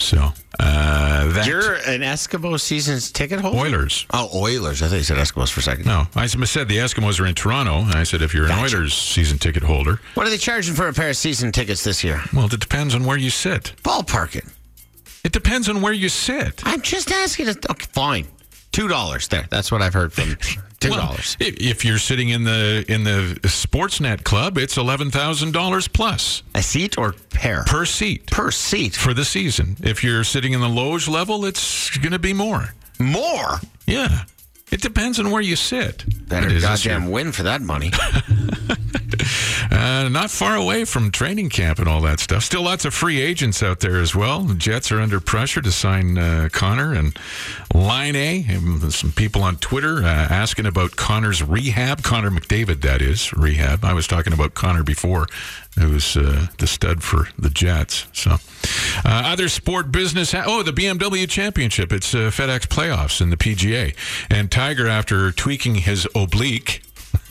So, 0.00 0.32
uh, 0.58 1.32
that. 1.32 1.46
You're 1.46 1.74
an 1.74 2.00
Eskimo 2.00 2.58
season's 2.58 3.12
ticket 3.12 3.40
holder? 3.40 3.58
Oilers. 3.58 4.06
Oh, 4.12 4.30
Oilers. 4.34 4.82
I 4.82 4.88
thought 4.88 4.96
you 4.96 5.02
said 5.02 5.18
Eskimos 5.18 5.50
for 5.50 5.60
a 5.60 5.62
second. 5.62 5.84
No, 5.86 6.06
I 6.14 6.26
said 6.26 6.68
the 6.68 6.78
Eskimos 6.78 7.20
are 7.20 7.26
in 7.26 7.34
Toronto. 7.34 7.80
And 7.80 7.92
I 7.94 8.04
said 8.04 8.22
if 8.22 8.32
you're 8.32 8.44
an 8.44 8.48
Gotcha. 8.50 8.76
Oilers 8.76 8.94
season 8.94 9.38
ticket 9.38 9.62
holder, 9.62 10.00
What 10.14 10.26
are 10.26 10.30
they 10.30 10.38
charging 10.38 10.74
for 10.74 10.88
a 10.88 10.92
pair 10.92 11.10
of 11.10 11.16
season 11.16 11.52
tickets 11.52 11.84
this 11.84 12.02
year? 12.02 12.22
well, 12.34 12.46
it 12.46 12.58
depends 12.60 12.94
on 12.94 13.04
where 13.04 13.18
you 13.18 13.30
sit. 13.30 13.74
Ballpark 13.84 14.36
it. 14.36 14.44
It 15.22 15.32
depends 15.32 15.68
on 15.68 15.82
where 15.82 15.92
you 15.92 16.08
sit. 16.08 16.62
I'm 16.64 16.80
just 16.80 17.12
asking. 17.12 17.48
It. 17.48 17.68
Okay, 17.70 17.86
fine. 17.92 18.26
Two 18.72 18.88
dollars 18.88 19.28
there. 19.28 19.46
That's 19.50 19.70
what 19.70 19.82
I've 19.82 19.92
heard 19.94 20.12
from. 20.14 20.36
Two 20.80 20.90
Well, 20.90 20.98
dollars. 21.08 21.36
if 21.40 21.56
if 21.60 21.84
you're 21.84 21.98
sitting 21.98 22.30
in 22.30 22.44
the 22.44 22.84
in 22.88 23.04
the 23.04 23.38
Sportsnet 23.42 24.24
club, 24.24 24.56
it's 24.56 24.78
eleven 24.78 25.10
thousand 25.10 25.52
dollars 25.52 25.86
plus 25.88 26.42
a 26.54 26.62
seat 26.62 26.96
or 26.96 27.12
pair 27.30 27.64
per 27.66 27.84
seat 27.84 28.26
per 28.30 28.50
seat. 28.50 28.96
for 28.96 29.12
the 29.12 29.24
season. 29.26 29.76
If 29.82 30.02
you're 30.02 30.24
sitting 30.24 30.54
in 30.54 30.60
the 30.60 30.68
loge 30.70 31.06
level, 31.06 31.44
it's 31.44 31.90
going 31.98 32.12
to 32.12 32.18
be 32.18 32.32
more. 32.32 32.74
More. 32.98 33.60
Yeah, 33.86 34.24
it 34.72 34.80
depends 34.80 35.18
on 35.20 35.30
where 35.30 35.42
you 35.42 35.54
sit. 35.56 36.04
Better 36.28 36.46
It 36.48 36.56
is 36.56 36.62
this 36.62 36.82
goddamn 36.84 37.10
win 37.10 37.32
for 37.32 37.42
that 37.42 37.60
money. 37.60 37.90
Uh, 39.70 40.08
not 40.08 40.30
far 40.30 40.56
away 40.56 40.84
from 40.84 41.10
training 41.12 41.48
camp 41.48 41.78
and 41.78 41.86
all 41.88 42.00
that 42.00 42.18
stuff. 42.18 42.42
Still 42.42 42.62
lots 42.62 42.84
of 42.84 42.92
free 42.92 43.20
agents 43.20 43.62
out 43.62 43.80
there 43.80 43.98
as 43.98 44.16
well. 44.16 44.40
The 44.40 44.54
Jets 44.54 44.90
are 44.90 45.00
under 45.00 45.20
pressure 45.20 45.60
to 45.60 45.70
sign 45.70 46.18
uh, 46.18 46.48
Connor 46.50 46.92
and 46.92 47.16
Laine. 47.72 48.46
And 48.48 48.92
Some 48.92 49.12
people 49.12 49.42
on 49.42 49.56
Twitter 49.58 49.98
uh, 49.98 50.06
asking 50.08 50.66
about 50.66 50.96
Connor's 50.96 51.42
rehab. 51.42 52.02
Connor 52.02 52.30
McDavid, 52.30 52.80
that 52.80 53.00
is, 53.00 53.32
rehab. 53.32 53.84
I 53.84 53.92
was 53.92 54.06
talking 54.08 54.32
about 54.32 54.54
Connor 54.54 54.82
before, 54.82 55.26
who's 55.78 56.16
uh, 56.16 56.48
the 56.58 56.66
stud 56.66 57.02
for 57.02 57.28
the 57.38 57.50
Jets. 57.50 58.06
So, 58.12 58.32
uh, 58.32 58.38
other 59.04 59.48
sport 59.48 59.92
business. 59.92 60.32
Ha- 60.32 60.44
oh, 60.46 60.62
the 60.62 60.72
BMW 60.72 61.28
Championship. 61.28 61.92
It's 61.92 62.12
uh, 62.14 62.30
FedEx 62.30 62.66
playoffs 62.66 63.20
in 63.20 63.30
the 63.30 63.36
PGA. 63.36 63.94
And 64.28 64.50
Tiger, 64.50 64.88
after 64.88 65.30
tweaking 65.30 65.76
his 65.76 66.08
oblique, 66.14 66.82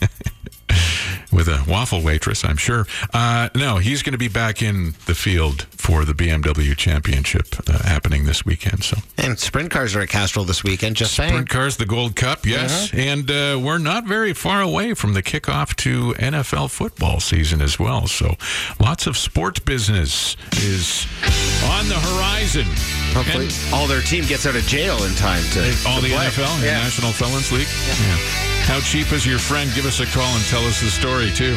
with 1.32 1.48
a 1.48 1.64
waffle 1.68 2.02
waitress, 2.02 2.44
I'm 2.44 2.56
sure. 2.56 2.86
Uh, 3.14 3.48
no, 3.54 3.76
he's 3.78 4.02
going 4.02 4.12
to 4.12 4.18
be 4.18 4.28
back 4.28 4.62
in 4.62 4.94
the 5.06 5.14
field 5.14 5.62
for 5.70 6.04
the 6.04 6.12
BMW 6.12 6.76
Championship 6.76 7.46
uh, 7.68 7.78
happening 7.84 8.24
this 8.24 8.44
weekend. 8.44 8.84
So, 8.84 8.98
And 9.18 9.38
sprint 9.38 9.70
cars 9.70 9.94
are 9.94 10.00
at 10.00 10.08
Castrol 10.08 10.44
this 10.44 10.64
weekend. 10.64 10.96
Just 10.96 11.14
saying. 11.14 11.30
sprint 11.30 11.48
cars, 11.48 11.76
the 11.76 11.86
Gold 11.86 12.16
Cup, 12.16 12.44
yes, 12.46 12.92
and 12.92 13.30
uh, 13.30 13.58
we're 13.62 13.78
not 13.78 14.04
very 14.04 14.32
far 14.32 14.60
away 14.60 14.94
from 14.94 15.14
the 15.14 15.22
kickoff 15.22 15.74
to 15.76 16.14
NFL 16.14 16.70
football 16.70 17.20
season 17.20 17.60
as 17.62 17.78
well. 17.78 18.06
So, 18.06 18.34
lots 18.80 19.06
of 19.06 19.16
sports 19.16 19.60
business 19.60 20.36
is 20.58 21.06
on 21.64 21.88
the 21.88 21.94
horizon. 21.98 22.66
Hopefully, 23.14 23.46
And- 23.46 23.74
all 23.74 23.86
their 23.86 24.02
team 24.02 24.24
gets 24.26 24.46
out 24.46 24.56
of 24.56 24.62
jail 24.64 25.02
in 25.04 25.14
time 25.14 25.42
to 25.52 25.60
all 25.86 25.96
to 25.96 26.02
the 26.02 26.14
play. 26.14 26.26
NFL, 26.26 26.60
the 26.60 26.66
Yeah. 26.66 26.82
National 26.82 27.12
Felons 27.12 27.50
League. 27.52 27.66
Yeah. 27.88 28.49
How 28.66 28.80
cheap 28.80 29.12
is 29.12 29.26
your 29.26 29.38
friend? 29.38 29.70
Give 29.74 29.84
us 29.86 30.00
a 30.00 30.06
call 30.06 30.24
and 30.36 30.44
tell 30.46 30.64
us 30.66 30.80
the 30.80 30.88
story 30.90 31.30
too. 31.30 31.56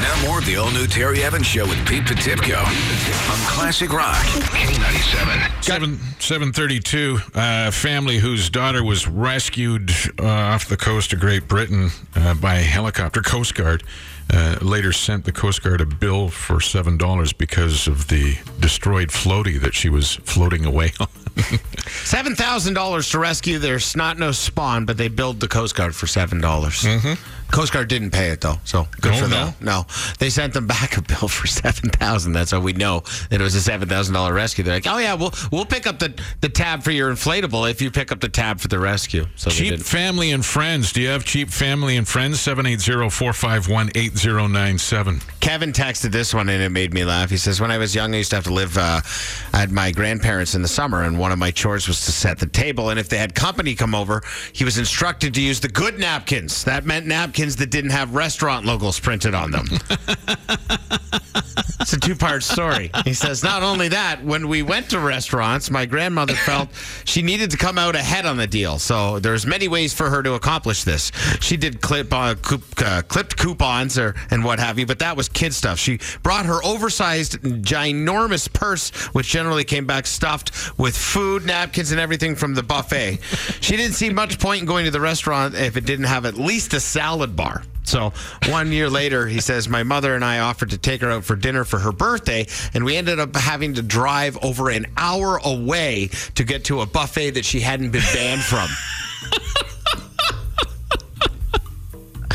Now 0.00 0.22
more 0.26 0.38
of 0.38 0.46
the 0.46 0.56
all-new 0.56 0.86
Terry 0.86 1.22
Evans 1.22 1.46
Show 1.46 1.66
with 1.66 1.86
Pete 1.86 2.04
Potipcoe 2.04 2.56
on 2.58 3.38
Classic 3.48 3.92
Rock 3.92 4.16
K97. 4.24 5.62
Seven 5.64 5.98
seven 6.18 6.52
thirty 6.52 6.80
two. 6.80 7.18
Uh, 7.34 7.70
family 7.70 8.18
whose 8.18 8.48
daughter 8.48 8.82
was 8.82 9.06
rescued 9.06 9.90
uh, 10.18 10.26
off 10.26 10.68
the 10.68 10.76
coast 10.76 11.12
of 11.12 11.20
Great 11.20 11.46
Britain 11.48 11.90
uh, 12.14 12.34
by 12.34 12.56
a 12.56 12.62
helicopter. 12.62 13.20
Coast 13.20 13.54
Guard 13.54 13.82
uh, 14.32 14.56
later 14.62 14.92
sent 14.92 15.24
the 15.24 15.32
Coast 15.32 15.62
Guard 15.62 15.80
a 15.80 15.86
bill 15.86 16.28
for 16.28 16.60
seven 16.60 16.96
dollars 16.96 17.32
because 17.34 17.86
of 17.86 18.08
the 18.08 18.38
destroyed 18.60 19.08
floaty 19.08 19.60
that 19.60 19.74
she 19.74 19.88
was 19.90 20.14
floating 20.24 20.64
away 20.64 20.92
on. 21.00 21.08
Seven 22.04 22.34
thousand 22.34 22.74
dollars 22.74 23.10
to 23.10 23.18
rescue 23.18 23.58
their 23.58 23.78
snot 23.78 24.18
nosed 24.18 24.38
spawn, 24.40 24.86
but 24.86 24.96
they 24.96 25.08
billed 25.08 25.40
the 25.40 25.48
Coast 25.48 25.74
Guard 25.74 25.94
for 25.94 26.06
seven 26.06 26.40
dollars. 26.40 26.82
Mm-hmm. 26.82 27.14
Coast 27.50 27.72
Guard 27.72 27.88
didn't 27.88 28.10
pay 28.10 28.28
it 28.30 28.40
though, 28.40 28.56
so 28.64 28.86
good 29.00 29.12
Oh, 29.14 29.16
for 29.18 29.26
them. 29.28 29.54
No, 29.60 29.86
they 30.18 30.30
sent 30.30 30.52
them 30.52 30.66
back 30.66 30.96
a 30.96 31.02
bill 31.02 31.28
for 31.28 31.46
seven 31.62 31.90
thousand. 31.90 32.32
That's 32.32 32.50
how 32.50 32.60
we 32.60 32.72
know 32.72 33.00
that 33.30 33.40
it 33.40 33.44
was 33.44 33.54
a 33.54 33.60
seven 33.60 33.88
thousand 33.88 34.14
dollar 34.14 34.34
rescue. 34.34 34.64
They're 34.64 34.74
like, 34.74 34.86
oh 34.86 34.98
yeah, 34.98 35.14
we'll 35.14 35.32
we'll 35.52 35.64
pick 35.66 35.86
up 35.86 35.98
the 35.98 36.12
the 36.40 36.48
tab 36.48 36.82
for 36.82 36.90
your 36.90 37.10
inflatable 37.12 37.70
if 37.70 37.80
you 37.80 37.90
pick 37.90 38.10
up 38.12 38.20
the 38.20 38.28
tab 38.28 38.60
for 38.60 38.68
the 38.68 38.78
rescue. 38.78 39.26
So 39.36 39.50
cheap 39.50 39.80
family 39.80 40.30
and 40.32 40.44
friends. 40.44 40.92
Do 40.92 41.00
you 41.00 41.08
have 41.08 41.24
cheap 41.24 41.50
family 41.50 41.96
and 41.96 42.06
friends? 42.06 42.38
780-451-8097. 43.86 45.22
Kevin 45.40 45.72
texted 45.72 46.10
this 46.12 46.32
one 46.34 46.48
and 46.48 46.62
it 46.62 46.70
made 46.70 46.92
me 46.92 47.04
laugh. 47.04 47.30
He 47.30 47.36
says, 47.36 47.60
When 47.60 47.70
I 47.70 47.78
was 47.78 47.94
young, 47.94 48.14
I 48.14 48.18
used 48.18 48.30
to 48.30 48.36
have 48.36 48.44
to 48.44 48.52
live 48.52 48.76
uh, 48.76 49.00
at 49.52 49.70
my 49.70 49.90
grandparents 49.92 50.54
in 50.54 50.62
the 50.62 50.68
summer, 50.68 51.02
and 51.04 51.18
one 51.18 51.32
of 51.32 51.38
my 51.38 51.50
chores 51.50 51.86
was 51.88 52.04
to 52.06 52.12
set 52.12 52.38
the 52.38 52.46
table. 52.46 52.90
And 52.90 52.98
if 52.98 53.08
they 53.08 53.18
had 53.18 53.34
company 53.34 53.74
come 53.74 53.94
over, 53.94 54.22
he 54.52 54.64
was 54.64 54.78
instructed 54.78 55.34
to 55.34 55.40
use 55.40 55.60
the 55.60 55.68
good 55.68 55.98
napkins. 55.98 56.64
That 56.64 56.84
meant 56.84 57.06
napkins 57.06 57.35
that 57.36 57.70
didn't 57.70 57.90
have 57.90 58.14
restaurant 58.14 58.64
logos 58.64 58.98
printed 58.98 59.34
on 59.34 59.50
them. 59.50 59.66
it's 61.80 61.92
a 61.92 62.00
two 62.00 62.16
part 62.16 62.42
story. 62.42 62.90
He 63.04 63.12
says, 63.14 63.42
Not 63.42 63.62
only 63.62 63.88
that, 63.88 64.24
when 64.24 64.48
we 64.48 64.62
went 64.62 64.90
to 64.90 64.98
restaurants, 64.98 65.70
my 65.70 65.86
grandmother 65.86 66.34
felt 66.34 66.70
she 67.04 67.22
needed 67.22 67.50
to 67.50 67.56
come 67.56 67.78
out 67.78 67.94
ahead 67.94 68.26
on 68.26 68.36
the 68.36 68.46
deal. 68.46 68.78
So 68.78 69.20
there's 69.20 69.46
many 69.46 69.68
ways 69.68 69.92
for 69.92 70.08
her 70.10 70.22
to 70.22 70.34
accomplish 70.34 70.84
this. 70.84 71.12
She 71.40 71.56
did 71.56 71.80
clip 71.80 72.12
uh, 72.12 72.34
coup, 72.36 72.60
uh, 72.78 73.02
clipped 73.06 73.36
coupons 73.36 73.98
or 73.98 74.14
and 74.30 74.42
what 74.44 74.58
have 74.58 74.78
you, 74.78 74.86
but 74.86 74.98
that 75.00 75.16
was 75.16 75.28
kid 75.28 75.52
stuff. 75.52 75.78
She 75.78 76.00
brought 76.22 76.46
her 76.46 76.64
oversized, 76.64 77.40
ginormous 77.42 78.52
purse, 78.52 78.90
which 79.14 79.28
generally 79.28 79.64
came 79.64 79.86
back 79.86 80.06
stuffed 80.06 80.78
with 80.78 80.96
food, 80.96 81.44
napkins, 81.44 81.92
and 81.92 82.00
everything 82.00 82.34
from 82.34 82.54
the 82.54 82.62
buffet. 82.62 83.18
She 83.60 83.76
didn't 83.76 83.94
see 83.94 84.10
much 84.10 84.38
point 84.40 84.60
in 84.60 84.66
going 84.66 84.86
to 84.86 84.90
the 84.90 85.00
restaurant 85.00 85.54
if 85.54 85.76
it 85.76 85.84
didn't 85.84 86.06
have 86.06 86.24
at 86.24 86.34
least 86.34 86.72
a 86.74 86.80
salad 86.80 87.25
bar. 87.34 87.62
So 87.84 88.12
one 88.48 88.72
year 88.72 88.90
later, 88.90 89.26
he 89.26 89.40
says, 89.40 89.68
My 89.68 89.82
mother 89.82 90.14
and 90.14 90.24
I 90.24 90.40
offered 90.40 90.70
to 90.70 90.78
take 90.78 91.00
her 91.00 91.10
out 91.10 91.24
for 91.24 91.36
dinner 91.36 91.64
for 91.64 91.78
her 91.78 91.92
birthday, 91.92 92.46
and 92.74 92.84
we 92.84 92.96
ended 92.96 93.20
up 93.20 93.34
having 93.34 93.74
to 93.74 93.82
drive 93.82 94.36
over 94.44 94.70
an 94.70 94.86
hour 94.96 95.40
away 95.44 96.10
to 96.34 96.44
get 96.44 96.64
to 96.64 96.80
a 96.80 96.86
buffet 96.86 97.30
that 97.30 97.44
she 97.44 97.60
hadn't 97.60 97.92
been 97.92 98.02
banned 98.12 98.42
from. 98.42 98.68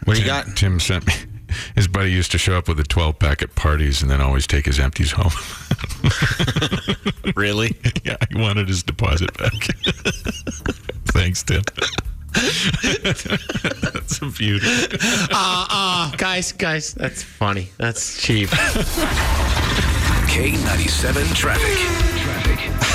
What 0.04 0.14
do 0.14 0.20
you 0.20 0.26
Tim, 0.26 0.26
got? 0.26 0.56
Tim 0.56 0.80
sent 0.80 1.06
me. 1.06 1.12
His 1.74 1.88
buddy 1.88 2.12
used 2.12 2.32
to 2.32 2.38
show 2.38 2.56
up 2.56 2.68
with 2.68 2.80
a 2.80 2.84
12 2.84 3.18
pack 3.18 3.42
at 3.42 3.54
parties 3.54 4.02
and 4.02 4.10
then 4.10 4.20
always 4.20 4.46
take 4.46 4.66
his 4.66 4.78
empties 4.78 5.12
home. 5.12 5.32
Really? 7.36 7.76
yeah, 8.04 8.16
he 8.30 8.40
wanted 8.40 8.68
his 8.68 8.82
deposit 8.82 9.36
back. 9.36 9.52
Thanks, 11.06 11.42
Tim. 11.42 11.62
That's 12.34 14.22
a 14.22 14.26
beauty. 14.26 14.66
Uh, 15.30 15.66
uh, 15.70 16.10
guys, 16.16 16.52
guys, 16.52 16.92
that's 16.94 17.22
funny. 17.22 17.68
That's 17.78 18.20
cheap. 18.20 18.48
K97 20.28 21.34
Traffic. 21.36 22.93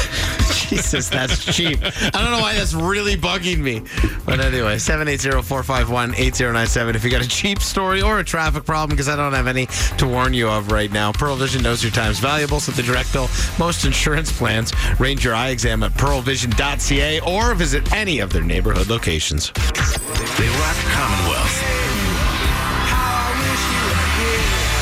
Jesus, 0.69 1.09
that's 1.09 1.43
cheap. 1.55 1.79
I 1.83 2.11
don't 2.11 2.31
know 2.31 2.41
why 2.41 2.53
that's 2.53 2.75
really 2.75 3.15
bugging 3.15 3.57
me. 3.57 3.81
But 4.25 4.39
anyway, 4.39 4.75
780-451-8097 4.75 6.95
if 6.95 7.03
you 7.03 7.09
got 7.09 7.25
a 7.25 7.27
cheap 7.27 7.59
story 7.59 8.03
or 8.03 8.19
a 8.19 8.23
traffic 8.23 8.65
problem, 8.65 8.91
because 8.91 9.09
I 9.09 9.15
don't 9.15 9.33
have 9.33 9.47
any 9.47 9.65
to 9.97 10.07
warn 10.07 10.35
you 10.35 10.47
of 10.47 10.71
right 10.71 10.91
now. 10.91 11.11
Pearle 11.11 11.35
Vision 11.35 11.63
knows 11.63 11.81
your 11.83 11.91
time's 11.91 12.19
valuable, 12.19 12.59
so 12.59 12.71
the 12.71 12.83
direct 12.83 13.11
bill 13.11 13.27
most 13.57 13.83
insurance 13.85 14.31
plans. 14.31 14.71
Range 14.99 15.25
your 15.25 15.33
eye 15.33 15.49
exam 15.49 15.81
at 15.81 15.93
pearlevision.ca 15.93 17.21
or 17.21 17.55
visit 17.55 17.91
any 17.93 18.19
of 18.19 18.31
their 18.31 18.43
neighborhood 18.43 18.89
locations. 18.89 19.51
They 19.51 20.49
rock 20.49 20.77
Commonwealth. 20.93 21.63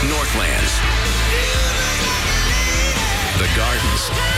Northlands. 0.10 0.73
The 3.38 3.47
Gardens. 3.56 4.37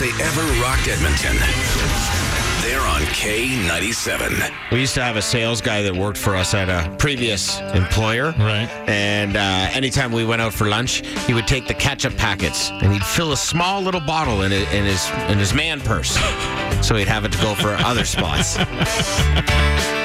They 0.00 0.08
ever 0.24 0.40
rocked 0.62 0.88
Edmonton, 0.88 1.36
they're 2.62 2.80
on 2.80 3.02
K97. 3.12 4.50
We 4.72 4.80
used 4.80 4.94
to 4.94 5.02
have 5.02 5.16
a 5.16 5.22
sales 5.22 5.60
guy 5.60 5.82
that 5.82 5.94
worked 5.94 6.16
for 6.16 6.34
us 6.34 6.54
at 6.54 6.70
a 6.70 6.96
previous 6.96 7.60
employer. 7.74 8.34
Right. 8.38 8.66
And 8.88 9.36
uh, 9.36 9.68
anytime 9.74 10.10
we 10.10 10.24
went 10.24 10.40
out 10.40 10.54
for 10.54 10.68
lunch, 10.68 11.06
he 11.26 11.34
would 11.34 11.46
take 11.46 11.66
the 11.66 11.74
ketchup 11.74 12.16
packets 12.16 12.70
and 12.70 12.94
he'd 12.94 13.04
fill 13.04 13.32
a 13.32 13.36
small 13.36 13.82
little 13.82 14.00
bottle 14.00 14.40
in, 14.40 14.52
it, 14.52 14.72
in 14.72 14.86
his 14.86 15.06
in 15.28 15.36
his 15.36 15.52
man 15.52 15.82
purse, 15.82 16.14
so 16.82 16.96
he'd 16.96 17.06
have 17.06 17.26
it 17.26 17.32
to 17.32 17.38
go 17.42 17.54
for 17.54 17.74
other 17.74 18.06
spots. 18.06 18.56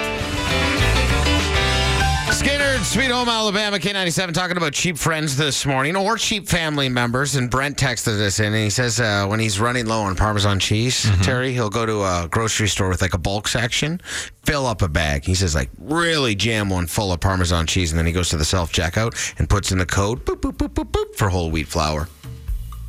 Sweet 2.86 3.12
Home, 3.12 3.28
Alabama, 3.28 3.78
K97, 3.78 4.34
talking 4.34 4.56
about 4.56 4.72
cheap 4.72 4.98
friends 4.98 5.36
this 5.36 5.66
morning 5.66 5.98
or 5.98 6.16
cheap 6.16 6.48
family 6.48 6.88
members. 6.88 7.36
And 7.36 7.50
Brent 7.52 7.78
texted 7.78 8.22
us 8.22 8.40
in 8.40 8.46
and 8.54 8.56
he 8.56 8.70
says 8.70 9.02
uh, 9.02 9.26
when 9.28 9.42
he's 9.42 9.60
running 9.60 9.86
low 9.86 10.02
on 10.04 10.16
Parmesan 10.16 10.60
cheese, 10.62 11.06
Terry, 11.22 11.52
he'll 11.52 11.70
go 11.70 11.86
to 11.86 12.04
a 12.04 12.30
grocery 12.32 12.70
store 12.70 12.88
with 12.88 13.02
like 13.02 13.14
a 13.14 13.18
bulk 13.18 13.50
section, 13.50 14.00
fill 14.46 14.66
up 14.66 14.82
a 14.82 14.88
bag. 14.88 15.26
He 15.26 15.36
says, 15.36 15.54
like, 15.54 15.70
really 15.78 16.36
jam 16.36 16.70
one 16.70 16.88
full 16.88 17.12
of 17.12 17.20
Parmesan 17.20 17.68
cheese. 17.68 17.92
And 17.92 18.00
then 18.00 18.06
he 18.06 18.14
goes 18.14 18.30
to 18.30 18.38
the 18.38 18.46
self 18.46 18.72
checkout 18.72 19.34
and 19.40 19.50
puts 19.50 19.74
in 19.74 19.78
the 19.78 19.86
code 19.86 20.24
boop, 20.24 20.40
boop, 20.40 20.54
boop, 20.54 20.70
boop, 20.70 20.90
boop, 20.92 21.16
for 21.16 21.28
whole 21.28 21.52
wheat 21.52 21.68
flour. 21.68 22.08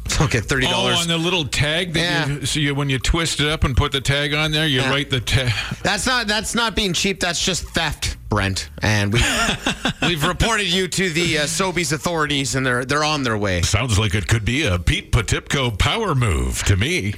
So 0.08 0.18
he'll 0.18 0.28
get 0.28 0.44
$30. 0.44 0.66
Oh, 0.72 0.86
on 1.00 1.08
the 1.08 1.18
little 1.18 1.44
tag 1.44 1.92
that 1.94 2.28
Yeah. 2.28 2.34
you, 2.36 2.46
so 2.46 2.60
you, 2.60 2.76
when 2.76 2.88
you 2.88 3.00
twist 3.00 3.40
it 3.40 3.48
up 3.48 3.64
and 3.64 3.76
put 3.76 3.90
the 3.90 4.00
tag 4.00 4.32
on 4.34 4.52
there, 4.52 4.64
you 4.64 4.80
Yeah. 4.80 4.88
write 4.90 5.10
the 5.10 5.18
tag. 5.18 5.50
That's 5.82 6.06
not 6.06 6.28
that's 6.28 6.54
not 6.54 6.76
being 6.76 6.92
cheap. 6.92 7.18
That's 7.18 7.44
just 7.44 7.64
theft, 7.70 8.15
Brent. 8.28 8.70
And 8.82 9.12
we 9.12 9.20
we've 10.02 10.24
reported 10.26 10.66
you 10.66 10.88
to 10.88 11.10
the 11.10 11.38
uh, 11.38 11.42
Sobeys 11.44 11.92
authorities, 11.92 12.54
and 12.54 12.66
they're 12.66 12.84
they're 12.84 13.04
on 13.04 13.22
their 13.22 13.38
way. 13.38 13.62
Sounds 13.62 13.98
like 13.98 14.14
it 14.14 14.28
could 14.28 14.44
be 14.44 14.64
a 14.64 14.78
Pete 14.78 15.12
Potipcoe 15.12 15.78
power 15.78 16.14
move 16.14 16.62
to 16.64 16.76
me. 16.76 17.14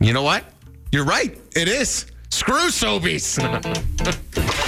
You 0.00 0.12
know 0.12 0.22
what? 0.22 0.44
You're 0.90 1.04
right. 1.04 1.38
It 1.56 1.68
is. 1.68 2.06
Screw 2.30 2.68
Sobeys. 2.68 3.38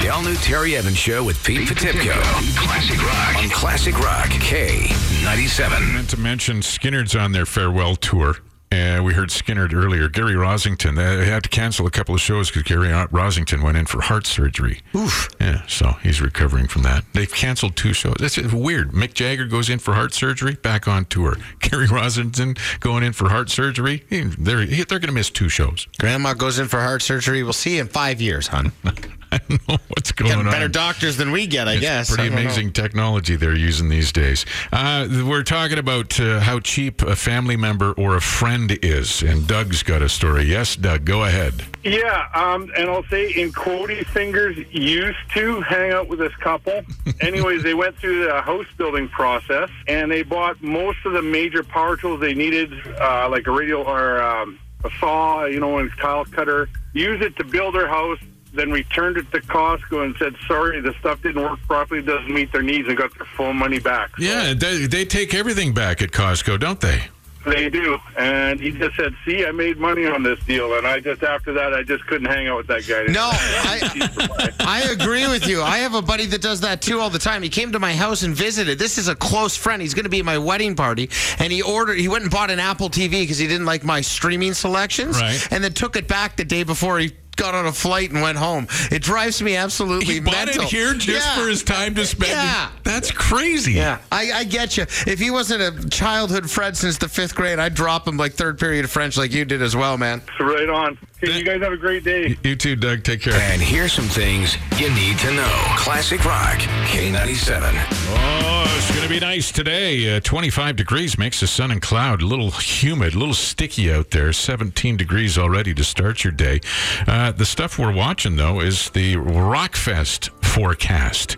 The 0.00 0.08
all 0.08 0.22
new 0.22 0.34
Terry 0.36 0.76
Evans 0.76 0.96
Show 0.96 1.22
with 1.22 1.44
Pete 1.44 1.68
Potipcoe. 1.68 2.22
Classic 2.56 2.98
Rock. 3.02 3.36
On 3.36 3.50
Classic 3.50 3.98
Rock 3.98 4.28
K97. 4.30 5.92
meant 5.92 6.08
to 6.08 6.16
mention 6.18 6.60
Skynyrd's 6.60 7.14
on 7.14 7.32
their 7.32 7.44
farewell 7.44 7.96
tour. 7.96 8.36
And 8.72 9.04
we 9.04 9.14
heard 9.14 9.30
Skynyrd 9.30 9.74
earlier. 9.74 10.08
Gary 10.08 10.34
Rossington. 10.34 10.96
Uh, 10.96 11.16
they 11.16 11.26
had 11.26 11.42
to 11.42 11.48
cancel 11.48 11.86
a 11.86 11.90
couple 11.90 12.14
of 12.14 12.20
shows 12.20 12.50
because 12.50 12.62
Gary 12.62 12.88
Rossington 12.88 13.62
went 13.64 13.76
in 13.76 13.86
for 13.86 14.00
heart 14.00 14.26
surgery. 14.26 14.80
Oof. 14.94 15.28
Yeah, 15.40 15.66
so 15.66 15.96
he's 16.02 16.20
recovering 16.20 16.68
from 16.68 16.82
that. 16.82 17.04
They've 17.12 17.32
canceled 17.32 17.74
two 17.74 17.92
shows. 17.92 18.14
That's 18.20 18.36
weird. 18.38 18.92
Mick 18.92 19.14
Jagger 19.14 19.46
goes 19.46 19.68
in 19.68 19.80
for 19.80 19.94
heart 19.94 20.14
surgery, 20.14 20.54
back 20.54 20.86
on 20.86 21.04
tour. 21.06 21.36
Gary 21.60 21.88
Rossington 21.88 22.58
going 22.78 23.02
in 23.02 23.12
for 23.12 23.28
heart 23.28 23.50
surgery. 23.50 24.04
They're 24.08 24.66
they're 24.66 24.84
going 24.86 25.02
to 25.02 25.12
miss 25.12 25.30
two 25.30 25.48
shows. 25.48 25.88
Grandma 25.98 26.34
goes 26.34 26.60
in 26.60 26.68
for 26.68 26.80
heart 26.80 27.02
surgery. 27.02 27.42
We'll 27.42 27.52
see 27.52 27.74
you 27.74 27.80
in 27.80 27.88
five 27.88 28.20
years, 28.20 28.48
hon. 28.48 28.72
I 29.32 29.38
don't 29.48 29.68
know 29.68 29.76
what's 29.88 30.12
going 30.12 30.30
Got 30.32 30.46
on. 30.46 30.50
better 30.52 30.68
doctors 30.68 31.16
than 31.16 31.30
we 31.30 31.46
get, 31.46 31.68
I 31.68 31.72
It's 31.74 31.80
guess. 31.80 32.08
Pretty 32.08 32.24
I 32.24 32.26
don't 32.26 32.34
know. 32.36 32.42
amazing 32.42 32.72
technology 32.72 33.36
they're 33.36 33.54
using 33.56 33.88
these 33.88 34.10
days. 34.12 34.44
Uh, 34.72 35.06
we're 35.26 35.42
talking 35.44 35.78
about 35.78 36.18
uh, 36.18 36.40
how 36.40 36.58
cheap 36.60 37.02
a 37.02 37.14
family 37.14 37.56
member 37.56 37.92
or 37.92 38.16
a 38.16 38.20
friend 38.20 38.76
is, 38.82 39.22
and 39.22 39.46
Doug's 39.46 39.82
got 39.82 40.02
a 40.02 40.08
story. 40.08 40.44
Yes, 40.44 40.74
Doug, 40.76 41.04
go 41.04 41.24
ahead. 41.24 41.64
Yeah, 41.84 42.26
um, 42.34 42.70
and 42.76 42.90
I'll 42.90 43.04
say 43.04 43.30
in 43.32 43.52
quotey 43.52 44.04
fingers 44.06 44.56
used 44.70 45.18
to 45.34 45.60
hang 45.62 45.92
out 45.92 46.08
with 46.08 46.18
this 46.18 46.34
couple. 46.36 46.82
Anyways, 47.20 47.62
they 47.62 47.74
went 47.74 47.96
through 47.98 48.24
the 48.26 48.40
house 48.42 48.66
building 48.76 49.08
process 49.08 49.70
and 49.86 50.10
they 50.10 50.22
bought 50.22 50.60
most 50.62 50.98
of 51.04 51.12
the 51.12 51.22
major 51.22 51.62
power 51.62 51.96
tools 51.96 52.20
they 52.20 52.34
needed, 52.34 52.72
uh, 53.00 53.28
like 53.30 53.46
a 53.46 53.50
radio 53.50 53.82
or 53.82 54.20
um, 54.20 54.58
a 54.84 54.90
saw, 54.98 55.44
you 55.44 55.60
know, 55.60 55.78
and 55.78 55.90
a 55.90 55.96
tile 55.96 56.24
cutter. 56.24 56.68
Use 56.92 57.20
it 57.22 57.36
to 57.36 57.44
build 57.44 57.74
their 57.74 57.86
house. 57.88 58.18
Then 58.52 58.70
returned 58.72 59.16
it 59.16 59.30
to 59.32 59.40
Costco 59.40 60.04
and 60.04 60.16
said, 60.18 60.34
"Sorry, 60.48 60.80
the 60.80 60.92
stuff 61.00 61.22
didn't 61.22 61.42
work 61.42 61.60
properly. 61.68 62.02
Doesn't 62.02 62.32
meet 62.34 62.50
their 62.52 62.62
needs," 62.62 62.88
and 62.88 62.96
got 62.98 63.16
their 63.16 63.26
full 63.36 63.52
money 63.52 63.78
back. 63.78 64.16
So 64.18 64.24
Yeah, 64.24 64.54
they, 64.54 64.86
they 64.86 65.04
take 65.04 65.34
everything 65.34 65.72
back 65.72 66.02
at 66.02 66.10
Costco, 66.10 66.58
don't 66.58 66.80
they? 66.80 67.02
they 67.46 67.70
do. 67.70 67.98
And 68.18 68.60
he 68.60 68.70
just 68.72 68.96
said, 68.96 69.14
"See, 69.24 69.46
I 69.46 69.52
made 69.52 69.78
money 69.78 70.04
on 70.04 70.22
this 70.24 70.38
deal." 70.40 70.76
And 70.76 70.86
I 70.86 70.98
just 71.00 71.22
after 71.22 71.52
that, 71.54 71.72
I 71.72 71.82
just 71.84 72.04
couldn't 72.06 72.26
hang 72.26 72.48
out 72.48 72.56
with 72.58 72.66
that 72.66 72.86
guy. 72.86 73.04
No, 73.12 73.30
I, 73.32 74.50
I 74.60 74.82
agree 74.90 75.26
with 75.28 75.46
you. 75.46 75.62
I 75.62 75.78
have 75.78 75.94
a 75.94 76.02
buddy 76.02 76.26
that 76.26 76.42
does 76.42 76.60
that 76.62 76.82
too 76.82 76.98
all 77.00 77.08
the 77.08 77.18
time. 77.18 77.42
He 77.42 77.48
came 77.48 77.72
to 77.72 77.78
my 77.78 77.94
house 77.94 78.22
and 78.24 78.34
visited. 78.34 78.78
This 78.78 78.98
is 78.98 79.08
a 79.08 79.14
close 79.14 79.56
friend. 79.56 79.80
He's 79.80 79.94
going 79.94 80.04
to 80.04 80.10
be 80.10 80.18
at 80.18 80.24
my 80.24 80.38
wedding 80.38 80.74
party, 80.76 81.08
and 81.38 81.52
he 81.52 81.62
ordered. 81.62 81.98
He 81.98 82.08
went 82.08 82.22
and 82.24 82.30
bought 82.30 82.50
an 82.50 82.58
Apple 82.60 82.90
TV 82.90 83.22
because 83.22 83.38
he 83.38 83.46
didn't 83.46 83.66
like 83.66 83.84
my 83.84 84.00
streaming 84.00 84.54
selections, 84.54 85.20
Right. 85.20 85.46
And 85.50 85.62
then 85.64 85.72
took 85.72 85.96
it 85.96 86.08
back 86.08 86.36
the 86.36 86.44
day 86.44 86.62
before 86.64 86.98
he 86.98 87.12
got 87.40 87.54
on 87.54 87.66
a 87.66 87.72
flight 87.72 88.10
and 88.10 88.20
went 88.22 88.36
home. 88.38 88.66
It 88.90 89.02
drives 89.02 89.40
me 89.42 89.56
absolutely 89.56 90.04
He 90.14 90.20
bought 90.20 90.34
mental. 90.46 90.62
it 90.64 90.68
here 90.68 90.92
just 90.94 91.26
Yeah. 91.26 91.34
for 91.42 91.48
his 91.48 91.62
time 91.62 91.94
to 91.94 92.04
spend. 92.06 92.32
Yeah. 92.32 92.68
That's 92.84 93.10
crazy. 93.10 93.72
Yeah, 93.72 93.98
I, 94.12 94.30
I 94.32 94.44
get 94.44 94.76
you. 94.76 94.82
If 95.06 95.18
he 95.18 95.30
wasn't 95.30 95.62
a 95.62 95.88
childhood 95.88 96.50
friend 96.50 96.76
since 96.76 96.98
the 96.98 97.08
fifth 97.08 97.34
grade, 97.34 97.58
I'd 97.58 97.74
drop 97.74 98.06
him 98.06 98.16
like 98.16 98.34
third 98.34 98.58
period 98.58 98.84
of 98.84 98.90
French, 98.90 99.16
like 99.16 99.32
you 99.32 99.44
did 99.44 99.62
as 99.62 99.74
well, 99.74 99.96
man. 99.96 100.20
Right 100.38 100.68
on. 100.68 100.98
Okay, 101.22 101.38
you 101.38 101.44
guys 101.44 101.60
have 101.62 101.72
a 101.72 101.76
great 101.76 102.04
day. 102.04 102.36
You 102.42 102.56
too, 102.56 102.76
Doug. 102.76 103.02
Take 103.04 103.22
care. 103.22 103.34
And 103.34 103.60
here's 103.60 103.92
some 103.92 104.06
things 104.06 104.56
you 104.78 104.90
need 104.94 105.18
to 105.18 105.32
know. 105.32 105.62
Classic 105.76 106.22
Rock 106.24 106.58
K97. 106.88 107.72
Oh, 108.12 108.59
it's 108.82 108.90
going 108.92 109.02
to 109.02 109.10
be 109.10 109.20
nice 109.20 109.52
today. 109.52 110.16
Uh, 110.16 110.20
25 110.20 110.74
degrees 110.74 111.18
makes 111.18 111.40
the 111.40 111.46
sun 111.46 111.70
and 111.70 111.82
cloud 111.82 112.22
a 112.22 112.26
little 112.26 112.50
humid, 112.50 113.14
a 113.14 113.18
little 113.18 113.34
sticky 113.34 113.92
out 113.92 114.10
there. 114.10 114.32
17 114.32 114.96
degrees 114.96 115.36
already 115.36 115.74
to 115.74 115.84
start 115.84 116.24
your 116.24 116.32
day. 116.32 116.60
Uh, 117.06 117.30
the 117.30 117.44
stuff 117.44 117.78
we're 117.78 117.92
watching, 117.92 118.36
though, 118.36 118.60
is 118.60 118.88
the 118.90 119.16
Rockfest 119.16 120.30
forecast. 120.50 121.36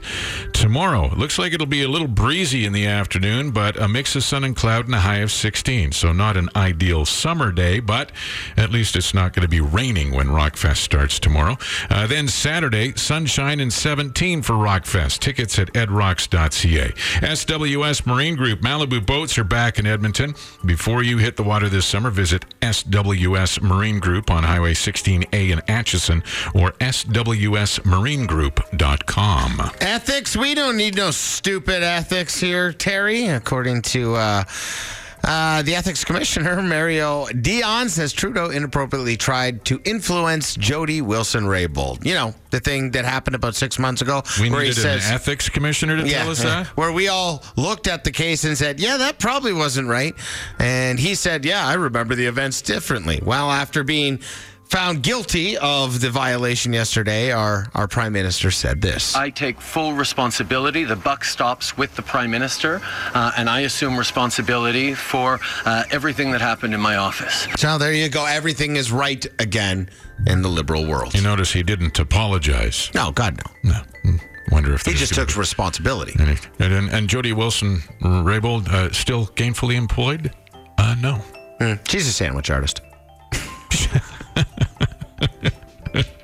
Tomorrow, 0.52 1.14
looks 1.16 1.38
like 1.38 1.52
it'll 1.52 1.66
be 1.66 1.82
a 1.82 1.88
little 1.88 2.08
breezy 2.08 2.64
in 2.64 2.72
the 2.72 2.86
afternoon, 2.86 3.50
but 3.50 3.76
a 3.76 3.86
mix 3.88 4.16
of 4.16 4.24
sun 4.24 4.44
and 4.44 4.56
cloud 4.56 4.86
and 4.86 4.94
a 4.94 5.00
high 5.00 5.18
of 5.18 5.30
16. 5.30 5.92
So, 5.92 6.12
not 6.12 6.36
an 6.36 6.48
ideal 6.56 7.04
summer 7.04 7.52
day, 7.52 7.80
but 7.80 8.10
at 8.56 8.70
least 8.70 8.96
it's 8.96 9.12
not 9.12 9.34
going 9.34 9.42
to 9.42 9.48
be 9.48 9.60
raining 9.60 10.12
when 10.12 10.28
Rockfest 10.28 10.78
starts 10.78 11.18
tomorrow. 11.18 11.58
Uh, 11.90 12.06
then 12.06 12.28
Saturday, 12.28 12.94
sunshine 12.94 13.60
and 13.60 13.72
17 13.72 14.40
for 14.42 14.54
Rockfest. 14.54 15.18
Tickets 15.18 15.58
at 15.58 15.72
edrocks.ca. 15.74 16.92
SWS 17.32 18.04
Marine 18.04 18.36
Group 18.36 18.60
Malibu 18.60 19.06
boats 19.06 19.38
are 19.38 19.44
back 19.44 19.78
in 19.78 19.86
Edmonton. 19.86 20.34
Before 20.66 21.02
you 21.02 21.16
hit 21.16 21.38
the 21.38 21.42
water 21.42 21.70
this 21.70 21.86
summer, 21.86 22.10
visit 22.10 22.44
SWS 22.60 23.62
Marine 23.62 24.00
Group 24.00 24.30
on 24.30 24.44
Highway 24.44 24.74
16A 24.74 25.50
in 25.50 25.60
Acheson 25.60 26.18
or 26.54 26.72
swsmarinegroup.com. 26.72 29.70
Ethics? 29.80 30.36
We 30.36 30.54
don't 30.54 30.76
need 30.76 30.94
no 30.94 31.10
stupid 31.10 31.82
ethics 31.82 32.38
here, 32.38 32.70
Terry. 32.70 33.28
According 33.28 33.80
to 33.82 34.14
uh, 34.16 34.44
uh, 35.24 35.62
the 35.62 35.74
ethics 35.74 36.04
commissioner, 36.04 36.60
Mario 36.62 37.26
Dion, 37.28 37.88
says 37.88 38.12
Trudeau 38.12 38.50
inappropriately 38.50 39.16
tried 39.16 39.64
to 39.66 39.80
influence 39.84 40.54
Jody 40.56 41.00
Wilson 41.00 41.44
Raybould. 41.44 42.04
You 42.04 42.14
know, 42.14 42.34
the 42.50 42.60
thing 42.60 42.90
that 42.92 43.04
happened 43.04 43.36
about 43.36 43.54
six 43.54 43.78
months 43.78 44.02
ago 44.02 44.22
We 44.40 44.50
where 44.50 44.62
he 44.62 44.72
says. 44.72 45.08
an 45.08 45.14
ethics 45.14 45.48
commissioner 45.48 45.96
to 45.96 46.08
tell 46.08 46.30
us 46.30 46.42
yeah, 46.42 46.64
that. 46.64 46.66
Where 46.76 46.92
we 46.92 47.08
all 47.08 47.42
looked 47.56 47.86
at 47.86 48.04
the 48.04 48.10
case 48.12 48.44
and 48.44 48.56
said, 48.56 48.80
yeah, 48.80 48.96
that 48.98 49.18
probably 49.18 49.52
wasn't 49.52 49.88
right. 49.88 50.14
And 50.58 50.98
he 50.98 51.14
said, 51.14 51.44
yeah, 51.44 51.66
I 51.66 51.74
remember 51.74 52.14
the 52.14 52.26
events 52.26 52.62
differently. 52.62 53.20
Well, 53.24 53.50
after 53.50 53.84
being 53.84 54.20
found 54.72 55.02
guilty 55.02 55.58
of 55.58 56.00
the 56.00 56.08
violation 56.08 56.72
yesterday, 56.72 57.30
our, 57.30 57.66
our 57.74 57.86
prime 57.86 58.10
minister 58.14 58.50
said 58.50 58.80
this. 58.80 59.14
I 59.14 59.28
take 59.28 59.60
full 59.60 59.92
responsibility. 59.92 60.84
The 60.84 60.96
buck 60.96 61.24
stops 61.26 61.76
with 61.76 61.94
the 61.94 62.00
prime 62.00 62.30
minister, 62.30 62.80
uh, 63.14 63.32
and 63.36 63.50
I 63.50 63.60
assume 63.60 63.98
responsibility 63.98 64.94
for 64.94 65.38
uh, 65.66 65.84
everything 65.90 66.30
that 66.32 66.40
happened 66.40 66.72
in 66.72 66.80
my 66.80 66.96
office. 66.96 67.46
So 67.58 67.76
there 67.76 67.92
you 67.92 68.08
go. 68.08 68.24
Everything 68.24 68.76
is 68.76 68.90
right 68.90 69.24
again 69.38 69.90
in 70.26 70.40
the 70.40 70.48
liberal 70.48 70.86
world. 70.86 71.14
You 71.14 71.20
notice 71.20 71.52
he 71.52 71.62
didn't 71.62 71.98
apologize. 71.98 72.90
No, 72.94 73.12
God, 73.12 73.38
no. 73.64 73.72
No. 73.72 73.78
Hmm. 74.04 74.16
Wonder 74.50 74.72
if 74.72 74.86
He 74.86 74.92
there's 74.92 75.00
just 75.00 75.14
gonna 75.14 75.26
took 75.26 75.36
responsibility. 75.36 76.14
be- 76.16 76.24
And, 76.64 76.72
and, 76.72 76.88
and 76.90 77.08
Jody 77.08 77.34
Wilson 77.34 77.80
Raybould 78.00 78.68
uh, 78.68 78.90
still 78.92 79.26
gainfully 79.28 79.74
employed? 79.74 80.30
Uh, 80.78 80.94
no. 80.98 81.20
Mm, 81.60 81.86
She's 81.86 82.08
a 82.08 82.12
sandwich 82.12 82.50
artist. 82.50 82.80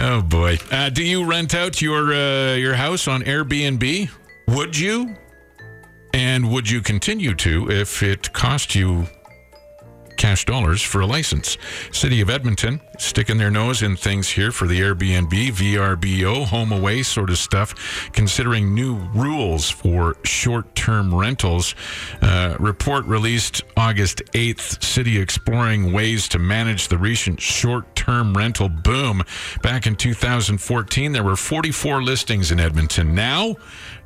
Oh 0.00 0.22
boy. 0.22 0.58
Uh, 0.70 0.90
do 0.90 1.02
you 1.02 1.24
rent 1.24 1.54
out 1.54 1.82
your 1.82 2.12
uh, 2.12 2.54
your 2.54 2.74
house 2.74 3.08
on 3.08 3.22
Airbnb? 3.22 4.08
Would 4.48 4.78
you? 4.78 5.16
And 6.14 6.50
would 6.52 6.70
you 6.70 6.80
continue 6.80 7.34
to 7.34 7.70
if 7.70 8.02
it 8.02 8.32
cost 8.32 8.74
you 8.74 9.06
cash 10.18 10.44
dollars 10.44 10.82
for 10.82 11.00
a 11.00 11.06
license? 11.06 11.56
City 11.92 12.20
of 12.20 12.28
Edmonton 12.28 12.80
sticking 12.98 13.38
their 13.38 13.50
nose 13.50 13.82
in 13.82 13.96
things 13.96 14.28
here 14.28 14.52
for 14.52 14.66
the 14.66 14.80
Airbnb, 14.80 15.30
VRBO, 15.30 16.44
home 16.44 16.72
away 16.72 17.02
sort 17.02 17.30
of 17.30 17.38
stuff, 17.38 18.10
considering 18.12 18.74
new 18.74 18.96
rules 19.14 19.70
for 19.70 20.16
short-term 20.24 21.14
rentals. 21.14 21.74
Uh, 22.20 22.56
report 22.58 23.06
released 23.06 23.62
August 23.76 24.22
8th, 24.32 24.82
city 24.82 25.18
exploring 25.18 25.92
ways 25.92 26.28
to 26.28 26.38
manage 26.38 26.88
the 26.88 26.98
recent 26.98 27.40
short-term 27.40 28.34
rental 28.36 28.68
boom. 28.68 29.22
Back 29.62 29.86
in 29.86 29.96
2014, 29.96 31.12
there 31.12 31.24
were 31.24 31.36
44 31.36 32.02
listings 32.02 32.50
in 32.50 32.60
Edmonton. 32.60 33.14
Now, 33.14 33.56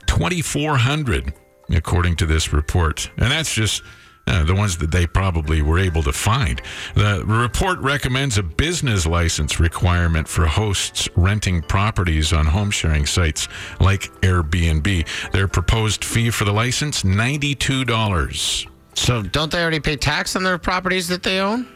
2,400, 0.06 1.32
according 1.70 2.16
to 2.16 2.26
this 2.26 2.52
report. 2.52 3.10
And 3.16 3.30
that's 3.30 3.54
just 3.54 3.82
uh, 4.26 4.44
the 4.44 4.54
ones 4.54 4.76
that 4.78 4.90
they 4.90 5.06
probably 5.06 5.62
were 5.62 5.78
able 5.78 6.02
to 6.02 6.12
find. 6.12 6.60
The 6.94 7.24
report 7.26 7.78
recommends 7.80 8.38
a 8.38 8.42
business 8.42 9.04
license 9.06 9.58
requirement 9.58 10.28
for 10.28 10.46
hosts 10.46 11.08
renting 11.16 11.62
properties 11.62 12.32
on 12.32 12.46
home 12.46 12.70
sharing 12.70 13.06
sites 13.06 13.48
like 13.80 14.02
Airbnb. 14.20 15.30
Their 15.32 15.48
proposed 15.48 16.04
fee 16.04 16.30
for 16.30 16.44
the 16.44 16.52
license 16.52 17.02
$92. 17.02 18.68
So 18.94 19.22
don't 19.22 19.50
they 19.50 19.60
already 19.62 19.80
pay 19.80 19.96
tax 19.96 20.36
on 20.36 20.42
their 20.44 20.58
properties 20.58 21.08
that 21.08 21.22
they 21.22 21.40
own? 21.40 21.66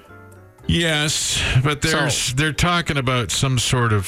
Yes, 0.69 1.41
but 1.63 1.81
there's 1.81 2.17
So- 2.17 2.35
they're 2.37 2.53
talking 2.53 2.97
about 2.97 3.31
some 3.31 3.59
sort 3.59 3.93
of 3.93 4.07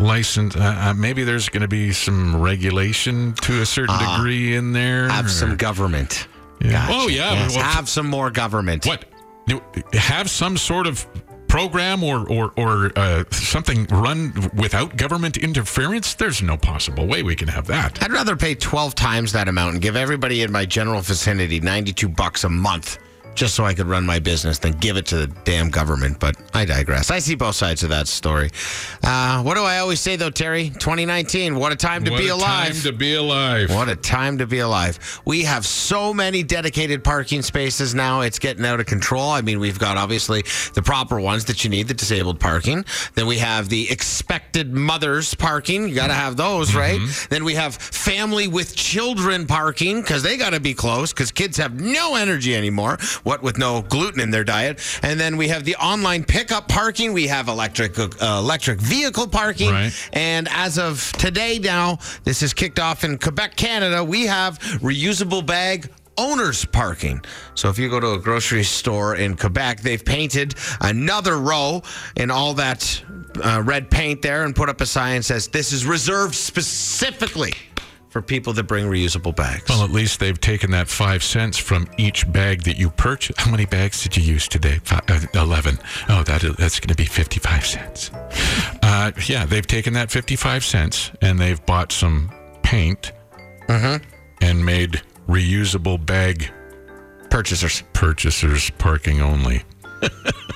license. 0.00 0.56
Uh, 0.56 0.60
uh, 0.78 0.94
maybe 0.94 1.24
there's 1.24 1.48
going 1.50 1.60
to 1.60 1.68
be 1.68 1.92
some 1.92 2.40
regulation 2.40 3.34
to 3.42 3.60
a 3.60 3.66
certain 3.66 3.98
degree 3.98 4.56
in 4.56 4.72
there. 4.72 5.08
Have 5.10 5.26
or- 5.26 5.28
some 5.28 5.56
government. 5.56 6.26
Yeah. 6.64 6.86
Gotcha. 6.86 6.92
Oh 6.94 7.08
yeah. 7.08 7.32
Yes, 7.32 7.54
well, 7.54 7.64
have 7.64 7.88
some 7.88 8.06
more 8.08 8.30
government. 8.30 8.86
what? 8.86 9.04
Have 9.92 10.30
some 10.30 10.56
sort 10.56 10.86
of 10.86 11.06
program 11.48 12.02
or 12.02 12.26
or 12.28 12.52
or 12.56 12.90
uh, 12.96 13.24
something 13.30 13.84
run 13.86 14.32
without 14.54 14.96
government 14.96 15.36
interference? 15.36 16.14
There's 16.14 16.40
no 16.42 16.56
possible 16.56 17.06
way 17.06 17.22
we 17.22 17.36
can 17.36 17.48
have 17.48 17.66
that. 17.66 18.02
I'd 18.02 18.12
rather 18.12 18.36
pay 18.36 18.54
12 18.54 18.94
times 18.94 19.32
that 19.32 19.46
amount 19.48 19.74
and 19.74 19.82
give 19.82 19.96
everybody 19.96 20.42
in 20.42 20.50
my 20.50 20.64
general 20.64 21.00
vicinity 21.02 21.60
92 21.60 22.08
bucks 22.08 22.44
a 22.44 22.48
month 22.48 22.98
just 23.34 23.54
so 23.54 23.64
I 23.64 23.74
could 23.74 23.86
run 23.86 24.04
my 24.06 24.18
business 24.18 24.58
than 24.58 24.72
give 24.74 24.96
it 24.96 25.06
to 25.06 25.16
the 25.16 25.26
damn 25.44 25.70
government. 25.70 26.20
But 26.20 26.36
I 26.54 26.64
digress. 26.64 27.10
I 27.10 27.18
see 27.18 27.34
both 27.34 27.56
sides 27.56 27.82
of 27.82 27.90
that 27.90 28.06
story. 28.08 28.50
Uh, 29.02 29.42
what 29.42 29.54
do 29.54 29.62
I 29.62 29.78
always 29.78 30.00
say 30.00 30.16
though, 30.16 30.30
Terry? 30.30 30.70
2019. 30.70 31.56
What 31.56 31.72
a 31.72 31.76
time 31.76 32.04
to 32.04 32.10
what 32.10 32.20
be 32.20 32.28
a 32.28 32.34
alive. 32.34 32.72
time 32.72 32.82
to 32.82 32.92
be 32.92 33.14
alive. 33.14 33.70
What 33.70 33.88
a 33.88 33.96
time 33.96 34.38
to 34.38 34.46
be 34.46 34.58
alive. 34.60 35.20
We 35.24 35.42
have 35.44 35.66
so 35.66 36.14
many 36.14 36.42
dedicated 36.42 37.02
parking 37.04 37.42
spaces 37.42 37.94
now. 37.94 38.20
It's 38.20 38.38
getting 38.38 38.64
out 38.64 38.80
of 38.80 38.86
control. 38.86 39.30
I 39.30 39.40
mean, 39.40 39.58
we've 39.60 39.78
got 39.78 39.96
obviously 39.96 40.42
the 40.74 40.82
proper 40.82 41.20
ones 41.20 41.44
that 41.46 41.64
you 41.64 41.70
need, 41.70 41.88
the 41.88 41.94
disabled 41.94 42.40
parking. 42.40 42.84
Then 43.14 43.26
we 43.26 43.38
have 43.38 43.68
the 43.68 43.90
expected 43.90 44.72
mothers 44.72 45.34
parking. 45.34 45.88
You 45.88 45.94
got 45.94 46.08
to 46.08 46.14
have 46.14 46.36
those, 46.36 46.74
right? 46.74 47.00
Then 47.30 47.44
we 47.44 47.54
have 47.54 47.74
family 47.74 48.48
with 48.48 48.76
children 48.76 49.46
parking 49.46 50.00
because 50.00 50.22
they 50.22 50.36
got 50.36 50.50
to 50.50 50.60
be 50.60 50.74
close 50.74 51.12
because 51.12 51.30
kids 51.30 51.56
have 51.56 51.80
no 51.80 52.14
energy 52.14 52.54
anymore. 52.54 52.98
What 53.24 53.42
with 53.42 53.58
no 53.58 53.82
gluten 53.82 54.20
in 54.20 54.30
their 54.30 54.44
diet. 54.44 54.80
And 55.02 55.18
then 55.18 55.36
we 55.36 55.48
have 55.48 55.64
the 55.64 55.76
online 55.76 56.24
pickup 56.24 56.68
parking. 56.68 57.12
We 57.12 57.26
have 57.26 57.48
electric 57.48 57.98
uh, 57.98 58.08
electric 58.22 58.80
vehicle 58.80 59.26
parking. 59.26 59.70
Right. 59.70 60.10
And 60.12 60.48
as 60.50 60.78
of 60.78 61.12
today, 61.12 61.58
now 61.58 61.98
this 62.24 62.42
is 62.42 62.54
kicked 62.54 62.78
off 62.78 63.02
in 63.02 63.18
Quebec, 63.18 63.56
Canada. 63.56 64.04
We 64.04 64.26
have 64.26 64.58
reusable 64.80 65.44
bag 65.44 65.90
owners 66.16 66.64
parking. 66.64 67.24
So 67.54 67.68
if 67.68 67.78
you 67.78 67.88
go 67.88 68.00
to 68.00 68.12
a 68.12 68.18
grocery 68.18 68.62
store 68.64 69.16
in 69.16 69.36
Quebec, 69.36 69.80
they've 69.80 70.04
painted 70.04 70.54
another 70.80 71.38
row 71.38 71.82
in 72.16 72.30
all 72.30 72.54
that 72.54 73.02
uh, 73.42 73.62
red 73.64 73.90
paint 73.90 74.22
there 74.22 74.44
and 74.44 74.54
put 74.54 74.68
up 74.68 74.80
a 74.80 74.86
sign 74.86 75.18
that 75.18 75.24
says 75.24 75.48
this 75.48 75.72
is 75.72 75.84
reserved 75.84 76.34
specifically 76.34 77.54
for 78.14 78.22
people 78.22 78.52
that 78.52 78.62
bring 78.62 78.84
reusable 78.86 79.34
bags. 79.34 79.68
Well, 79.68 79.82
at 79.82 79.90
least 79.90 80.20
they've 80.20 80.40
taken 80.40 80.70
that 80.70 80.86
five 80.86 81.24
cents 81.24 81.58
from 81.58 81.88
each 81.98 82.30
bag 82.32 82.62
that 82.62 82.76
you 82.78 82.90
purchase. 82.90 83.34
How 83.36 83.50
many 83.50 83.66
bags 83.66 84.04
did 84.04 84.16
you 84.16 84.22
use 84.22 84.46
today? 84.46 84.78
Five, 84.84 85.02
uh, 85.08 85.26
Eleven. 85.34 85.80
Oh, 86.08 86.22
that 86.22 86.42
that's 86.56 86.78
going 86.78 86.90
to 86.90 86.94
be 86.94 87.06
fifty-five 87.06 87.66
cents. 87.66 88.12
Uh, 88.84 89.10
yeah, 89.26 89.44
they've 89.46 89.66
taken 89.66 89.94
that 89.94 90.12
fifty-five 90.12 90.64
cents 90.64 91.10
and 91.22 91.40
they've 91.40 91.66
bought 91.66 91.90
some 91.90 92.30
paint 92.62 93.10
and 93.68 94.64
made 94.64 95.02
reusable 95.28 95.98
bag 96.06 96.48
Purchasers. 97.30 97.82
purchasers 97.94 98.70
parking 98.78 99.22
only. 99.22 99.64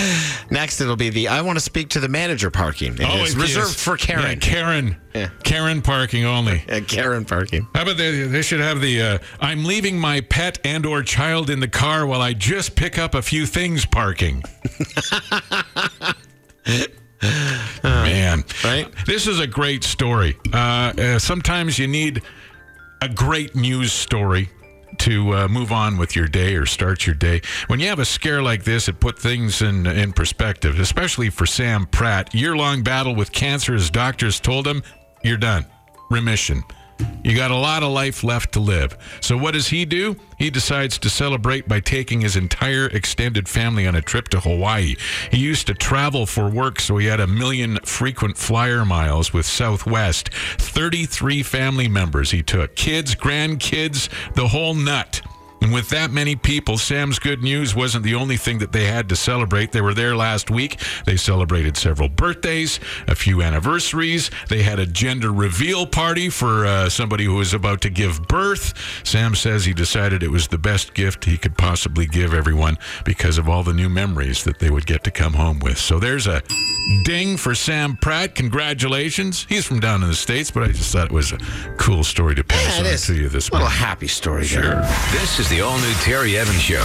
Next, 0.50 0.80
it'll 0.80 0.96
be 0.96 1.10
the 1.10 1.28
I 1.28 1.42
want 1.42 1.56
to 1.56 1.60
speak 1.64 1.90
to 1.90 2.00
the 2.00 2.08
manager 2.08 2.50
parking. 2.50 2.94
It 2.94 3.00
is 3.00 3.34
it 3.34 3.40
reserved 3.40 3.70
is. 3.70 3.82
for 3.82 3.96
Karen. 3.96 4.22
Yeah, 4.24 4.34
Karen. 4.36 4.96
Yeah. 5.14 5.28
Karen 5.44 5.82
parking 5.82 6.24
only. 6.24 6.64
Uh, 6.72 6.80
Karen 6.80 7.24
parking. 7.24 7.66
How 7.74 7.82
about 7.82 7.98
they, 7.98 8.22
they 8.22 8.40
should 8.40 8.60
have 8.60 8.80
the 8.80 9.02
uh, 9.02 9.18
I'm 9.40 9.64
leaving 9.64 9.98
my 9.98 10.22
pet 10.22 10.58
and 10.64 10.86
or 10.86 11.02
child 11.02 11.50
in 11.50 11.60
the 11.60 11.68
car 11.68 12.06
while 12.06 12.22
I 12.22 12.32
just 12.32 12.76
pick 12.76 12.98
up 12.98 13.14
a 13.14 13.20
few 13.20 13.44
things 13.44 13.84
parking. 13.84 14.42
Man, 17.82 18.42
Right? 18.64 18.88
This 19.06 19.26
is 19.26 19.38
a 19.38 19.46
great 19.46 19.84
story. 19.84 20.36
Uh, 20.52 20.56
uh, 20.56 21.18
sometimes 21.18 21.78
you 21.78 21.86
need 21.86 22.22
a 23.02 23.08
great 23.08 23.54
news 23.54 23.92
story 23.92 24.48
to 24.98 25.34
uh, 25.34 25.48
move 25.48 25.72
on 25.72 25.96
with 25.98 26.14
your 26.16 26.28
day 26.28 26.54
or 26.54 26.66
start 26.66 27.06
your 27.06 27.14
day. 27.14 27.40
When 27.66 27.80
you 27.80 27.88
have 27.88 27.98
a 27.98 28.04
scare 28.04 28.42
like 28.42 28.64
this, 28.64 28.88
it 28.88 29.00
put 29.00 29.18
things 29.18 29.62
in 29.62 29.86
in 29.86 30.12
perspective, 30.12 30.78
especially 30.78 31.30
for 31.30 31.46
Sam 31.46 31.86
Pratt. 31.86 32.34
Year 32.34 32.56
long 32.56 32.82
battle 32.82 33.14
with 33.14 33.32
cancer, 33.32 33.74
as 33.74 33.90
doctors 33.90 34.40
told 34.40 34.66
him, 34.66 34.82
you're 35.22 35.36
done, 35.36 35.66
remission. 36.10 36.62
You 37.24 37.36
got 37.36 37.50
a 37.50 37.56
lot 37.56 37.82
of 37.82 37.92
life 37.92 38.24
left 38.24 38.52
to 38.52 38.60
live. 38.60 38.96
So 39.20 39.36
what 39.36 39.54
does 39.54 39.68
he 39.68 39.84
do? 39.84 40.16
He 40.38 40.50
decides 40.50 40.98
to 40.98 41.08
celebrate 41.08 41.68
by 41.68 41.80
taking 41.80 42.20
his 42.20 42.36
entire 42.36 42.86
extended 42.86 43.48
family 43.48 43.86
on 43.86 43.94
a 43.94 44.02
trip 44.02 44.28
to 44.28 44.40
Hawaii. 44.40 44.96
He 45.30 45.38
used 45.38 45.66
to 45.68 45.74
travel 45.74 46.26
for 46.26 46.48
work, 46.48 46.80
so 46.80 46.96
he 46.96 47.06
had 47.06 47.20
a 47.20 47.26
million 47.26 47.78
frequent 47.84 48.36
flyer 48.36 48.84
miles 48.84 49.32
with 49.32 49.46
Southwest. 49.46 50.30
33 50.58 51.42
family 51.42 51.88
members 51.88 52.32
he 52.32 52.42
took 52.42 52.74
kids, 52.74 53.14
grandkids, 53.14 54.08
the 54.34 54.48
whole 54.48 54.74
nut. 54.74 55.22
And 55.62 55.72
with 55.72 55.90
that 55.90 56.10
many 56.10 56.34
people, 56.34 56.76
Sam's 56.76 57.20
good 57.20 57.40
news 57.40 57.72
wasn't 57.72 58.02
the 58.02 58.16
only 58.16 58.36
thing 58.36 58.58
that 58.58 58.72
they 58.72 58.86
had 58.86 59.08
to 59.10 59.16
celebrate. 59.16 59.70
They 59.70 59.80
were 59.80 59.94
there 59.94 60.16
last 60.16 60.50
week. 60.50 60.80
They 61.06 61.16
celebrated 61.16 61.76
several 61.76 62.08
birthdays, 62.08 62.80
a 63.06 63.14
few 63.14 63.42
anniversaries. 63.42 64.28
They 64.48 64.64
had 64.64 64.80
a 64.80 64.86
gender 64.86 65.32
reveal 65.32 65.86
party 65.86 66.30
for 66.30 66.66
uh, 66.66 66.88
somebody 66.88 67.26
who 67.26 67.34
was 67.34 67.54
about 67.54 67.80
to 67.82 67.90
give 67.90 68.26
birth. 68.26 68.74
Sam 69.04 69.36
says 69.36 69.64
he 69.64 69.72
decided 69.72 70.24
it 70.24 70.32
was 70.32 70.48
the 70.48 70.58
best 70.58 70.94
gift 70.94 71.26
he 71.26 71.38
could 71.38 71.56
possibly 71.56 72.06
give 72.06 72.34
everyone 72.34 72.76
because 73.04 73.38
of 73.38 73.48
all 73.48 73.62
the 73.62 73.72
new 73.72 73.88
memories 73.88 74.42
that 74.42 74.58
they 74.58 74.68
would 74.68 74.86
get 74.86 75.04
to 75.04 75.12
come 75.12 75.34
home 75.34 75.60
with. 75.60 75.78
So 75.78 76.00
there's 76.00 76.26
a 76.26 76.42
ding 77.04 77.36
for 77.36 77.54
Sam 77.54 77.96
Pratt. 77.96 78.34
Congratulations. 78.34 79.46
He's 79.48 79.64
from 79.66 79.80
down 79.80 80.02
in 80.02 80.08
the 80.08 80.14
States, 80.14 80.50
but 80.50 80.62
I 80.62 80.68
just 80.68 80.92
thought 80.92 81.06
it 81.06 81.12
was 81.12 81.32
a 81.32 81.38
cool 81.78 82.04
story 82.04 82.34
to 82.34 82.44
pass 82.44 82.78
Yeah, 82.80 82.90
on 82.92 82.96
to 82.98 83.14
you 83.14 83.28
this 83.28 83.50
morning. 83.50 83.66
little 83.66 83.78
happy 83.78 84.08
story 84.08 84.46
there. 84.46 84.80
This 85.12 85.38
is 85.38 85.48
the 85.48 85.60
all 85.60 85.78
new 85.78 85.92
Terry 86.00 86.36
Evans 86.36 86.60
Show 86.60 86.84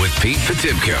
with 0.00 0.12
Pete 0.20 0.38
Potipcoe 0.38 0.98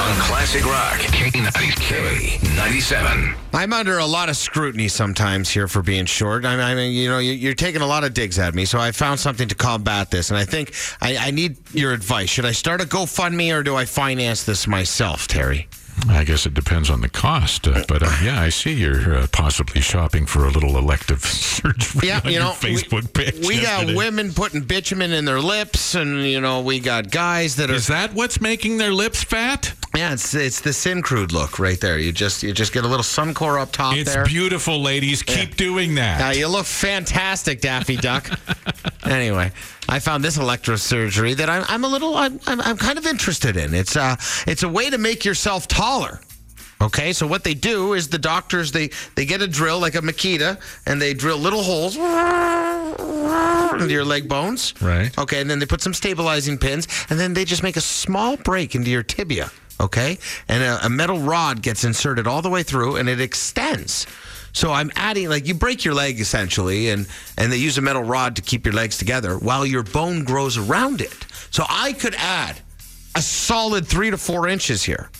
on 0.00 0.16
Classic 0.20 0.64
Rock 0.64 0.98
K90K 1.00 2.56
97. 2.56 3.34
I'm 3.52 3.72
under 3.72 3.98
a 3.98 4.06
lot 4.06 4.28
of 4.28 4.36
scrutiny 4.36 4.88
sometimes 4.88 5.48
here 5.50 5.68
for 5.68 5.82
being 5.82 6.06
short. 6.06 6.44
I 6.44 6.56
mean, 6.56 6.64
I 6.64 6.74
mean 6.74 6.92
you 6.92 7.08
know, 7.08 7.18
you- 7.18 7.32
you're 7.32 7.54
taking 7.54 7.80
a 7.82 7.86
lot 7.86 8.04
of 8.04 8.14
digs 8.14 8.38
at 8.38 8.54
me, 8.54 8.64
so 8.64 8.78
I 8.78 8.92
found 8.92 9.20
something 9.20 9.48
to 9.48 9.54
combat 9.54 10.10
this, 10.10 10.30
and 10.30 10.38
I 10.38 10.44
think 10.44 10.72
I, 11.00 11.16
I 11.16 11.30
need 11.30 11.56
your 11.72 11.92
advice. 11.92 12.30
Should 12.30 12.44
I 12.46 12.52
start 12.52 12.80
a 12.80 12.84
GoFundMe 12.84 13.54
or 13.54 13.62
do 13.62 13.76
I 13.76 13.84
finance 13.84 14.44
this 14.44 14.66
myself, 14.66 15.26
Terry? 15.28 15.68
I 16.08 16.24
guess 16.24 16.46
it 16.46 16.54
depends 16.54 16.90
on 16.90 17.00
the 17.00 17.08
cost, 17.08 17.66
uh, 17.66 17.84
but 17.88 18.02
uh, 18.02 18.10
yeah, 18.22 18.40
I 18.40 18.48
see 18.50 18.72
you're 18.74 19.14
uh, 19.16 19.26
possibly 19.32 19.80
shopping 19.80 20.26
for 20.26 20.44
a 20.44 20.50
little 20.50 20.76
elective 20.76 21.20
surgery. 21.24 22.08
Yeah, 22.08 22.20
on 22.24 22.26
you 22.30 22.38
your 22.38 22.42
know, 22.44 22.50
Facebook 22.50 23.16
we, 23.16 23.24
page. 23.24 23.46
we 23.46 23.60
got 23.62 23.94
women 23.94 24.32
putting 24.32 24.62
bitumen 24.62 25.12
in 25.12 25.24
their 25.24 25.40
lips, 25.40 25.94
and 25.94 26.24
you 26.24 26.40
know, 26.40 26.60
we 26.60 26.80
got 26.80 27.10
guys 27.10 27.56
that 27.56 27.70
are. 27.70 27.74
Is 27.74 27.86
that 27.86 28.12
what's 28.14 28.40
making 28.40 28.78
their 28.78 28.92
lips 28.92 29.22
fat? 29.22 29.72
yeah, 29.96 30.12
it's 30.12 30.34
it's 30.34 30.60
the 30.60 30.70
Syncrude 30.70 31.32
look 31.32 31.58
right 31.58 31.80
there. 31.80 31.98
You 31.98 32.12
just 32.12 32.42
you 32.42 32.52
just 32.52 32.72
get 32.72 32.84
a 32.84 32.88
little 32.88 33.04
Suncor 33.04 33.60
up 33.60 33.70
top 33.72 33.96
It's 33.96 34.12
there. 34.12 34.24
beautiful, 34.24 34.82
ladies. 34.82 35.22
Keep 35.22 35.56
doing 35.56 35.94
that. 35.94 36.20
Uh, 36.20 36.30
you 36.32 36.48
look 36.48 36.66
fantastic, 36.66 37.60
Daffy 37.60 37.96
Duck. 37.96 38.28
anyway, 39.04 39.52
I 39.88 39.98
found 39.98 40.24
this 40.24 40.38
electrosurgery 40.38 41.36
that 41.36 41.50
I'm, 41.50 41.64
I'm 41.68 41.84
a 41.84 41.88
little, 41.88 42.16
I'm, 42.16 42.40
I'm, 42.46 42.76
kind 42.76 42.98
of 42.98 43.06
interested 43.06 43.56
in. 43.56 43.74
It's 43.74 43.96
uh, 43.96 44.16
it's 44.46 44.62
a 44.62 44.68
way 44.68 44.90
to 44.90 44.98
make 44.98 45.24
yourself 45.24 45.68
taller. 45.68 46.20
Okay, 46.80 47.12
so 47.12 47.26
what 47.26 47.44
they 47.44 47.54
do 47.54 47.94
is 47.94 48.08
the 48.08 48.18
doctors 48.18 48.72
they 48.72 48.90
they 49.14 49.24
get 49.24 49.40
a 49.40 49.46
drill 49.46 49.78
like 49.78 49.94
a 49.94 50.00
Makita 50.00 50.60
and 50.86 51.00
they 51.00 51.14
drill 51.14 51.38
little 51.38 51.62
holes 51.62 51.96
into 51.96 53.92
your 53.92 54.04
leg 54.04 54.28
bones. 54.28 54.74
Right. 54.82 55.16
Okay, 55.18 55.40
and 55.40 55.48
then 55.48 55.60
they 55.60 55.66
put 55.66 55.80
some 55.80 55.94
stabilizing 55.94 56.58
pins 56.58 56.86
and 57.08 57.18
then 57.18 57.34
they 57.34 57.44
just 57.44 57.62
make 57.62 57.76
a 57.76 57.80
small 57.80 58.36
break 58.36 58.74
into 58.74 58.90
your 58.90 59.02
tibia. 59.02 59.50
Okay, 59.80 60.18
and 60.48 60.62
a, 60.62 60.86
a 60.86 60.88
metal 60.88 61.18
rod 61.18 61.62
gets 61.62 61.84
inserted 61.84 62.26
all 62.26 62.42
the 62.42 62.50
way 62.50 62.62
through 62.62 62.96
and 62.96 63.08
it 63.08 63.20
extends. 63.20 64.06
So 64.54 64.72
I'm 64.72 64.90
adding 64.94 65.28
like 65.28 65.46
you 65.46 65.54
break 65.54 65.84
your 65.84 65.94
leg 65.94 66.20
essentially, 66.20 66.90
and 66.90 67.08
and 67.36 67.52
they 67.52 67.56
use 67.56 67.76
a 67.76 67.82
metal 67.82 68.04
rod 68.04 68.36
to 68.36 68.42
keep 68.42 68.64
your 68.64 68.74
legs 68.74 68.96
together 68.96 69.36
while 69.36 69.66
your 69.66 69.82
bone 69.82 70.24
grows 70.24 70.56
around 70.56 71.00
it. 71.00 71.26
So 71.50 71.64
I 71.68 71.92
could 71.92 72.14
add 72.14 72.60
a 73.16 73.20
solid 73.20 73.86
three 73.86 74.10
to 74.10 74.16
four 74.16 74.48
inches 74.48 74.84
here, 74.84 75.10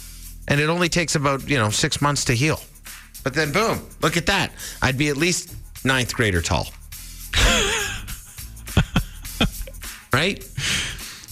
and 0.48 0.60
it 0.60 0.70
only 0.70 0.88
takes 0.88 1.16
about 1.16 1.48
you 1.48 1.58
know 1.58 1.70
six 1.70 2.00
months 2.00 2.24
to 2.26 2.34
heal. 2.34 2.60
But 3.24 3.34
then 3.34 3.52
boom, 3.52 3.80
look 4.00 4.16
at 4.16 4.26
that! 4.26 4.52
I'd 4.80 4.96
be 4.96 5.08
at 5.08 5.16
least 5.16 5.54
ninth 5.84 6.14
grader 6.14 6.40
tall, 6.40 6.68
right? 10.12 10.48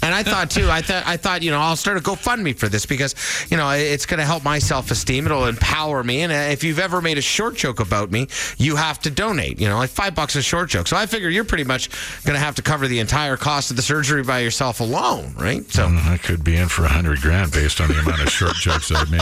And 0.03 0.13
I 0.13 0.25
thought 0.25 0.51
too. 0.51 0.69
I 0.69 0.83
thought 0.83 1.07
I 1.07 1.17
thought 1.17 1.43
you 1.43 1.51
know 1.53 1.61
I'll 1.61 1.77
start 1.77 1.97
a 1.97 2.01
GoFundMe 2.01 2.57
for 2.57 2.69
this 2.69 2.87
because 2.87 3.15
you 3.51 3.57
know 3.57 3.71
it's 3.71 4.05
going 4.05 4.19
to 4.19 4.27
help 4.27 4.43
my 4.45 4.59
self 4.59 4.91
esteem. 4.91 5.27
It'll 5.27 5.47
empower 5.47 6.03
me. 6.03 6.23
And 6.23 6.33
uh, 6.33 6.53
if 6.53 6.65
you've 6.65 6.81
ever 6.81 7.01
made 7.01 7.19
a 7.19 7.23
short 7.23 7.55
joke 7.55 7.79
about 7.79 8.11
me, 8.11 8.27
you 8.59 8.75
have 8.77 8.99
to 9.01 9.11
donate. 9.11 9.61
You 9.61 9.69
know, 9.69 9.77
like 9.77 9.91
five 9.91 10.15
bucks 10.15 10.35
a 10.35 10.43
short 10.43 10.71
joke. 10.71 10.89
So 10.89 10.97
I 10.97 11.07
figure 11.07 11.29
you're 11.29 11.45
pretty 11.45 11.65
much 11.65 11.89
going 12.25 12.35
to 12.35 12.45
have 12.45 12.57
to 12.57 12.63
cover 12.63 12.89
the 12.89 12.99
entire 12.99 13.37
cost 13.37 13.71
of 13.71 13.77
the 13.77 13.83
surgery 13.83 14.25
by 14.25 14.41
yourself 14.41 14.81
alone, 14.81 15.35
right? 15.39 15.65
So 15.71 15.87
I 15.87 16.19
could 16.21 16.43
be 16.43 16.57
in 16.57 16.69
for 16.69 16.85
a 16.85 16.89
hundred 16.89 17.21
grand 17.21 17.53
based 17.53 17.81
on 17.81 17.89
the 17.89 18.01
amount 18.01 18.23
of 18.23 18.29
short 18.31 18.55
jokes 18.55 18.91
I've 18.91 19.11
made. 19.11 19.21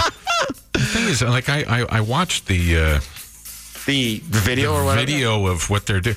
The 0.73 0.79
thing 0.81 1.05
is, 1.09 1.21
like, 1.21 1.51
I 1.51 1.63
I, 1.63 1.99
I 1.99 2.01
watched 2.01 2.47
the. 2.47 2.79
Uh, 2.79 3.01
the 3.87 4.21
video 4.23 4.75
or 4.75 4.85
whatever. 4.85 5.07
video 5.07 5.47
of 5.47 5.69
what 5.71 5.87
they're 5.87 6.01
doing. 6.01 6.17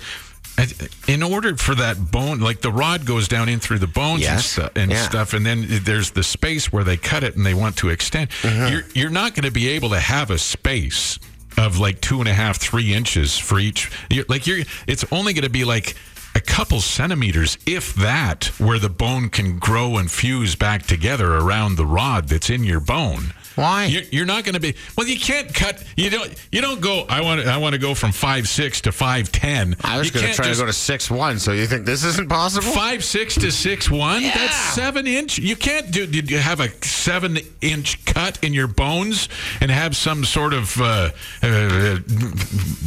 In 1.08 1.24
order 1.24 1.56
for 1.58 1.76
that 1.76 2.12
bone, 2.12 2.40
like 2.40 2.62
the 2.62 2.72
rod 2.72 3.06
goes 3.06 3.28
down 3.28 3.50
in 3.50 3.60
through 3.60 3.80
the 3.80 3.88
bones 3.88 4.26
and, 4.26 4.40
stu- 4.40 4.70
and 4.76 4.92
Yeah. 4.92 5.02
stuff, 5.04 5.34
and 5.34 5.46
then 5.46 5.66
there's 5.84 6.12
the 6.12 6.24
space 6.24 6.72
where 6.72 6.84
they 6.84 6.96
cut 6.96 7.24
it 7.24 7.36
and 7.36 7.46
they 7.46 7.54
want 7.56 7.76
to 7.78 7.90
extend. 7.90 8.30
Mm-hmm. 8.42 8.72
You're 8.72 8.84
you're 8.94 9.10
not 9.10 9.34
going 9.36 9.44
to 9.46 9.52
be 9.52 9.70
able 9.70 9.90
to 9.90 10.00
have 10.00 10.30
a 10.32 10.38
space 10.38 11.18
of 11.58 11.80
like 11.80 12.02
two 12.02 12.20
and 12.20 12.28
a 12.30 12.34
half, 12.34 12.58
three 12.58 12.94
inches 12.94 13.38
for 13.38 13.60
each. 13.60 13.92
You're, 14.10 14.26
like 14.30 14.48
you're, 14.48 14.60
it's 14.88 15.06
only 15.12 15.34
going 15.34 15.44
to 15.44 15.50
be 15.50 15.66
like 15.66 15.96
a 16.36 16.40
couple 16.42 16.80
centimeters, 16.82 17.58
if 17.68 17.94
that, 17.96 18.46
where 18.58 18.80
the 18.80 18.90
bone 18.90 19.30
can 19.30 19.60
grow 19.60 19.98
and 19.98 20.10
fuse 20.10 20.56
back 20.56 20.84
together 20.88 21.36
around 21.36 21.76
the 21.76 21.86
rod 21.86 22.28
that's 22.28 22.50
in 22.50 22.64
your 22.64 22.80
bone. 22.80 23.34
Why? 23.56 23.86
You're, 23.86 24.04
you're 24.12 24.26
not 24.26 24.44
going 24.44 24.56
to 24.56 24.60
be. 24.60 24.76
Well, 24.98 25.08
you 25.08 25.20
can't 25.20 25.54
cut. 25.54 25.84
You 25.96 26.10
don't. 26.10 26.34
You 26.52 26.62
don't 26.62 26.82
go. 26.82 27.06
I 27.08 27.22
want. 27.22 27.42
to 27.42 27.48
I 27.50 27.58
want 27.58 27.74
to 27.74 27.80
go 27.80 27.94
from 27.94 28.12
five 28.12 28.48
six 28.48 28.82
to 28.82 28.92
five 28.92 29.32
ten. 29.32 29.76
I 29.84 30.00
was 30.00 30.12
going 30.12 30.26
to 30.26 30.34
try 30.34 30.52
to 30.52 30.58
go 30.58 30.66
to 30.66 30.74
six 30.74 31.12
one. 31.12 31.40
So 31.40 31.52
you 31.52 31.68
think 31.68 31.86
this 31.86 32.04
isn't 32.04 32.30
possible? 32.30 32.72
five 32.72 33.04
six 33.04 33.36
to 33.36 33.52
six 33.52 33.90
one. 33.92 34.22
Yeah. 34.24 34.34
That's 34.34 34.56
seven 34.56 35.06
inch. 35.08 35.38
You 35.38 35.56
can't 35.56 35.92
do. 35.92 36.08
Did 36.08 36.32
you 36.32 36.40
have 36.40 36.60
a 36.60 36.70
seven 36.84 37.38
inch 37.62 38.04
cut 38.06 38.44
in 38.44 38.54
your 38.54 38.68
bones 38.68 39.30
and 39.62 39.70
have 39.70 39.96
some 39.96 40.26
sort 40.26 40.54
of 40.54 40.80
uh, 40.82 41.10
uh, 41.42 42.00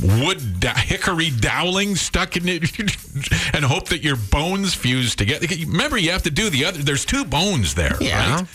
wood 0.03 0.61
da- 0.61 0.75
hickory 0.75 1.31
dowling 1.31 1.97
stuck 1.97 2.37
in 2.37 2.49
it 2.49 2.79
and 3.55 3.64
hope 3.64 3.89
that 3.89 4.03
your 4.03 4.17
bones 4.17 4.75
fuse 4.75 5.14
together? 5.14 5.47
Remember, 5.67 5.97
you 5.97 6.11
have 6.11 6.23
to 6.25 6.31
do 6.31 6.51
the 6.51 6.64
other. 6.64 6.79
There's 6.83 7.05
two 7.05 7.25
bones 7.25 7.75
there. 7.75 7.97
Yeah. 8.01 8.37
Right? 8.37 8.47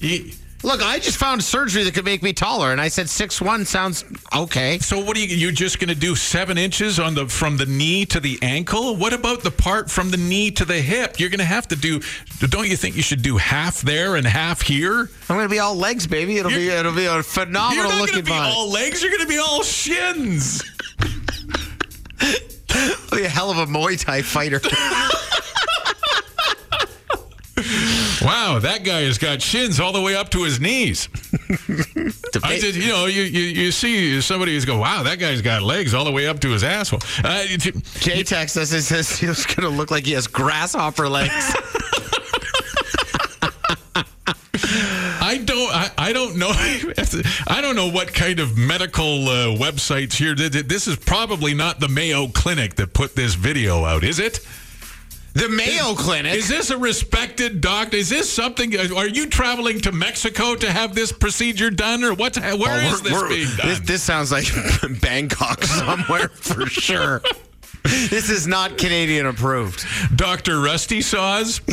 You- 0.00 0.32
Look, 0.64 0.82
I 0.82 0.98
just 0.98 1.18
found 1.18 1.42
surgery 1.44 1.84
that 1.84 1.94
could 1.94 2.04
make 2.04 2.20
me 2.20 2.32
taller, 2.32 2.72
and 2.72 2.80
I 2.80 2.88
said 2.88 3.08
six 3.08 3.40
one 3.40 3.64
sounds 3.64 4.04
okay. 4.34 4.78
So 4.80 4.98
what 4.98 5.16
are 5.16 5.20
you? 5.20 5.28
You're 5.36 5.52
just 5.52 5.78
going 5.78 5.88
to 5.88 5.94
do 5.94 6.16
seven 6.16 6.58
inches 6.58 6.98
on 6.98 7.14
the 7.14 7.28
from 7.28 7.56
the 7.56 7.66
knee 7.66 8.04
to 8.06 8.18
the 8.18 8.38
ankle? 8.42 8.96
What 8.96 9.12
about 9.12 9.42
the 9.44 9.52
part 9.52 9.88
from 9.88 10.10
the 10.10 10.16
knee 10.16 10.50
to 10.52 10.64
the 10.64 10.80
hip? 10.80 11.20
You're 11.20 11.30
going 11.30 11.38
to 11.38 11.44
have 11.44 11.68
to 11.68 11.76
do. 11.76 12.00
Don't 12.40 12.68
you 12.68 12.76
think 12.76 12.96
you 12.96 13.02
should 13.02 13.22
do 13.22 13.36
half 13.36 13.82
there 13.82 14.16
and 14.16 14.26
half 14.26 14.60
here? 14.62 15.08
I'm 15.28 15.36
going 15.36 15.48
to 15.48 15.48
be 15.48 15.60
all 15.60 15.76
legs, 15.76 16.08
baby. 16.08 16.38
It'll 16.38 16.50
be 16.50 16.64
You're- 16.64 16.74
it'll 16.78 16.92
be 16.94 17.06
a 17.06 17.22
phenomenal 17.22 17.74
You're 17.76 17.84
not 17.84 17.90
going 17.90 18.00
looking 18.00 18.16
to 18.16 18.22
be 18.24 18.30
body. 18.30 18.52
all 18.52 18.68
legs. 18.70 19.00
You're 19.00 19.12
going 19.12 19.22
to 19.22 19.28
be 19.28 19.38
all 19.38 19.62
shins. 19.62 20.62
Be 23.10 23.24
a 23.24 23.28
hell 23.28 23.50
of 23.50 23.58
a 23.58 23.66
Muay 23.66 23.98
Thai 23.98 24.22
fighter. 24.22 24.60
Wow, 28.22 28.58
that 28.60 28.84
guy 28.84 29.02
has 29.02 29.16
got 29.18 29.40
shins 29.40 29.78
all 29.80 29.92
the 29.92 30.00
way 30.00 30.16
up 30.16 30.30
to 30.30 30.42
his 30.44 30.60
knees. 30.60 31.08
I 32.42 32.58
just, 32.58 32.74
you 32.76 32.88
know, 32.88 33.06
you, 33.06 33.22
you, 33.22 33.40
you 33.64 33.70
see 33.72 34.20
somebody 34.20 34.54
who's 34.54 34.64
go, 34.64 34.78
wow, 34.78 35.02
that 35.04 35.18
guy's 35.18 35.40
got 35.42 35.62
legs 35.62 35.94
all 35.94 36.04
the 36.04 36.10
way 36.12 36.26
up 36.26 36.40
to 36.40 36.48
his 36.50 36.64
asshole. 36.64 37.00
Uh, 37.24 37.42
it- 37.44 37.84
Jay 38.00 38.22
texts 38.22 38.56
us 38.56 38.72
and 38.72 38.82
says 38.82 39.10
he's 39.18 39.46
going 39.46 39.70
to 39.70 39.76
look 39.76 39.90
like 39.90 40.04
he 40.06 40.12
has 40.12 40.26
grasshopper 40.26 41.08
legs. 41.08 41.54
I 45.20 45.38
don't. 45.44 45.70
I, 45.74 45.90
I 45.98 46.12
don't 46.12 46.36
know. 46.36 46.50
I 47.46 47.60
don't 47.60 47.76
know 47.76 47.90
what 47.90 48.12
kind 48.14 48.40
of 48.40 48.56
medical 48.56 49.28
uh, 49.28 49.46
websites 49.56 50.14
here. 50.14 50.34
Th- 50.34 50.50
th- 50.50 50.66
This 50.66 50.86
is 50.88 50.96
probably 50.96 51.54
not 51.54 51.80
the 51.80 51.88
Mayo 51.88 52.28
Clinic 52.28 52.74
that 52.76 52.92
put 52.94 53.14
this 53.14 53.34
video 53.34 53.84
out, 53.84 54.04
is 54.04 54.18
it? 54.18 54.40
The 55.34 55.48
Mayo 55.48 55.94
Clinic. 55.94 56.34
Is 56.34 56.48
this 56.48 56.70
a 56.70 56.78
respected 56.78 57.60
doctor? 57.60 57.96
Is 57.96 58.08
this 58.08 58.30
something? 58.30 58.74
Are 58.76 59.06
you 59.06 59.26
traveling 59.26 59.80
to 59.82 59.92
Mexico 59.92 60.54
to 60.56 60.70
have 60.70 60.94
this 60.94 61.12
procedure 61.12 61.70
done, 61.70 62.02
or 62.04 62.14
what's? 62.14 62.38
Where 62.38 62.54
Oh, 62.56 62.94
is 62.94 63.02
this 63.02 63.22
being 63.28 63.56
done? 63.56 63.68
This, 63.68 63.80
this 63.80 64.02
sounds 64.02 64.32
like 64.32 64.46
Bangkok 65.00 65.62
somewhere 65.64 66.28
for 66.28 66.66
sure. 66.66 67.22
This 67.84 68.28
is 68.28 68.46
not 68.46 68.76
Canadian 68.76 69.24
approved. 69.24 69.86
Dr. 70.14 70.60
Rusty 70.60 71.00
Saws? 71.00 71.60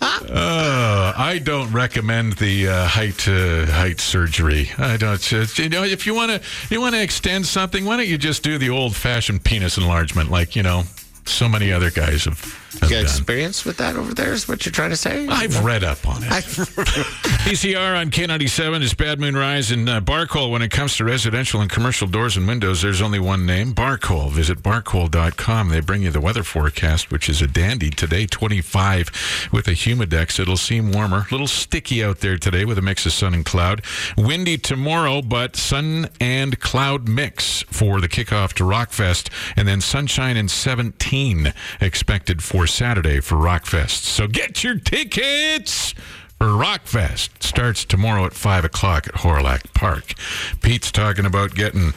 Uh, 0.00 1.12
I 1.16 1.40
don't 1.42 1.70
recommend 1.72 2.34
the 2.34 2.68
uh, 2.68 2.86
height 2.86 3.26
uh, 3.28 3.66
height 3.66 4.00
surgery. 4.00 4.70
I 4.78 4.96
don't. 4.96 5.58
you 5.58 5.68
know, 5.68 5.82
if 5.82 6.06
you 6.06 6.14
want 6.14 6.30
to 6.30 6.40
you 6.72 6.80
want 6.80 6.94
to 6.94 7.02
extend 7.02 7.46
something, 7.46 7.84
why 7.84 7.96
don't 7.96 8.08
you 8.08 8.16
just 8.18 8.42
do 8.42 8.56
the 8.56 8.70
old 8.70 8.94
fashioned 8.96 9.44
penis 9.44 9.76
enlargement, 9.76 10.30
like 10.30 10.56
you 10.56 10.62
know, 10.62 10.84
so 11.30 11.48
many 11.48 11.72
other 11.72 11.90
guys 11.90 12.24
have, 12.24 12.40
You 12.74 12.80
got 12.80 12.90
done. 12.90 13.02
experience 13.02 13.64
with 13.64 13.78
that 13.78 13.96
over 13.96 14.14
there? 14.14 14.32
Is 14.32 14.46
what 14.46 14.64
you're 14.64 14.72
trying 14.72 14.90
to 14.90 14.96
say? 14.96 15.26
I've 15.28 15.64
read 15.64 15.82
up 15.82 16.06
on 16.06 16.22
it. 16.22 16.30
PCR 17.40 17.98
on 17.98 18.10
K97 18.10 18.82
is 18.82 18.94
Bad 18.94 19.18
Moon 19.18 19.36
Rise 19.36 19.70
and 19.70 19.88
uh, 19.88 20.00
Barcol. 20.00 20.50
When 20.50 20.62
it 20.62 20.70
comes 20.70 20.96
to 20.96 21.04
residential 21.04 21.60
and 21.60 21.70
commercial 21.70 22.06
doors 22.06 22.36
and 22.36 22.46
windows, 22.46 22.82
there's 22.82 23.00
only 23.02 23.18
one 23.18 23.44
name, 23.44 23.74
Barcol. 23.74 24.30
Visit 24.30 24.62
barcol.com. 24.62 25.68
They 25.70 25.80
bring 25.80 26.02
you 26.02 26.10
the 26.10 26.20
weather 26.20 26.42
forecast, 26.44 27.10
which 27.10 27.28
is 27.28 27.42
a 27.42 27.46
dandy. 27.46 27.90
Today, 27.90 28.26
25 28.26 29.48
with 29.52 29.66
a 29.66 29.72
humidex. 29.72 30.38
It'll 30.38 30.56
seem 30.56 30.92
warmer. 30.92 31.26
A 31.28 31.32
little 31.32 31.48
sticky 31.48 32.04
out 32.04 32.20
there 32.20 32.38
today 32.38 32.64
with 32.64 32.78
a 32.78 32.82
mix 32.82 33.04
of 33.06 33.12
sun 33.12 33.34
and 33.34 33.44
cloud. 33.44 33.82
Windy 34.16 34.58
tomorrow, 34.58 35.22
but 35.22 35.56
sun 35.56 36.08
and 36.20 36.60
cloud 36.60 37.08
mix 37.08 37.62
for 37.62 38.00
the 38.00 38.08
kickoff 38.08 38.52
to 38.54 38.64
Rockfest. 38.64 39.28
And 39.56 39.66
then 39.66 39.80
sunshine 39.80 40.36
and 40.36 40.50
17 40.50 41.52
expected 41.80 42.42
for 42.42 42.59
Saturday 42.66 43.20
for 43.20 43.36
Rockfest. 43.36 44.04
So 44.04 44.26
get 44.26 44.62
your 44.64 44.76
tickets 44.76 45.92
for 46.38 46.46
Rockfest. 46.48 47.42
Starts 47.42 47.84
tomorrow 47.84 48.24
at 48.26 48.32
5 48.32 48.64
o'clock 48.64 49.06
at 49.08 49.14
Hawrelak 49.14 49.72
Park. 49.74 50.14
Pete's 50.62 50.90
talking 50.90 51.26
about 51.26 51.54
getting 51.54 51.92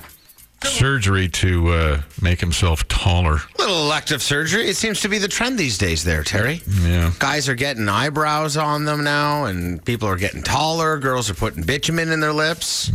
surgery 0.63 1.27
to 1.27 1.69
uh, 1.69 2.01
make 2.21 2.39
himself 2.39 2.87
taller. 2.87 3.39
little 3.59 3.81
elective 3.83 4.21
surgery. 4.21 4.67
It 4.69 4.77
seems 4.77 5.01
to 5.01 5.09
be 5.09 5.17
the 5.17 5.27
trend 5.27 5.59
these 5.59 5.77
days, 5.77 6.03
there, 6.03 6.23
Terry. 6.23 6.61
Yeah. 6.81 7.11
Guys 7.19 7.49
are 7.49 7.55
getting 7.55 7.89
eyebrows 7.89 8.55
on 8.57 8.85
them 8.85 9.03
now, 9.03 9.45
and 9.45 9.83
people 9.83 10.07
are 10.07 10.15
getting 10.15 10.41
taller. 10.41 10.97
Girls 10.99 11.29
are 11.29 11.33
putting 11.33 11.63
bitumen 11.63 12.11
in 12.11 12.19
their 12.21 12.31
lips. 12.33 12.91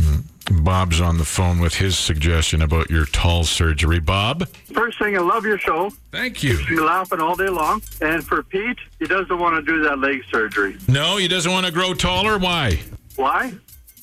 Bob's 0.51 0.99
on 0.99 1.17
the 1.17 1.25
phone 1.25 1.59
with 1.59 1.75
his 1.75 1.97
suggestion 1.97 2.61
about 2.61 2.89
your 2.89 3.05
tall 3.05 3.43
surgery. 3.43 3.99
Bob? 3.99 4.47
First 4.73 4.97
thing, 4.99 5.15
I 5.15 5.21
love 5.21 5.45
your 5.45 5.57
show. 5.59 5.91
Thank 6.11 6.41
you. 6.43 6.57
You're 6.69 6.85
laughing 6.85 7.19
all 7.21 7.35
day 7.35 7.49
long. 7.49 7.81
And 8.01 8.25
for 8.25 8.41
Pete, 8.43 8.77
he 8.99 9.05
doesn't 9.05 9.37
want 9.37 9.55
to 9.55 9.61
do 9.71 9.83
that 9.83 9.99
leg 9.99 10.23
surgery. 10.31 10.77
No, 10.87 11.17
he 11.17 11.27
doesn't 11.27 11.51
want 11.51 11.65
to 11.65 11.71
grow 11.71 11.93
taller? 11.93 12.37
Why? 12.39 12.79
Why? 13.15 13.53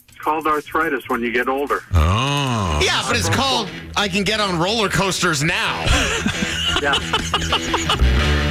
It's 0.09 0.19
called 0.19 0.47
arthritis 0.47 1.09
when 1.09 1.21
you 1.21 1.33
get 1.33 1.49
older. 1.49 1.81
Oh. 1.95 2.81
Yeah, 2.83 3.03
but 3.07 3.17
it's 3.17 3.29
called 3.29 3.69
I 3.97 4.09
can 4.09 4.23
get 4.23 4.41
on 4.41 4.59
roller 4.59 4.89
coasters 4.89 5.43
now. 5.43 5.85
Yeah. 6.83 6.93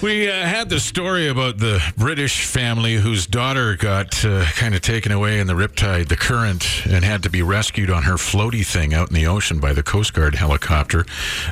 We 0.00 0.30
uh, 0.30 0.32
had 0.32 0.68
the 0.68 0.78
story 0.78 1.26
about 1.26 1.58
the 1.58 1.82
British 1.96 2.44
family 2.46 2.94
whose 2.94 3.26
daughter 3.26 3.74
got 3.74 4.24
uh, 4.24 4.44
kind 4.52 4.76
of 4.76 4.80
taken 4.80 5.10
away 5.10 5.40
in 5.40 5.48
the 5.48 5.54
riptide, 5.54 6.06
the 6.06 6.16
current, 6.16 6.86
and 6.86 7.04
had 7.04 7.24
to 7.24 7.30
be 7.30 7.42
rescued 7.42 7.90
on 7.90 8.04
her 8.04 8.14
floaty 8.14 8.64
thing 8.64 8.94
out 8.94 9.08
in 9.08 9.14
the 9.14 9.26
ocean 9.26 9.58
by 9.58 9.72
the 9.72 9.82
Coast 9.82 10.14
Guard 10.14 10.36
helicopter. 10.36 11.04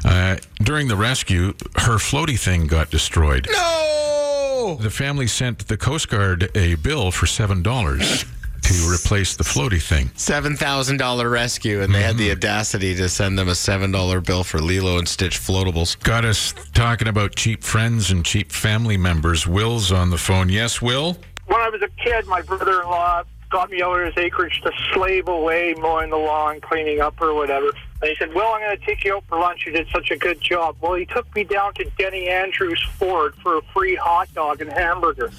Uh, 0.04 0.36
during 0.62 0.86
the 0.86 0.96
rescue, 0.96 1.54
her 1.74 1.96
floaty 1.96 2.38
thing 2.38 2.68
got 2.68 2.88
destroyed. 2.88 3.48
no! 3.50 4.78
The 4.80 4.90
family 4.90 5.26
sent 5.26 5.66
the 5.66 5.76
Coast 5.76 6.08
Guard 6.08 6.48
a 6.56 6.76
bill 6.76 7.10
for 7.10 7.26
seven 7.26 7.62
dollars 7.64 8.24
to 8.66 8.92
replace 8.92 9.36
the 9.36 9.44
floaty 9.44 9.80
thing. 9.80 10.08
$7,000 10.16 11.30
rescue, 11.30 11.82
and 11.82 11.94
they 11.94 12.02
had 12.02 12.16
the 12.16 12.28
mm-hmm. 12.28 12.38
audacity 12.38 12.94
to 12.96 13.08
send 13.08 13.38
them 13.38 13.48
a 13.48 13.52
$7 13.52 14.24
bill 14.24 14.44
for 14.44 14.60
Lilo 14.60 14.98
and 14.98 15.08
Stitch 15.08 15.38
floatables. 15.38 16.02
Got 16.02 16.24
us 16.24 16.52
talking 16.74 17.08
about 17.08 17.36
cheap 17.36 17.62
friends 17.62 18.10
and 18.10 18.24
cheap 18.24 18.50
family 18.50 18.96
members. 18.96 19.46
Will's 19.46 19.92
on 19.92 20.10
the 20.10 20.18
phone. 20.18 20.48
Yes, 20.48 20.82
Will. 20.82 21.16
when 21.46 21.60
I 21.60 21.68
was 21.68 21.82
a 21.82 21.88
kid, 22.02 22.26
my 22.26 22.42
brother-in-law 22.42 23.22
got 23.50 23.70
me 23.70 23.82
out 23.82 24.00
of 24.00 24.06
his 24.06 24.24
acreage 24.24 24.60
to 24.62 24.72
slave 24.92 25.28
away 25.28 25.74
mowing 25.78 26.10
the 26.10 26.16
lawn, 26.16 26.60
cleaning 26.60 27.00
up 27.00 27.20
or 27.20 27.34
whatever. 27.34 27.70
And 28.02 28.10
he 28.10 28.16
said, 28.16 28.34
"Well, 28.34 28.52
I'm 28.52 28.60
going 28.60 28.78
to 28.78 28.84
take 28.84 29.04
you 29.04 29.16
out 29.16 29.24
for 29.26 29.38
lunch. 29.38 29.64
You 29.66 29.72
did 29.72 29.88
such 29.88 30.10
a 30.10 30.16
good 30.16 30.40
job." 30.40 30.76
Well, 30.80 30.94
he 30.94 31.06
took 31.06 31.34
me 31.34 31.44
down 31.44 31.74
to 31.74 31.84
Denny 31.98 32.28
Andrews 32.28 32.82
Ford 32.98 33.34
for 33.42 33.58
a 33.58 33.62
free 33.72 33.94
hot 33.94 34.32
dog 34.34 34.60
and 34.60 34.72
hamburger. 34.72 35.30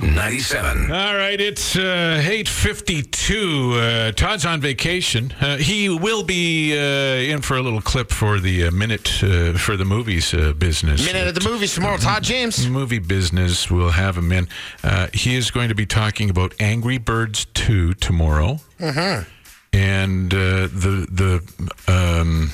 K97. 0.14 0.90
All 0.90 1.16
right, 1.16 1.40
it's 1.40 1.74
uh, 1.74 2.22
8.52. 2.24 4.08
Uh, 4.08 4.12
Todd's 4.12 4.46
on 4.46 4.60
vacation. 4.60 5.32
Uh, 5.40 5.56
he 5.56 5.88
will 5.88 6.22
be 6.22 6.72
uh, 6.72 7.32
in 7.32 7.42
for 7.42 7.56
a 7.56 7.62
little 7.62 7.80
clip 7.80 8.10
for 8.10 8.38
the 8.38 8.68
uh, 8.68 8.70
minute 8.70 9.22
uh, 9.24 9.54
for 9.54 9.76
the 9.76 9.84
movies 9.84 10.32
uh, 10.32 10.52
business. 10.52 11.04
Minute 11.04 11.26
at 11.26 11.34
the 11.34 11.48
movies 11.48 11.74
tomorrow. 11.74 11.96
Todd 11.96 12.22
James. 12.22 12.68
Movie 12.68 13.00
business. 13.00 13.68
We'll 13.68 13.90
have 13.90 14.16
him 14.16 14.30
in. 14.30 14.48
Uh, 14.84 15.08
he 15.12 15.34
is 15.34 15.50
going 15.50 15.68
to 15.70 15.74
be 15.74 15.86
talking 15.86 16.30
about 16.30 16.54
Angry 16.60 16.98
Birds 16.98 17.46
2 17.54 17.94
tomorrow. 17.94 18.60
Mm-hmm. 18.78 19.28
And 19.72 20.32
uh, 20.32 20.68
the 20.68 21.08
the 21.10 21.82
um, 21.92 22.52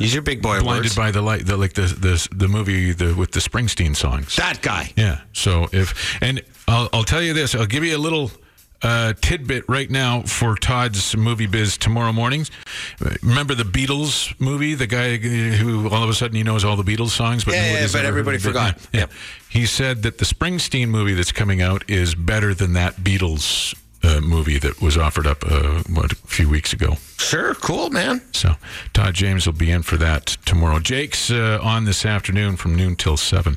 Use 0.00 0.12
your 0.14 0.22
big 0.22 0.42
boy 0.42 0.60
blinded 0.60 0.84
words. 0.84 0.96
by 0.96 1.10
the 1.10 1.22
light, 1.22 1.46
the, 1.46 1.56
like 1.56 1.72
the 1.74 1.82
the 1.82 2.28
the 2.34 2.48
movie 2.48 2.92
the, 2.92 3.14
with 3.14 3.32
the 3.32 3.40
Springsteen 3.40 3.94
songs. 3.96 4.36
that 4.36 4.60
guy. 4.62 4.92
Yeah. 4.96 5.20
So 5.32 5.68
if 5.72 6.16
and 6.22 6.42
I'll 6.68 6.88
I'll 6.92 7.04
tell 7.04 7.22
you 7.22 7.32
this. 7.32 7.54
I'll 7.54 7.66
give 7.66 7.84
you 7.84 7.96
a 7.96 7.98
little 7.98 8.30
uh, 8.82 9.14
tidbit 9.22 9.64
right 9.68 9.90
now 9.90 10.20
for 10.22 10.54
Todd's 10.54 11.16
movie 11.16 11.46
biz 11.46 11.78
tomorrow 11.78 12.12
mornings. 12.12 12.50
Remember 13.22 13.54
the 13.54 13.62
Beatles 13.64 14.38
movie? 14.38 14.74
The 14.74 14.86
guy 14.86 15.16
who 15.16 15.88
all 15.88 16.02
of 16.02 16.10
a 16.10 16.14
sudden 16.14 16.36
he 16.36 16.42
knows 16.42 16.62
all 16.64 16.76
the 16.76 16.82
Beatles 16.84 17.08
songs, 17.10 17.44
but 17.44 17.54
Yeah, 17.54 17.80
yeah, 17.80 17.86
but 17.90 18.04
everybody 18.04 18.36
heard 18.36 18.40
of 18.40 18.44
it. 18.44 18.48
forgot. 18.48 18.88
Yeah. 18.92 19.00
Yep. 19.00 19.10
He 19.48 19.64
said 19.66 20.02
that 20.02 20.18
the 20.18 20.26
Springsteen 20.26 20.88
movie 20.88 21.14
that's 21.14 21.32
coming 21.32 21.62
out 21.62 21.88
is 21.88 22.14
better 22.14 22.52
than 22.52 22.74
that 22.74 22.96
Beatles 22.96 23.74
uh, 24.02 24.20
movie 24.20 24.58
that 24.58 24.80
was 24.80 24.96
offered 24.96 25.26
up 25.26 25.44
uh, 25.44 25.82
what, 25.88 26.12
a 26.12 26.16
few 26.16 26.48
weeks 26.48 26.72
ago. 26.72 26.94
Sure, 27.18 27.54
cool, 27.54 27.90
man. 27.90 28.22
So 28.32 28.52
Todd 28.92 29.14
James 29.14 29.46
will 29.46 29.54
be 29.54 29.70
in 29.70 29.82
for 29.82 29.96
that 29.96 30.36
tomorrow. 30.44 30.78
Jake's 30.78 31.30
uh, 31.30 31.58
on 31.62 31.84
this 31.84 32.04
afternoon 32.04 32.56
from 32.56 32.74
noon 32.74 32.96
till 32.96 33.16
seven. 33.16 33.56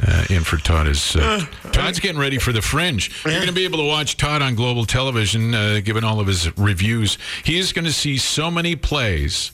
Uh, 0.00 0.24
in 0.30 0.44
for 0.44 0.58
Todd 0.58 0.86
is 0.86 1.16
uh, 1.16 1.44
Todd's 1.72 1.98
getting 1.98 2.20
ready 2.20 2.38
for 2.38 2.52
the 2.52 2.62
Fringe. 2.62 3.10
You're 3.24 3.34
going 3.34 3.48
to 3.48 3.52
be 3.52 3.64
able 3.64 3.78
to 3.78 3.84
watch 3.84 4.16
Todd 4.16 4.42
on 4.42 4.54
global 4.54 4.84
television, 4.84 5.54
uh, 5.56 5.80
giving 5.82 6.04
all 6.04 6.20
of 6.20 6.28
his 6.28 6.56
reviews. 6.56 7.18
He 7.42 7.58
is 7.58 7.72
going 7.72 7.84
to 7.84 7.92
see 7.92 8.16
so 8.16 8.48
many 8.48 8.76
plays 8.76 9.50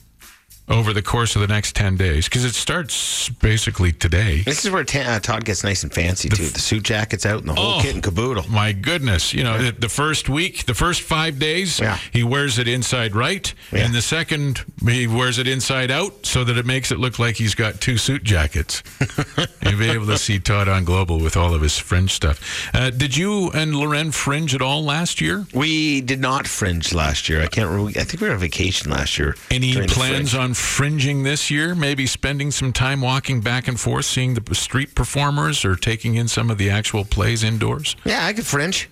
over 0.69 0.93
the 0.95 1.03
course 1.03 1.37
of 1.37 1.43
the 1.43 1.47
next 1.49 1.77
ten 1.77 1.97
days 1.97 2.25
because 2.27 2.45
it 2.45 2.55
starts 2.55 3.29
basically 3.29 3.93
today. 3.93 4.41
This 4.43 4.65
is 4.65 4.71
where 4.71 4.83
Ta- 4.85 5.01
uh, 5.01 5.21
Todd 5.21 5.45
gets 5.45 5.63
nice 5.63 5.83
and 5.83 5.93
fancy 5.93 6.29
too. 6.31 6.47
The 6.49 6.59
suit 6.59 6.83
jacket's 6.85 7.27
out 7.27 7.41
and 7.41 7.49
the 7.49 7.55
whole 7.55 7.79
Oh. 7.79 7.83
kit 7.83 7.95
and 7.95 8.03
caboodle. 8.03 8.49
My 8.49 8.73
goodness, 8.73 9.35
you 9.35 9.45
know, 9.45 9.63
the, 9.63 9.73
the 9.73 9.89
first 9.91 10.29
week, 10.29 10.65
the 10.65 10.73
first 10.75 11.03
five 11.03 11.39
days, 11.39 11.81
Yeah. 11.81 11.99
he 12.13 12.23
wears 12.23 12.59
it 12.59 12.67
inside 12.67 13.15
right, 13.15 13.53
Yeah. 13.73 13.81
and 13.81 13.95
the 13.95 14.01
second 14.01 14.65
he 14.87 15.07
wears 15.07 15.39
it 15.39 15.47
inside 15.47 15.91
out, 15.91 16.25
so 16.25 16.45
that 16.45 16.57
it 16.57 16.65
makes 16.65 16.91
it 16.91 16.99
look 16.99 17.19
like 17.19 17.37
he's 17.37 17.55
got 17.55 17.81
two 17.83 17.99
suit 17.99 18.25
jackets. 18.25 18.83
You'll 19.63 19.79
be 19.79 19.91
able 19.91 20.07
to 20.07 20.19
see 20.19 20.39
Todd 20.39 20.69
on 20.69 20.85
Global 20.85 21.21
with 21.21 21.37
all 21.37 21.55
of 21.55 21.61
his 21.61 21.79
fringe 21.79 22.11
stuff. 22.13 22.41
Uh, 22.75 22.89
did 22.91 23.17
you 23.17 23.51
and 23.51 23.75
Loren 23.77 24.13
fringe 24.13 24.55
at 24.55 24.63
all 24.63 24.83
last 24.83 25.21
year? 25.21 25.47
We 25.53 26.01
did 26.01 26.21
not 26.21 26.47
fringe 26.47 26.95
last 26.95 27.29
year. 27.29 27.43
I 27.43 27.49
can't. 27.49 27.69
Remember. 27.69 27.91
I 28.01 28.05
think 28.05 28.21
we 28.23 28.29
were 28.29 28.35
on 28.35 28.41
vacation 28.41 28.91
last 28.91 29.19
year. 29.19 29.37
Any 29.51 29.75
plans 29.89 30.35
on 30.35 30.54
fringing 30.55 31.23
this 31.23 31.51
year? 31.51 31.75
Maybe 31.75 32.07
spending 32.07 32.51
some 32.51 32.73
time 32.73 33.01
walking 33.01 33.41
back 33.41 33.69
and 33.69 33.79
forth, 33.79 34.05
seeing 34.05 34.35
the 34.35 34.55
street 34.55 34.95
performers, 34.95 35.65
or 35.65 35.77
taking 35.77 36.15
in 36.15 36.29
some 36.29 36.51
of 36.51 36.59
the 36.59 36.71
actual 36.71 37.05
plays 37.05 37.45
indoors? 37.45 37.97
Yeah, 38.05 38.25
I 38.25 38.33
could 38.33 38.47
fringe. 38.47 38.89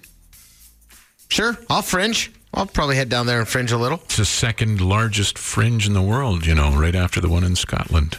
Sure, 1.29 1.57
I'll 1.71 1.83
fringe. 1.83 2.31
I'll 2.55 2.67
probably 2.67 2.97
head 2.97 3.09
down 3.09 3.27
there 3.27 3.39
and 3.39 3.49
fringe 3.49 3.73
a 3.73 3.79
little. 3.79 4.01
It's 4.05 4.19
the 4.19 4.25
second 4.25 4.81
largest 4.81 5.39
fringe 5.39 5.87
in 5.87 5.95
the 5.95 6.03
world, 6.03 6.45
you 6.45 6.55
know, 6.55 6.75
right 6.77 6.95
after 6.95 7.21
the 7.21 7.29
one 7.29 7.45
in 7.45 7.57
Scotland. 7.57 8.19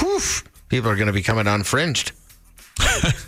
Whew. 0.00 0.20
People 0.68 0.90
are 0.90 0.96
going 0.96 1.08
to 1.08 1.12
be 1.12 1.22
coming 1.22 1.44
unfringed. 1.44 2.12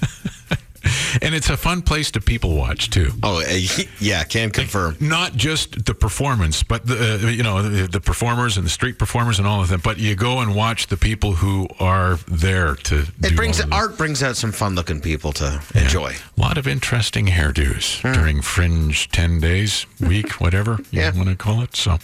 And 1.22 1.34
it's 1.34 1.48
a 1.50 1.56
fun 1.56 1.82
place 1.82 2.10
to 2.12 2.20
people 2.20 2.54
watch 2.56 2.90
too. 2.90 3.12
Oh, 3.22 3.40
uh, 3.40 3.58
yeah, 4.00 4.24
can 4.24 4.50
confirm. 4.50 4.96
Not 5.00 5.34
just 5.34 5.84
the 5.84 5.94
performance, 5.94 6.62
but 6.62 6.86
the 6.86 7.14
uh, 7.24 7.28
you 7.28 7.42
know 7.42 7.62
the, 7.62 7.86
the 7.88 8.00
performers 8.00 8.56
and 8.56 8.66
the 8.66 8.70
street 8.70 8.98
performers 8.98 9.38
and 9.38 9.46
all 9.48 9.60
of 9.60 9.68
them. 9.68 9.80
But 9.82 9.98
you 9.98 10.14
go 10.14 10.40
and 10.40 10.54
watch 10.54 10.86
the 10.88 10.96
people 10.96 11.32
who 11.32 11.68
are 11.80 12.16
there 12.28 12.74
to. 12.74 12.98
It 13.00 13.30
do 13.30 13.36
brings 13.36 13.60
art 13.72 13.96
brings 13.96 14.22
out 14.22 14.36
some 14.36 14.52
fun 14.52 14.74
looking 14.74 15.00
people 15.00 15.32
to 15.34 15.62
enjoy. 15.74 16.14
A 16.36 16.40
lot 16.40 16.58
of 16.58 16.66
interesting 16.66 17.26
hairdos 17.26 18.00
during 18.14 18.42
Fringe 18.42 19.08
10 19.10 19.40
days, 19.40 19.86
week, 20.00 20.32
whatever 20.40 20.78
you 20.90 21.00
Yeah. 21.00 21.16
want 21.16 21.28
to 21.28 21.36
call 21.36 21.62
it. 21.62 21.74
So, 21.76 21.98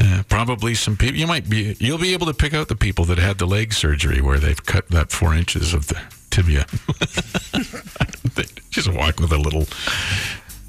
uh, 0.00 0.22
probably 0.28 0.74
some 0.74 0.96
people, 0.96 1.16
you 1.16 1.26
might 1.26 1.48
be, 1.48 1.76
you'll 1.78 1.98
be 1.98 2.12
able 2.12 2.26
to 2.26 2.34
pick 2.34 2.54
out 2.54 2.68
the 2.68 2.76
people 2.76 3.04
that 3.06 3.18
had 3.18 3.38
the 3.38 3.46
leg 3.46 3.72
surgery 3.72 4.20
where 4.20 4.38
they've 4.38 4.64
cut 4.64 4.88
that 4.88 5.10
four 5.12 5.34
inches 5.34 5.74
of 5.74 5.88
the 5.88 6.00
tibia. 6.30 6.66
Just 8.70 8.92
walk 8.92 9.18
with 9.20 9.32
a 9.32 9.36
little, 9.38 9.66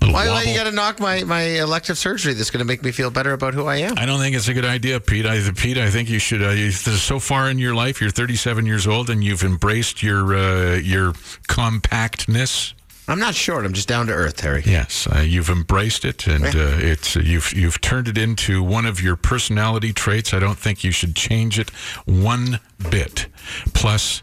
little 0.02 0.14
Why, 0.14 0.28
wobble. 0.28 0.44
you 0.50 0.56
got 0.58 0.64
to 0.64 0.72
knock 0.72 1.00
my, 1.00 1.24
my 1.24 1.42
elective 1.44 1.98
surgery 1.98 2.34
that's 2.34 2.50
going 2.50 2.60
to 2.60 2.66
make 2.66 2.84
me 2.84 2.92
feel 2.92 3.12
better 3.12 3.32
about 3.34 3.54
who 3.54 3.68
I 3.68 3.78
am? 3.78 3.98
I 3.98 4.06
don't 4.08 4.20
think 4.20 4.36
it's 4.36 4.48
a 4.48 4.54
good 4.56 4.66
idea, 4.66 5.00
Pete. 5.00 5.26
I, 5.26 5.40
Pete, 5.56 5.78
I 5.78 5.90
think 5.92 6.10
you 6.10 6.18
should. 6.20 6.42
Uh, 6.42 6.50
you- 6.50 6.72
so 6.72 7.20
far 7.20 7.50
in 7.50 7.60
your 7.60 7.76
life, 7.76 8.02
you're 8.02 8.10
37 8.10 8.66
years 8.66 8.88
old, 8.88 9.10
and 9.12 9.24
you've 9.24 9.44
embraced 9.44 10.02
your 10.02 10.36
uh, 10.36 10.76
your 10.78 11.14
compactness. 11.48 12.74
I'm 13.08 13.20
not 13.20 13.36
short. 13.36 13.66
I'm 13.66 13.74
just 13.74 13.88
down 13.90 14.08
to 14.08 14.14
earth, 14.14 14.40
Harry. 14.40 14.64
Yes, 14.66 15.06
uh, 15.08 15.20
you've 15.20 15.50
embraced 15.50 16.06
it, 16.06 16.28
and 16.28 16.46
uh, 16.46 16.78
it's 16.80 17.16
you've 17.16 17.52
you've 17.54 17.82
turned 17.82 18.08
it 18.08 18.18
into 18.18 18.64
one 18.64 18.86
of 18.86 19.02
your 19.02 19.16
personality 19.16 19.92
traits. 19.94 20.34
I 20.34 20.40
don't 20.40 20.58
think 20.58 20.84
you 20.84 20.92
should 20.92 21.16
change 21.16 21.60
it 21.60 21.70
one 22.06 22.60
bit. 22.90 23.28
Plus, 23.74 24.22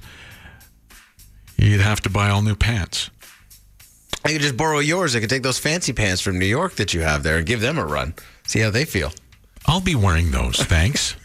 you'd 1.58 1.80
have 1.80 2.00
to 2.02 2.10
buy 2.10 2.30
all 2.30 2.42
new 2.42 2.54
pants. 2.56 3.10
I 4.24 4.32
could 4.32 4.42
just 4.42 4.56
borrow 4.56 4.78
yours. 4.78 5.14
I 5.14 5.20
could 5.20 5.30
take 5.30 5.42
those 5.42 5.58
fancy 5.58 5.92
pants 5.92 6.20
from 6.20 6.38
New 6.38 6.46
York 6.46 6.74
that 6.74 6.92
you 6.94 7.00
have 7.00 7.22
there 7.22 7.38
and 7.38 7.46
give 7.46 7.60
them 7.60 7.78
a 7.78 7.84
run. 7.84 8.14
See 8.46 8.60
how 8.60 8.70
they 8.70 8.84
feel. 8.84 9.12
I'll 9.66 9.80
be 9.80 9.94
wearing 9.94 10.30
those. 10.30 10.56
Thanks. 10.56 11.16